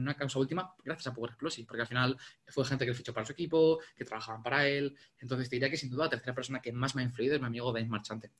una 0.00 0.14
causa 0.14 0.38
última 0.38 0.74
gracias 0.82 1.08
a 1.08 1.14
Power 1.14 1.32
Explosive, 1.32 1.66
porque 1.66 1.82
al 1.82 1.86
final 1.86 2.16
fue 2.46 2.64
gente 2.64 2.86
que 2.86 2.94
fichó 2.94 3.12
para 3.12 3.26
su 3.26 3.32
equipo, 3.32 3.80
que 3.94 4.04
trabajaban 4.04 4.42
para 4.42 4.66
él. 4.66 4.96
Entonces 5.18 5.50
te 5.50 5.56
diría 5.56 5.68
que 5.68 5.76
sin 5.76 5.90
duda 5.90 6.04
la 6.04 6.10
tercera 6.10 6.34
persona 6.34 6.62
que 6.62 6.72
más 6.72 6.94
me 6.94 7.02
ha 7.02 7.04
influido 7.04 7.34
es 7.34 7.40
mi 7.40 7.46
amigo 7.46 7.72
Dave 7.72 7.86
Marchante. 7.86 8.30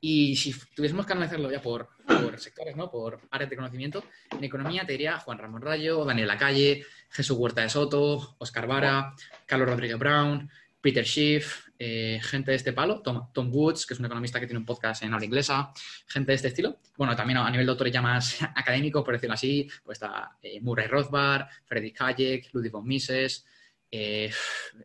Y 0.00 0.34
si 0.36 0.54
tuviésemos 0.74 1.06
que 1.06 1.12
analizarlo 1.12 1.50
ya 1.50 1.62
por, 1.62 1.90
por 2.06 2.38
sectores, 2.40 2.76
¿no? 2.76 2.90
por 2.90 3.20
áreas 3.30 3.50
de 3.50 3.56
conocimiento, 3.56 4.04
en 4.30 4.42
economía 4.42 4.84
te 4.84 4.92
diría 4.92 5.18
Juan 5.18 5.38
Ramón 5.38 5.62
Rayo, 5.62 6.04
Daniel 6.04 6.28
Lacalle, 6.28 6.84
Jesús 7.10 7.36
Huerta 7.38 7.62
de 7.62 7.68
Soto, 7.68 8.36
Oscar 8.38 8.66
Vara, 8.66 9.14
Carlos 9.46 9.68
Rodríguez 9.68 9.98
Brown, 9.98 10.50
Peter 10.88 11.04
Schiff, 11.04 11.68
eh, 11.78 12.18
gente 12.22 12.50
de 12.50 12.56
este 12.56 12.72
palo, 12.72 13.02
Tom, 13.02 13.52
Woods, 13.52 13.84
que 13.84 13.92
es 13.92 14.00
un 14.00 14.06
economista 14.06 14.40
que 14.40 14.46
tiene 14.46 14.58
un 14.58 14.64
podcast 14.64 15.02
en 15.02 15.12
habla 15.12 15.26
inglesa, 15.26 15.70
gente 16.06 16.32
de 16.32 16.36
este 16.36 16.48
estilo. 16.48 16.78
Bueno, 16.96 17.14
también 17.14 17.36
a 17.36 17.50
nivel 17.50 17.66
de 17.66 17.72
autores 17.72 17.92
ya 17.92 18.00
más 18.00 18.38
académico, 18.56 19.04
por 19.04 19.12
decirlo 19.12 19.34
así, 19.34 19.68
pues 19.84 19.96
está 19.96 20.38
eh, 20.40 20.62
Murray 20.62 20.86
Rothbard, 20.86 21.46
Freddy 21.66 21.92
Hayek, 21.98 22.54
Ludwig 22.54 22.72
von 22.72 22.86
Mises, 22.86 23.44
eh, 23.90 24.32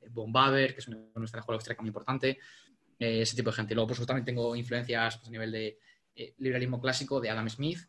Von 0.10 0.34
Baber, 0.34 0.74
que 0.74 0.82
es 0.82 0.88
una 0.89 0.98
economista 0.98 1.38
de 1.38 1.39
la 1.48 1.58
escuela 1.58 1.78
muy 1.80 1.88
importante, 1.88 2.38
ese 3.00 3.36
tipo 3.38 3.50
de 3.50 3.56
gente. 3.56 3.76
Luego, 3.76 3.88
por 3.88 3.96
supuesto, 3.96 4.13
también 4.13 4.26
tengo 4.26 4.54
influencias 4.54 5.20
pues, 5.20 5.30
a 5.30 5.32
nivel 5.32 5.54
de 5.54 5.80
liberalismo 6.39 6.82
clásico 6.82 7.22
de 7.22 7.30
Adam 7.30 7.50
Smith 7.50 7.80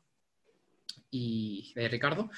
y 1.10 1.72
de 1.74 1.88
Ricardo. 1.88 2.30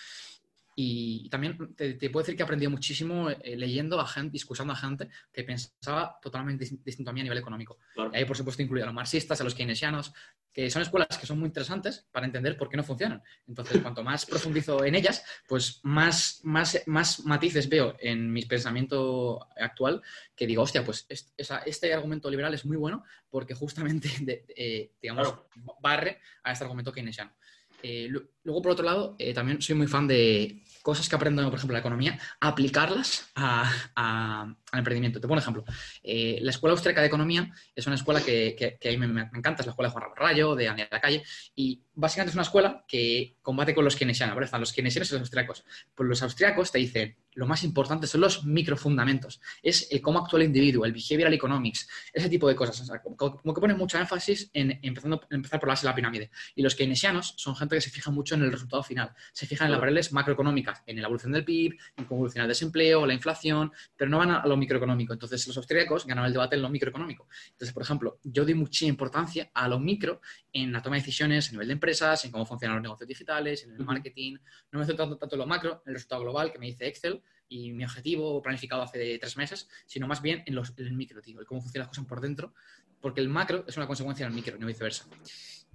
Y 0.78 1.30
también 1.30 1.74
te, 1.74 1.94
te, 1.94 2.10
puedo 2.10 2.22
decir 2.22 2.36
que 2.36 2.42
he 2.42 2.44
aprendido 2.44 2.70
muchísimo 2.70 3.30
eh, 3.30 3.56
leyendo 3.56 3.98
a 3.98 4.06
gente, 4.06 4.32
discursando 4.32 4.74
a 4.74 4.76
gente 4.76 5.08
que 5.32 5.42
pensaba 5.42 6.18
totalmente 6.20 6.68
distinto 6.84 7.10
a 7.10 7.14
mí 7.14 7.20
a 7.20 7.22
nivel 7.22 7.38
económico. 7.38 7.78
Claro. 7.94 8.10
Y 8.12 8.16
ahí, 8.18 8.24
por 8.26 8.36
supuesto, 8.36 8.62
incluyo 8.62 8.84
a 8.84 8.86
los 8.86 8.94
marxistas, 8.94 9.40
a 9.40 9.44
los 9.44 9.54
keynesianos, 9.54 10.12
que 10.52 10.70
son 10.70 10.82
escuelas 10.82 11.16
que 11.18 11.26
son 11.26 11.38
muy 11.38 11.48
interesantes 11.48 12.06
para 12.10 12.26
entender 12.26 12.58
por 12.58 12.68
qué 12.68 12.76
no 12.76 12.82
funcionan. 12.82 13.22
Entonces, 13.46 13.80
cuanto 13.80 14.02
más 14.02 14.26
profundizo 14.26 14.84
en 14.84 14.94
ellas, 14.94 15.24
pues 15.48 15.80
más, 15.82 16.40
más, 16.44 16.82
más 16.86 17.24
matices 17.24 17.68
veo 17.70 17.96
en 17.98 18.30
mi 18.30 18.42
pensamiento 18.42 19.46
actual 19.56 20.02
que 20.34 20.46
digo, 20.46 20.62
hostia, 20.62 20.84
pues 20.84 21.06
este, 21.08 21.32
este 21.64 21.94
argumento 21.94 22.30
liberal 22.30 22.52
es 22.52 22.66
muy 22.66 22.76
bueno 22.76 23.02
porque 23.30 23.54
justamente, 23.54 24.08
de, 24.20 24.44
eh, 24.54 24.92
digamos, 25.00 25.28
claro. 25.28 25.48
barre 25.80 26.20
a 26.42 26.52
este 26.52 26.64
argumento 26.64 26.92
keynesiano. 26.92 27.34
Eh, 27.82 28.10
luego, 28.46 28.62
por 28.62 28.72
otro 28.72 28.84
lado, 28.84 29.16
eh, 29.18 29.34
también 29.34 29.60
soy 29.60 29.74
muy 29.74 29.88
fan 29.88 30.06
de 30.06 30.62
cosas 30.86 31.08
que 31.08 31.16
aprendo, 31.16 31.42
por 31.50 31.58
ejemplo, 31.58 31.72
la 31.72 31.80
economía, 31.80 32.16
aplicarlas 32.40 33.28
a, 33.34 33.68
a, 33.96 34.42
al 34.42 34.78
emprendimiento. 34.78 35.20
Te 35.20 35.22
pongo 35.22 35.34
un 35.34 35.40
ejemplo. 35.40 35.64
Eh, 36.04 36.38
la 36.42 36.50
Escuela 36.50 36.74
Austríaca 36.74 37.00
de 37.00 37.08
Economía 37.08 37.52
es 37.74 37.86
una 37.88 37.96
escuela 37.96 38.20
que, 38.20 38.78
a 38.84 38.88
mí 38.90 38.96
me, 38.96 39.22
encanta, 39.34 39.62
es 39.62 39.66
la 39.66 39.72
escuela 39.72 39.88
de 39.88 39.92
Juan 39.92 40.02
Ramón 40.04 40.16
Rayo, 40.16 40.54
de 40.54 40.66
Daniel 40.66 40.86
la 40.88 41.00
Calle, 41.00 41.24
y 41.56 41.82
básicamente 41.92 42.30
es 42.30 42.36
una 42.36 42.44
escuela 42.44 42.84
que 42.86 43.34
combate 43.42 43.74
con 43.74 43.84
los 43.84 43.96
keynesianos, 43.96 44.36
¿vale? 44.36 44.44
Están 44.44 44.60
los 44.60 44.72
keynesianos 44.72 45.10
y 45.10 45.14
los 45.14 45.22
austriacos. 45.22 45.64
Pues 45.92 46.08
los 46.08 46.22
austriacos 46.22 46.70
te 46.70 46.78
dicen, 46.78 47.16
lo 47.34 47.46
más 47.48 47.64
importante 47.64 48.06
son 48.06 48.20
los 48.20 48.44
microfundamentos, 48.44 49.40
es 49.64 49.88
el 49.90 50.00
cómo 50.00 50.20
actúa 50.20 50.38
el 50.38 50.46
individuo, 50.46 50.84
el 50.84 50.92
behavioral 50.92 51.34
economics, 51.34 51.88
ese 52.12 52.28
tipo 52.28 52.46
de 52.46 52.54
cosas. 52.54 52.88
O 52.88 53.16
como, 53.16 53.54
que 53.54 53.60
ponen 53.60 53.76
mucho 53.76 53.98
énfasis 53.98 54.50
en 54.52 54.78
empezando, 54.82 55.20
empezar 55.30 55.58
por 55.58 55.68
la 55.68 55.72
base 55.72 55.82
de 55.82 55.90
la 55.90 55.96
pirámide. 55.96 56.30
Y 56.54 56.62
los 56.62 56.76
keynesianos 56.76 57.34
son 57.36 57.56
gente 57.56 57.74
que 57.74 57.80
se 57.80 57.90
fija 57.90 58.12
mucho 58.12 58.35
en 58.38 58.46
el 58.46 58.52
resultado 58.52 58.82
final, 58.82 59.12
se 59.32 59.46
fijan 59.46 59.66
en 59.66 59.72
las 59.72 59.80
variables 59.80 60.12
macroeconómicas, 60.12 60.82
en 60.86 60.96
la 60.96 61.02
evolución 61.02 61.32
del 61.32 61.44
PIB, 61.44 61.78
en 61.96 62.04
cómo 62.04 62.18
evoluciona 62.18 62.44
el 62.44 62.48
desempleo, 62.48 63.06
la 63.06 63.14
inflación, 63.14 63.72
pero 63.96 64.10
no 64.10 64.18
van 64.18 64.30
a 64.30 64.46
lo 64.46 64.56
microeconómico. 64.56 65.12
Entonces, 65.12 65.46
los 65.46 65.56
austríacos 65.56 66.06
ganaron 66.06 66.26
el 66.26 66.32
debate 66.32 66.56
en 66.56 66.62
lo 66.62 66.68
microeconómico. 66.68 67.28
Entonces, 67.52 67.72
por 67.72 67.82
ejemplo, 67.82 68.18
yo 68.22 68.44
doy 68.44 68.54
mucha 68.54 68.86
importancia 68.86 69.50
a 69.54 69.68
lo 69.68 69.78
micro 69.78 70.20
en 70.52 70.72
la 70.72 70.82
toma 70.82 70.96
de 70.96 71.02
decisiones 71.02 71.48
a 71.48 71.52
nivel 71.52 71.68
de 71.68 71.72
empresas, 71.74 72.24
en 72.24 72.30
cómo 72.30 72.46
funcionan 72.46 72.76
los 72.76 72.82
negocios 72.82 73.08
digitales, 73.08 73.64
en 73.64 73.72
el 73.72 73.84
marketing. 73.84 74.36
No 74.72 74.78
me 74.78 74.86
centro 74.86 75.04
tanto, 75.04 75.18
tanto 75.18 75.34
en 75.34 75.40
lo 75.40 75.46
macro, 75.46 75.82
en 75.84 75.90
el 75.90 75.94
resultado 75.94 76.22
global 76.22 76.52
que 76.52 76.58
me 76.58 76.66
dice 76.66 76.86
Excel, 76.86 77.22
y 77.48 77.72
mi 77.72 77.84
objetivo 77.84 78.42
planificado 78.42 78.82
hace 78.82 79.18
tres 79.18 79.36
meses, 79.36 79.68
sino 79.86 80.06
más 80.06 80.22
bien 80.22 80.42
en, 80.46 80.54
los, 80.54 80.72
en 80.76 80.86
el 80.86 80.94
micro, 80.94 81.20
tío, 81.22 81.40
el 81.40 81.46
cómo 81.46 81.60
funcionan 81.60 81.86
las 81.86 81.96
cosas 81.96 82.08
por 82.08 82.20
dentro, 82.20 82.54
porque 83.00 83.20
el 83.20 83.28
macro 83.28 83.64
es 83.66 83.76
una 83.76 83.86
consecuencia 83.86 84.26
del 84.26 84.34
micro, 84.34 84.58
no 84.58 84.66
viceversa. 84.66 85.06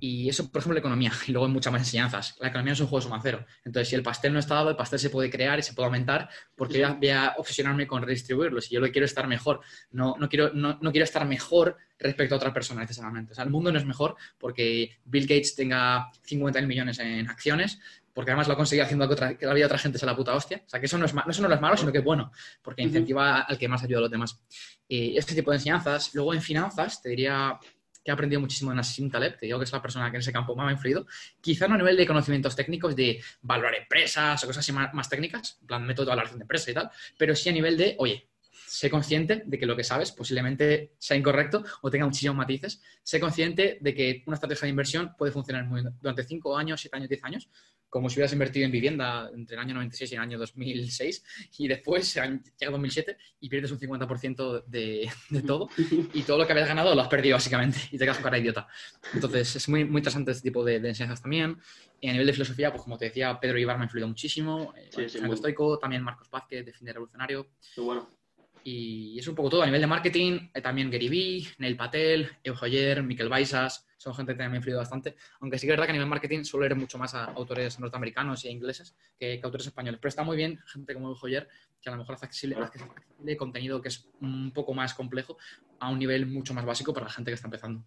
Y 0.03 0.27
eso, 0.27 0.51
por 0.51 0.59
ejemplo, 0.59 0.73
la 0.73 0.79
economía. 0.79 1.11
Y 1.27 1.31
luego 1.31 1.45
hay 1.45 1.53
muchas 1.53 1.71
más 1.71 1.83
enseñanzas. 1.83 2.35
La 2.39 2.47
economía 2.47 2.73
es 2.73 2.79
un 2.79 2.87
juego 2.87 2.99
de 2.99 3.03
suma 3.03 3.19
cero. 3.21 3.45
Entonces, 3.63 3.87
si 3.87 3.95
el 3.95 4.01
pastel 4.01 4.33
no 4.33 4.39
está 4.39 4.55
dado, 4.55 4.71
el 4.71 4.75
pastel 4.75 4.97
se 4.97 5.11
puede 5.11 5.29
crear 5.29 5.59
y 5.59 5.61
se 5.61 5.73
puede 5.73 5.85
aumentar 5.85 6.27
porque 6.55 6.83
sí. 6.83 6.93
voy 6.99 7.09
a 7.09 7.35
obsesionarme 7.37 7.85
con 7.85 8.01
redistribuirlo. 8.01 8.59
Si 8.61 8.73
yo 8.73 8.81
lo 8.81 8.91
quiero 8.91 9.05
estar 9.05 9.27
mejor, 9.27 9.61
no, 9.91 10.15
no, 10.19 10.27
quiero, 10.27 10.51
no, 10.53 10.79
no 10.81 10.91
quiero 10.91 11.03
estar 11.03 11.25
mejor 11.27 11.77
respecto 11.99 12.33
a 12.33 12.37
otra 12.37 12.51
persona 12.51 12.81
necesariamente. 12.81 13.33
O 13.33 13.35
sea, 13.35 13.43
el 13.43 13.51
mundo 13.51 13.71
no 13.71 13.77
es 13.77 13.85
mejor 13.85 14.15
porque 14.39 14.97
Bill 15.05 15.27
Gates 15.27 15.55
tenga 15.55 16.09
50 16.23 16.61
millones 16.63 16.97
en 16.97 17.29
acciones, 17.29 17.79
porque 18.11 18.31
además 18.31 18.47
lo 18.47 18.55
ha 18.55 18.57
conseguido 18.57 18.85
haciendo 18.85 19.07
que, 19.07 19.13
otra, 19.13 19.37
que 19.37 19.45
la 19.45 19.53
vida 19.53 19.63
de 19.63 19.67
otra 19.67 19.77
gente 19.77 19.99
sea 19.99 20.07
la 20.07 20.15
puta 20.15 20.33
hostia. 20.33 20.63
O 20.65 20.69
sea, 20.69 20.79
que 20.79 20.87
eso 20.87 20.97
no, 20.97 21.05
es, 21.05 21.13
eso 21.29 21.47
no 21.47 21.53
es 21.53 21.61
malo, 21.61 21.77
sino 21.77 21.91
que 21.91 21.99
es 21.99 22.03
bueno, 22.03 22.31
porque 22.63 22.81
incentiva 22.81 23.21
uh 23.21 23.39
-huh. 23.41 23.45
al 23.49 23.57
que 23.59 23.67
más 23.67 23.83
ayuda 23.83 23.99
a 23.99 24.01
los 24.01 24.11
demás. 24.11 24.41
Y 24.87 25.15
este 25.15 25.35
tipo 25.35 25.51
de 25.51 25.57
enseñanzas. 25.57 26.13
Luego, 26.15 26.33
en 26.33 26.41
finanzas, 26.41 27.03
te 27.03 27.09
diría 27.09 27.59
que 28.03 28.11
he 28.11 28.13
aprendido 28.13 28.41
muchísimo 28.41 28.71
de 28.71 28.77
Nassim 28.77 29.09
Taleb, 29.09 29.37
te 29.37 29.45
digo 29.45 29.57
que 29.59 29.65
es 29.65 29.71
la 29.71 29.81
persona 29.81 30.09
que 30.09 30.17
en 30.17 30.21
ese 30.21 30.31
campo 30.31 30.55
más 30.55 30.65
me 30.65 30.71
ha 30.71 30.73
influido, 30.73 31.05
quizá 31.39 31.67
no 31.67 31.75
a 31.75 31.77
nivel 31.77 31.97
de 31.97 32.07
conocimientos 32.07 32.55
técnicos 32.55 32.95
de 32.95 33.21
valorar 33.41 33.75
empresas 33.75 34.43
o 34.43 34.47
cosas 34.47 34.61
así 34.61 34.71
más, 34.71 35.09
técnicas, 35.09 35.57
en 35.61 35.67
plan 35.67 35.85
método 35.85 36.05
de 36.05 36.09
valoración 36.09 36.39
de 36.39 36.43
empresas 36.43 36.69
y 36.69 36.73
tal, 36.73 36.89
pero 37.17 37.35
sí 37.35 37.49
a 37.49 37.53
nivel 37.53 37.77
de, 37.77 37.95
oye, 37.99 38.27
sé 38.65 38.89
consciente 38.89 39.43
de 39.45 39.59
que 39.59 39.65
lo 39.65 39.75
que 39.75 39.83
sabes 39.83 40.11
posiblemente 40.11 40.93
sea 40.97 41.17
incorrecto 41.17 41.63
o 41.81 41.91
tenga 41.91 42.05
muchísimos 42.05 42.37
matices. 42.37 42.81
Sé 43.03 43.19
consciente 43.19 43.77
de 43.81 43.93
que 43.93 44.23
una 44.25 44.35
estrategia 44.35 44.65
de 44.65 44.69
inversión 44.69 45.13
puede 45.17 45.31
funcionar 45.33 45.65
muy, 45.65 45.83
durante 45.99 46.23
5 46.23 46.57
años, 46.57 46.79
7 46.79 46.95
años, 46.95 47.09
10 47.09 47.23
años, 47.23 47.49
como 47.91 48.09
si 48.09 48.15
hubieras 48.15 48.31
invertido 48.31 48.65
en 48.65 48.71
vivienda 48.71 49.29
entre 49.35 49.55
el 49.55 49.61
año 49.61 49.73
96 49.73 50.11
y 50.11 50.15
el 50.15 50.21
año 50.21 50.39
2006 50.39 51.23
y 51.57 51.67
después 51.67 52.13
llega 52.13 52.71
2007 52.71 53.17
y 53.41 53.49
pierdes 53.49 53.69
un 53.71 53.79
50% 53.79 54.63
de, 54.65 55.11
de, 55.29 55.41
todo 55.41 55.69
y 56.13 56.23
todo 56.23 56.37
lo 56.37 56.47
que 56.47 56.53
habías 56.53 56.69
ganado 56.69 56.95
lo 56.95 57.01
has 57.01 57.09
perdido 57.09 57.35
básicamente 57.35 57.77
y 57.91 57.97
te 57.97 58.05
quedas 58.05 58.17
con 58.17 58.23
cara 58.23 58.39
idiota. 58.39 58.65
Entonces 59.13 59.57
es 59.57 59.67
muy, 59.67 59.83
muy 59.83 59.99
interesante 59.99 60.31
este 60.31 60.43
tipo 60.49 60.63
de, 60.63 60.79
de, 60.79 60.87
enseñanzas 60.87 61.21
también. 61.21 61.57
Y 61.99 62.07
a 62.07 62.13
nivel 62.13 62.27
de 62.27 62.33
filosofía, 62.33 62.71
pues 62.71 62.81
como 62.81 62.97
te 62.97 63.05
decía, 63.05 63.37
Pedro 63.39 63.59
Ibar 63.59 63.77
me 63.77 63.83
ha 63.83 63.85
influido 63.85 64.07
muchísimo, 64.07 64.73
sí, 64.89 65.09
sí, 65.09 65.19
estoico, 65.31 65.77
también 65.77 66.01
Marcos 66.01 66.29
Vázquez 66.31 66.65
de 66.65 66.71
Fin 66.71 66.85
de 66.85 66.93
Revolucionario. 66.93 67.47
Muy 67.75 67.85
bueno. 67.85 68.20
Y 68.63 69.17
es 69.17 69.27
un 69.27 69.35
poco 69.35 69.49
todo. 69.49 69.63
A 69.63 69.65
nivel 69.65 69.81
de 69.81 69.87
marketing, 69.87 70.49
eh, 70.53 70.61
también 70.61 70.91
Gary 70.91 71.09
Vee, 71.09 71.47
Neil 71.57 71.75
Patel, 71.75 72.29
Eugenio 72.43 73.03
Miquel 73.03 73.29
Baisas, 73.29 73.87
son 73.97 74.13
gente 74.13 74.35
que 74.35 74.47
me 74.47 74.53
ha 74.53 74.55
influido 74.55 74.79
bastante. 74.79 75.15
Aunque 75.39 75.57
sí 75.57 75.65
que 75.65 75.73
es 75.73 75.73
verdad 75.73 75.85
que 75.85 75.91
a 75.91 75.93
nivel 75.93 76.07
marketing 76.07 76.43
suelo 76.43 76.67
leer 76.67 76.75
mucho 76.75 76.97
más 76.97 77.13
a 77.15 77.25
autores 77.25 77.79
norteamericanos 77.79 78.45
e 78.45 78.51
ingleses 78.51 78.95
que, 79.17 79.39
que 79.39 79.45
autores 79.45 79.67
españoles. 79.67 79.99
Pero 80.01 80.09
está 80.09 80.23
muy 80.23 80.37
bien 80.37 80.59
gente 80.65 80.93
como 80.93 81.09
Eugenio, 81.09 81.47
que 81.81 81.89
a 81.89 81.93
lo 81.93 81.99
mejor 81.99 82.15
hace 82.15 82.25
accesible, 82.25 82.55
hace 82.55 82.83
accesible 82.83 83.37
contenido 83.37 83.81
que 83.81 83.89
es 83.89 84.09
un 84.21 84.51
poco 84.51 84.73
más 84.73 84.93
complejo 84.93 85.37
a 85.79 85.89
un 85.89 85.99
nivel 85.99 86.27
mucho 86.27 86.53
más 86.53 86.65
básico 86.65 86.93
para 86.93 87.07
la 87.07 87.11
gente 87.11 87.31
que 87.31 87.35
está 87.35 87.47
empezando. 87.47 87.83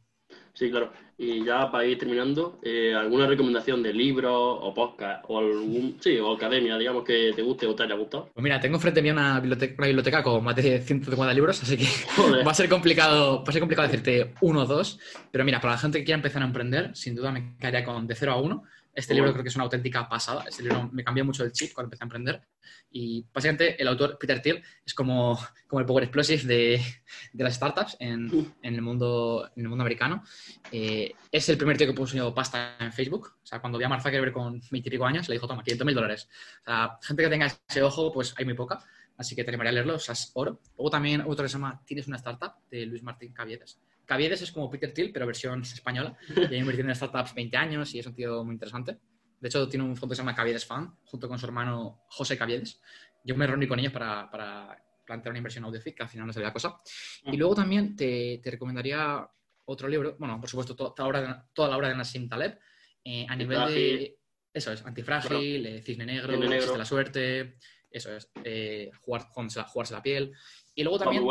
Sí, 0.54 0.70
claro. 0.70 0.92
Y 1.18 1.44
ya 1.44 1.70
para 1.70 1.84
ir 1.84 1.98
terminando, 1.98 2.58
eh, 2.62 2.94
¿alguna 2.94 3.26
recomendación 3.26 3.82
de 3.82 3.92
libro 3.92 4.32
o 4.34 4.72
podcast 4.72 5.24
o 5.28 5.38
algún, 5.38 5.96
sí, 6.00 6.16
o 6.18 6.32
academia, 6.32 6.78
digamos, 6.78 7.04
que 7.04 7.32
te 7.34 7.42
guste 7.42 7.66
o 7.66 7.74
te 7.74 7.82
haya 7.82 7.94
gustado? 7.94 8.30
Pues 8.32 8.42
mira, 8.42 8.60
tengo 8.60 8.78
frente 8.78 9.00
a 9.00 9.02
mí 9.02 9.10
una 9.10 9.40
biblioteca, 9.40 9.74
una 9.78 9.86
biblioteca 9.88 10.22
con 10.22 10.42
más 10.42 10.56
de 10.56 10.80
150 10.80 11.34
libros, 11.34 11.62
así 11.62 11.76
que 11.76 11.86
va 12.46 12.50
a 12.50 12.54
ser 12.54 12.68
complicado, 12.68 13.44
va 13.44 13.48
a 13.48 13.52
ser 13.52 13.60
complicado 13.60 13.88
decirte 13.88 14.34
uno 14.40 14.62
o 14.62 14.66
dos. 14.66 14.98
Pero 15.30 15.44
mira, 15.44 15.60
para 15.60 15.74
la 15.74 15.78
gente 15.78 15.98
que 15.98 16.04
quiera 16.04 16.16
empezar 16.16 16.42
a 16.42 16.46
emprender, 16.46 16.96
sin 16.96 17.14
duda 17.14 17.30
me 17.30 17.56
caería 17.58 17.84
con 17.84 18.06
De 18.06 18.14
cero 18.14 18.32
a 18.32 18.40
uno 18.40 18.64
Este 18.94 19.12
libro 19.12 19.33
creo 19.33 19.42
que 19.42 19.48
es 19.48 19.57
una 19.57 19.64
auténtica 19.64 20.09
pasada. 20.09 20.44
Este 20.48 20.62
libro 20.62 20.88
me 20.92 21.02
cambió 21.02 21.24
mucho 21.24 21.44
el 21.44 21.52
chip 21.52 21.72
cuando 21.72 21.87
empecé 21.87 22.04
a 22.04 22.07
emprender. 22.07 22.42
Y 22.90 23.26
básicamente 23.33 23.80
el 23.80 23.88
autor 23.88 24.16
Peter 24.18 24.40
Thiel 24.40 24.62
es 24.87 24.94
como, 24.94 25.38
como 25.66 25.80
el 25.80 25.87
Power 25.87 26.04
Explosive 26.04 26.44
de, 26.44 26.80
de 27.33 27.44
las 27.44 27.54
startups 27.54 27.96
en, 27.98 28.54
en, 28.62 28.74
el 28.74 28.83
mundo, 28.83 29.50
en 29.57 29.62
el 29.62 29.68
mundo 29.68 29.83
americano. 29.83 30.22
Eh, 30.70 31.12
es 31.30 31.48
el 31.48 31.59
primer 31.59 31.76
tío 31.76 31.88
que 31.88 31.92
puso 31.92 32.33
pasta 32.33 32.76
en 32.78 32.92
Facebook. 32.92 33.33
O 33.42 33.46
sea, 33.46 33.61
cuando 33.61 33.78
vi 33.78 33.85
a 33.85 33.88
Mark 33.88 34.02
Zuckerberg 34.02 34.33
con 34.33 34.61
20 34.70 34.88
y 34.88 34.90
pico 34.90 35.04
años, 35.04 35.28
le 35.28 35.35
dijo, 35.35 35.48
toma, 35.48 35.64
500 35.64 35.85
mil 35.85 35.94
dólares. 35.94 36.28
O 36.62 36.64
sea, 36.64 36.98
gente 37.02 37.22
que 37.24 37.28
tenga 37.28 37.46
ese 37.46 37.83
ojo, 37.83 38.12
pues 38.12 38.33
hay 38.38 38.44
muy 38.44 38.54
poca. 38.54 38.78
Así 39.16 39.35
que 39.35 39.44
te 39.44 39.50
animaría 39.50 39.70
a 39.70 39.74
leerlo, 39.74 39.94
o 39.96 39.98
sea, 39.98 40.12
es 40.12 40.30
oro. 40.35 40.61
Luego 40.76 40.90
también 40.90 41.20
otro 41.22 41.44
que 41.44 41.48
se 41.48 41.54
llama 41.54 41.83
Tienes 41.85 42.07
una 42.07 42.16
startup, 42.16 42.52
de 42.70 42.87
Luis 42.87 43.02
Martín 43.02 43.33
Caviedes 43.33 43.78
Caviedes 44.06 44.42
es 44.42 44.52
como 44.52 44.70
Peter 44.70 44.92
Thiel, 44.92 45.12
pero 45.12 45.26
versión 45.26 45.62
española. 45.62 46.16
Y 46.50 46.54
ha 46.54 46.58
invertido 46.58 46.88
en 46.88 46.94
startups 46.94 47.34
20 47.34 47.56
años 47.56 47.94
y 47.94 47.98
es 47.98 48.06
un 48.06 48.14
tío 48.14 48.44
muy 48.44 48.54
interesante. 48.54 48.98
De 49.40 49.48
hecho, 49.48 49.68
tiene 49.68 49.84
un 49.84 49.96
fondo 49.96 50.12
que 50.12 50.16
se 50.16 50.22
llama 50.22 50.34
Caviedes 50.34 50.64
Fan, 50.64 50.96
junto 51.04 51.28
con 51.28 51.38
su 51.38 51.46
hermano 51.46 52.04
José 52.08 52.36
Caviedes. 52.36 52.80
Yo 53.24 53.36
me 53.36 53.46
reuní 53.46 53.66
con 53.66 53.78
ellos 53.78 53.92
para, 53.92 54.30
para 54.30 54.82
plantear 55.04 55.32
una 55.32 55.38
inversión 55.38 55.64
AudioFit, 55.64 55.94
que 55.94 56.02
al 56.02 56.08
final 56.08 56.26
no 56.26 56.32
salía 56.32 56.52
cosa. 56.52 56.80
Y 57.24 57.32
mm. 57.32 57.38
luego 57.38 57.54
también 57.54 57.96
te, 57.96 58.40
te 58.42 58.50
recomendaría 58.50 59.28
otro 59.66 59.88
libro, 59.88 60.16
bueno, 60.18 60.40
por 60.40 60.48
supuesto, 60.48 60.74
toda, 60.76 60.94
la 60.98 61.06
obra 61.06 61.20
de, 61.22 61.34
toda 61.52 61.68
la 61.68 61.76
obra 61.76 61.88
de 61.88 61.96
Nassim 61.96 62.28
Taleb, 62.28 62.58
eh, 63.04 63.26
a 63.28 63.36
nivel 63.36 63.74
de... 63.74 64.18
Eso 64.52 64.72
es, 64.72 64.86
Antifrágil, 64.86 65.66
eh, 65.66 65.82
Cisne 65.82 66.06
Negro, 66.06 66.32
Cisne 66.40 66.60
de 66.60 66.78
la 66.78 66.84
Suerte, 66.84 67.56
eso 67.90 68.16
es, 68.16 68.30
eh, 68.44 68.90
jugar, 69.00 69.26
jugarse 69.32 69.92
la 69.92 70.02
piel. 70.02 70.32
Y 70.76 70.84
luego 70.84 70.98
también 71.00 71.24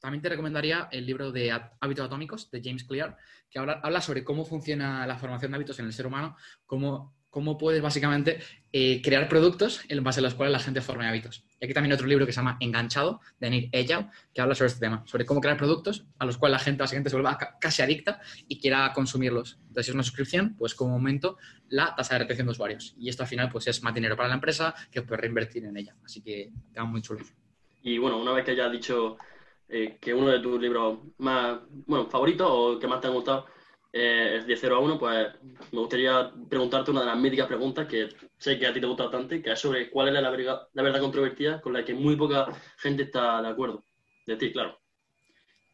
también 0.00 0.22
te 0.22 0.28
recomendaría 0.30 0.88
el 0.90 1.06
libro 1.06 1.30
de 1.30 1.52
Hábitos 1.80 2.06
Atómicos 2.06 2.50
de 2.50 2.62
James 2.64 2.84
Clear, 2.84 3.16
que 3.50 3.58
habla, 3.58 3.80
habla 3.82 4.00
sobre 4.00 4.24
cómo 4.24 4.44
funciona 4.44 5.06
la 5.06 5.18
formación 5.18 5.52
de 5.52 5.56
hábitos 5.56 5.78
en 5.78 5.86
el 5.86 5.92
ser 5.92 6.06
humano, 6.06 6.36
cómo, 6.66 7.14
cómo 7.28 7.58
puedes 7.58 7.82
básicamente 7.82 8.40
eh, 8.72 9.02
crear 9.02 9.28
productos 9.28 9.82
en 9.88 10.02
base 10.02 10.20
a 10.20 10.22
los 10.22 10.34
cuales 10.34 10.52
la 10.52 10.58
gente 10.58 10.80
forme 10.80 11.06
hábitos. 11.06 11.44
Y 11.60 11.64
aquí 11.64 11.74
también 11.74 11.92
otro 11.92 12.06
libro 12.06 12.24
que 12.24 12.32
se 12.32 12.36
llama 12.36 12.56
Enganchado, 12.60 13.20
de 13.38 13.50
Nick 13.50 13.74
Eyal, 13.74 14.10
que 14.32 14.40
habla 14.40 14.54
sobre 14.54 14.68
este 14.68 14.80
tema, 14.80 15.02
sobre 15.06 15.26
cómo 15.26 15.40
crear 15.40 15.56
productos 15.56 16.06
a 16.18 16.24
los 16.24 16.38
cuales 16.38 16.60
la 16.60 16.64
gente 16.64 16.82
básicamente 16.82 17.10
se 17.10 17.16
vuelva 17.16 17.38
casi 17.60 17.82
adicta 17.82 18.20
y 18.48 18.58
quiera 18.58 18.92
consumirlos. 18.94 19.58
Entonces, 19.68 19.86
si 19.86 19.90
es 19.90 19.94
una 19.94 20.02
suscripción, 20.02 20.56
pues 20.56 20.74
como 20.74 20.94
aumento 20.94 21.36
la 21.68 21.94
tasa 21.94 22.14
de 22.14 22.20
retención 22.20 22.46
de 22.46 22.52
usuarios. 22.52 22.94
Y 22.98 23.10
esto 23.10 23.22
al 23.22 23.28
final 23.28 23.50
pues 23.50 23.66
es 23.66 23.82
más 23.82 23.94
dinero 23.94 24.16
para 24.16 24.28
la 24.28 24.34
empresa 24.34 24.74
que 24.90 25.02
puedes 25.02 25.20
reinvertir 25.20 25.64
en 25.66 25.76
ella. 25.76 25.94
Así 26.04 26.22
que 26.22 26.50
queda 26.72 26.84
muy 26.84 27.02
chulo. 27.02 27.20
Y 27.82 27.98
bueno, 27.98 28.18
una 28.18 28.32
vez 28.32 28.44
que 28.44 28.56
ya 28.56 28.68
dicho 28.68 29.16
eh, 29.70 29.98
que 30.00 30.14
uno 30.14 30.28
de 30.28 30.40
tus 30.40 30.60
libros 30.60 30.98
más, 31.18 31.60
bueno, 31.86 32.06
favoritos 32.10 32.48
o 32.50 32.78
que 32.78 32.86
más 32.88 33.00
te 33.00 33.06
han 33.08 33.14
gustado 33.14 33.46
eh, 33.92 34.36
es 34.38 34.46
de 34.46 34.56
0 34.56 34.76
a 34.76 34.78
1, 34.80 34.98
pues 34.98 35.28
me 35.72 35.80
gustaría 35.80 36.32
preguntarte 36.48 36.90
una 36.90 37.00
de 37.00 37.06
las 37.06 37.18
míticas 37.18 37.46
preguntas 37.46 37.86
que 37.86 38.08
sé 38.36 38.58
que 38.58 38.66
a 38.66 38.72
ti 38.72 38.80
te 38.80 38.86
gusta 38.86 39.04
bastante, 39.04 39.42
que 39.42 39.52
es 39.52 39.58
sobre 39.60 39.90
cuál 39.90 40.08
es 40.08 40.14
la, 40.14 40.20
la 40.20 40.82
verdad 40.82 41.00
controvertida 41.00 41.60
con 41.60 41.72
la 41.72 41.84
que 41.84 41.94
muy 41.94 42.16
poca 42.16 42.46
gente 42.78 43.04
está 43.04 43.42
de 43.42 43.48
acuerdo. 43.48 43.82
De 44.26 44.36
ti, 44.36 44.52
claro. 44.52 44.79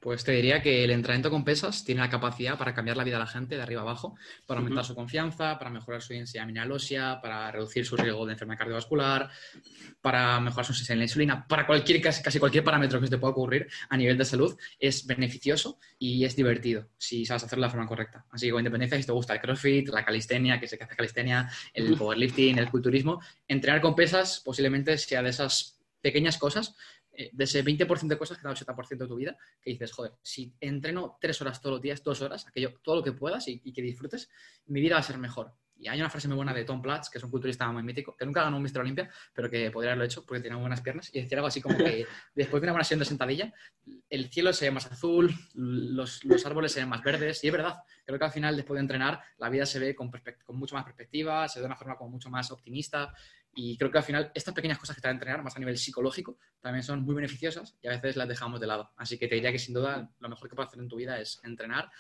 Pues 0.01 0.25
te 0.25 0.33
diría 0.33 0.63
que 0.63 0.85
el 0.85 0.91
entrenamiento 0.91 1.31
con 1.31 1.45
pesas 1.45 1.85
tiene 1.85 2.01
la 2.01 2.11
capacidad 2.11 2.59
para 2.59 2.75
cambiar 2.75 2.97
la 2.97 3.05
vida 3.05 3.17
de 3.17 3.21
la 3.21 3.27
gente 3.27 3.57
de 3.57 3.63
arriba 3.63 3.81
abajo, 3.81 4.17
para 4.47 4.61
aumentar 4.61 4.85
su 4.85 4.95
confianza, 4.95 5.59
para 5.59 5.71
mejorar 5.71 6.03
su 6.03 6.13
densidad 6.13 6.47
mineral 6.47 6.71
ósea, 6.73 7.19
para 7.21 7.51
reducir 7.51 7.85
su 7.85 7.97
riesgo 7.97 8.27
de 8.27 8.33
enfermedad 8.33 8.59
cardiovascular, 8.59 9.31
para 10.01 10.39
mejorar 10.41 10.67
su 10.67 10.75
sensibilidad 10.75 10.99
a 10.99 11.01
la 11.01 11.05
insulina, 11.05 11.49
para 11.49 11.67
cualquier, 11.67 12.01
casi, 12.01 12.23
casi, 12.23 12.39
cualquier 12.39 12.63
parámetro 12.63 13.01
que 13.01 13.07
se 13.07 13.11
te 13.11 13.19
pueda 13.19 13.33
ocurrir 13.33 13.67
a 13.89 13.97
nivel 13.97 14.19
de 14.19 14.25
salud, 14.25 14.57
es 14.79 15.07
beneficioso 15.07 15.79
y 15.99 16.25
es 16.25 16.37
divertido 16.37 16.89
si 16.99 17.25
sabes 17.25 17.45
hacerlo 17.45 17.63
de 17.63 17.69
la 17.69 17.71
forma 17.71 17.87
correcta. 17.87 18.27
Así 18.31 18.47
que 18.47 18.53
con 18.53 18.61
independencia 18.61 18.99
si 18.99 19.07
te 19.07 19.13
gusta 19.13 19.35
el 19.35 19.41
crossfit, 19.41 19.89
la 19.89 20.05
calistenia, 20.05 20.61
que 20.61 20.69
se 20.69 20.77
hace 20.77 20.95
calistenia, 20.95 21.51
el 21.73 21.97
powerlifting, 21.97 22.59
el 22.59 22.71
culturismo, 22.71 23.21
entrenar 23.49 23.81
con 23.81 23.95
pesas 23.95 24.41
posiblemente 24.45 24.99
sea 24.99 25.23
de 25.23 25.31
esas 25.31 25.81
pequeñas 26.01 26.39
cosas 26.39 26.77
de 27.33 27.45
ese 27.45 27.65
20% 27.65 28.07
de 28.07 28.19
cosas 28.19 28.39
que 28.39 28.45
da 28.45 28.51
el 28.51 28.57
80% 28.57 28.99
de 28.99 29.07
tu 29.07 29.17
vida, 29.17 29.37
que 29.61 29.71
dices, 29.71 29.93
joder, 29.93 30.13
si 30.23 30.55
entreno 30.61 31.17
tres 31.21 31.41
horas 31.41 31.61
todos 31.61 31.75
los 31.75 31.83
días, 31.83 32.03
dos 32.03 32.21
horas, 32.23 32.47
aquello, 32.47 32.75
todo 32.83 32.97
lo 32.97 33.03
que 33.03 33.13
puedas 33.13 33.49
y, 33.49 33.73
que 33.73 33.83
disfrutes, 33.83 34.29
mi 34.67 34.81
vida 34.81 34.95
va 34.95 35.01
a 35.01 35.05
ser 35.05 35.19
mejor. 35.19 35.53
Y 35.79 35.89
hay 35.89 36.01
una 36.01 36.09
frase 36.09 36.27
muy 36.27 36.37
buena 36.37 36.55
de 36.55 36.65
Tom 36.65 36.81
Platz, 36.81 37.11
que 37.11 37.19
es 37.19 37.25
un 37.25 37.31
culturista 37.31 37.71
muy 37.71 37.83
mítico, 37.83 38.17
que 38.17 38.25
nunca 38.25 38.43
ganó 38.43 38.57
un 38.57 38.63
Mr. 38.63 38.81
Olympia, 38.81 39.11
pero 39.35 39.51
que 39.51 39.71
podría 39.71 39.93
haberlo 39.93 40.05
hecho 40.05 40.25
porque 40.25 40.41
tiene 40.41 40.57
buenas 40.57 40.81
piernas, 40.81 41.11
y 41.13 41.21
decía 41.21 41.37
algo 41.37 41.49
así 41.49 41.61
como 41.61 41.77
que 41.77 42.07
después 42.35 42.63
de 42.63 42.67
una 42.67 42.73
buena 42.73 42.85
sesión 42.85 43.01
de 43.01 43.05
sentadilla, 43.05 43.53
el 44.09 44.31
cielo 44.31 44.55
se 44.55 44.67
ve 44.67 44.71
más 44.71 44.87
azul, 44.87 45.35
los, 45.53 46.25
los, 46.25 46.47
árboles 46.47 46.73
se 46.73 46.81
ven 46.81 46.89
más 46.89 47.03
verdes, 47.03 47.45
y 47.45 47.49
es 47.49 47.53
verdad, 47.53 47.77
creo 48.07 48.19
que 48.19 48.25
al 48.25 48.33
final, 48.33 48.57
después 48.57 48.77
de 48.77 48.83
entrenar, 48.83 49.21
la 49.37 49.51
vida 49.51 49.67
se 49.67 49.79
ve 49.79 49.95
con, 49.95 50.11
con 50.45 50.57
mucho 50.57 50.75
más 50.75 50.85
perspectiva, 50.85 51.47
se 51.47 51.59
ve 51.59 51.65
de 51.65 51.67
una 51.67 51.77
forma 51.77 51.97
como 51.97 52.09
mucho 52.09 52.31
más 52.31 52.51
optimista, 52.51 53.13
y 53.57 53.77
creo 53.79 53.91
que 53.91 53.99
al 53.99 54.05
final 54.05 54.31
estas 54.35 54.55
pequeñas 54.55 54.79
cosas 54.79 54.95
que 54.95 55.03
te 55.03 55.09
van 55.09 55.15
a 55.15 55.19
entrenar, 55.19 55.43
más 55.43 55.57
a 55.57 55.59
nivel 55.59 55.79
psicológico, 55.79 56.39
también 56.61 56.83
son 56.83 57.03
muy 57.03 57.15
beneficiosas 57.15 57.75
y 57.83 57.89
a 57.89 57.93
veces 57.93 58.15
las 58.15 58.29
dejamos 58.29 58.61
de 58.61 58.67
lado. 58.67 58.93
Así 58.97 59.19
que 59.19 59.27
te 59.27 59.35
diría 59.35 59.51
que 59.51 59.59
sin 59.59 59.75
duda 59.75 60.11
lo 60.21 60.29
mejor 60.29 60.49
que 60.49 60.55
puedes 60.55 60.69
hacer 60.69 60.81
en 60.81 60.89
tu 60.89 60.97
vida 60.97 61.19
es 61.19 61.41
entrenar, 61.43 61.91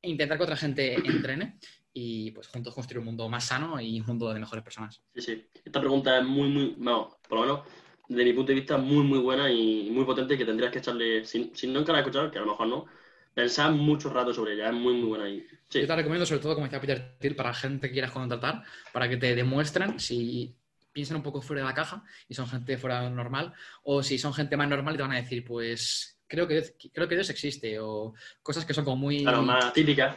e 0.00 0.08
intentar 0.08 0.38
que 0.38 0.44
otra 0.44 0.56
gente 0.56 0.94
entrene 0.94 1.58
y 1.92 2.30
pues 2.30 2.48
juntos 2.48 2.74
construir 2.74 3.00
un 3.00 3.04
mundo 3.04 3.28
más 3.28 3.44
sano 3.44 3.78
y 3.80 4.00
un 4.00 4.06
mundo 4.06 4.32
de 4.32 4.40
mejores 4.40 4.64
personas. 4.64 5.02
Sí, 5.14 5.20
sí. 5.20 5.46
Esta 5.62 5.78
pregunta 5.78 6.18
es 6.18 6.24
muy, 6.24 6.48
muy, 6.48 6.74
no, 6.78 7.18
por 7.28 7.38
lo 7.38 7.42
menos 7.42 7.60
de 8.08 8.24
mi 8.24 8.32
punto 8.32 8.52
de 8.52 8.56
vista, 8.56 8.78
muy, 8.78 9.04
muy 9.04 9.18
buena 9.18 9.50
y 9.50 9.90
muy 9.90 10.04
potente 10.04 10.38
que 10.38 10.44
tendrías 10.44 10.72
que 10.72 10.78
echarle, 10.78 11.24
si, 11.24 11.52
si 11.54 11.66
nunca 11.66 11.92
la 11.92 11.98
has 11.98 12.02
escuchado, 12.02 12.30
que 12.30 12.38
a 12.38 12.42
lo 12.42 12.48
mejor 12.48 12.66
no, 12.66 12.86
pensar 13.34 13.72
mucho 13.72 14.10
rato 14.10 14.32
sobre 14.32 14.54
ella, 14.54 14.68
es 14.68 14.74
muy, 14.74 14.94
muy 14.94 15.08
buena. 15.08 15.28
Y, 15.28 15.46
Yo 15.70 15.86
te 15.86 15.96
recomiendo, 15.96 16.26
sobre 16.26 16.40
todo, 16.40 16.54
como 16.54 16.66
decía 16.66 16.80
Peter 16.80 17.16
Thiel, 17.18 17.36
para 17.36 17.54
gente 17.54 17.88
que 17.88 17.92
quieras 17.92 18.10
contratar, 18.10 18.64
para 18.92 19.08
que 19.08 19.16
te 19.16 19.34
demuestren 19.34 19.98
si 19.98 20.54
piensan 20.92 21.16
un 21.16 21.22
poco 21.22 21.40
fuera 21.40 21.62
de 21.62 21.68
la 21.68 21.74
caja 21.74 22.04
y 22.28 22.34
son 22.34 22.46
gente 22.46 22.76
fuera 22.78 23.02
de 23.02 23.10
normal, 23.10 23.52
o 23.82 24.02
si 24.02 24.18
son 24.18 24.34
gente 24.34 24.56
más 24.56 24.68
normal 24.68 24.94
y 24.94 24.96
te 24.98 25.02
van 25.02 25.12
a 25.12 25.16
decir, 25.16 25.44
pues 25.44 26.18
creo 26.26 26.46
que, 26.46 26.74
creo 26.92 27.08
que 27.08 27.14
Dios 27.14 27.30
existe, 27.30 27.78
o 27.80 28.14
cosas 28.42 28.64
que 28.64 28.74
son 28.74 28.84
como 28.84 28.96
muy... 28.96 29.22
Claro, 29.22 29.42
más 29.42 29.72
típicas. 29.72 30.16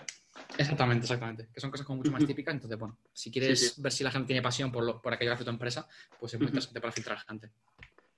Exactamente, 0.57 1.05
exactamente. 1.05 1.49
Que 1.53 1.59
son 1.59 1.71
cosas 1.71 1.85
como 1.85 1.97
mucho 1.97 2.11
más 2.11 2.25
típicas. 2.25 2.53
Entonces, 2.53 2.77
bueno, 2.77 2.97
si 3.13 3.31
quieres 3.31 3.81
ver 3.81 3.91
si 3.91 4.03
la 4.03 4.11
gente 4.11 4.27
tiene 4.27 4.41
pasión 4.41 4.71
por, 4.71 4.83
lo, 4.83 5.01
por 5.01 5.13
aquello 5.13 5.31
que 5.31 5.35
hace 5.35 5.43
tu 5.43 5.49
empresa, 5.49 5.87
pues 6.19 6.33
es 6.33 6.39
muy 6.39 6.47
interesante 6.47 6.81
para 6.81 6.91
filtrar 6.91 7.19
gente. 7.19 7.51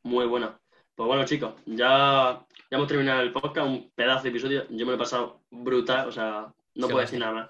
Muy 0.04 0.26
buena. 0.26 0.60
Pues 0.96 1.08
bueno, 1.08 1.26
chicos, 1.26 1.54
ya, 1.66 2.44
ya 2.72 2.78
hemos 2.78 2.88
terminado 2.88 3.22
el 3.22 3.32
podcast, 3.32 3.68
un 3.68 3.92
pedazo 3.92 4.24
de 4.24 4.30
episodio. 4.30 4.68
Yo 4.70 4.86
me 4.86 4.92
lo 4.92 4.96
he 4.96 4.98
pasado 4.98 5.42
brutal, 5.52 6.08
o 6.08 6.12
sea, 6.12 6.52
no 6.76 6.88
puedo 6.88 7.02
decir 7.02 7.20
nada 7.20 7.34
más. 7.34 7.50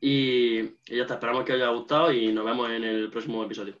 Y, 0.00 0.58
y 0.58 0.96
ya 0.96 1.02
está, 1.02 1.14
esperamos 1.14 1.44
que 1.44 1.52
os 1.52 1.56
haya 1.56 1.68
gustado 1.68 2.12
y 2.12 2.32
nos 2.32 2.44
vemos 2.44 2.68
en 2.70 2.82
el 2.82 3.08
próximo 3.08 3.44
episodio. 3.44 3.78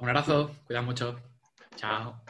Un 0.00 0.08
abrazo, 0.08 0.50
cuida 0.66 0.82
mucho. 0.82 1.16
Chao. 1.76 2.20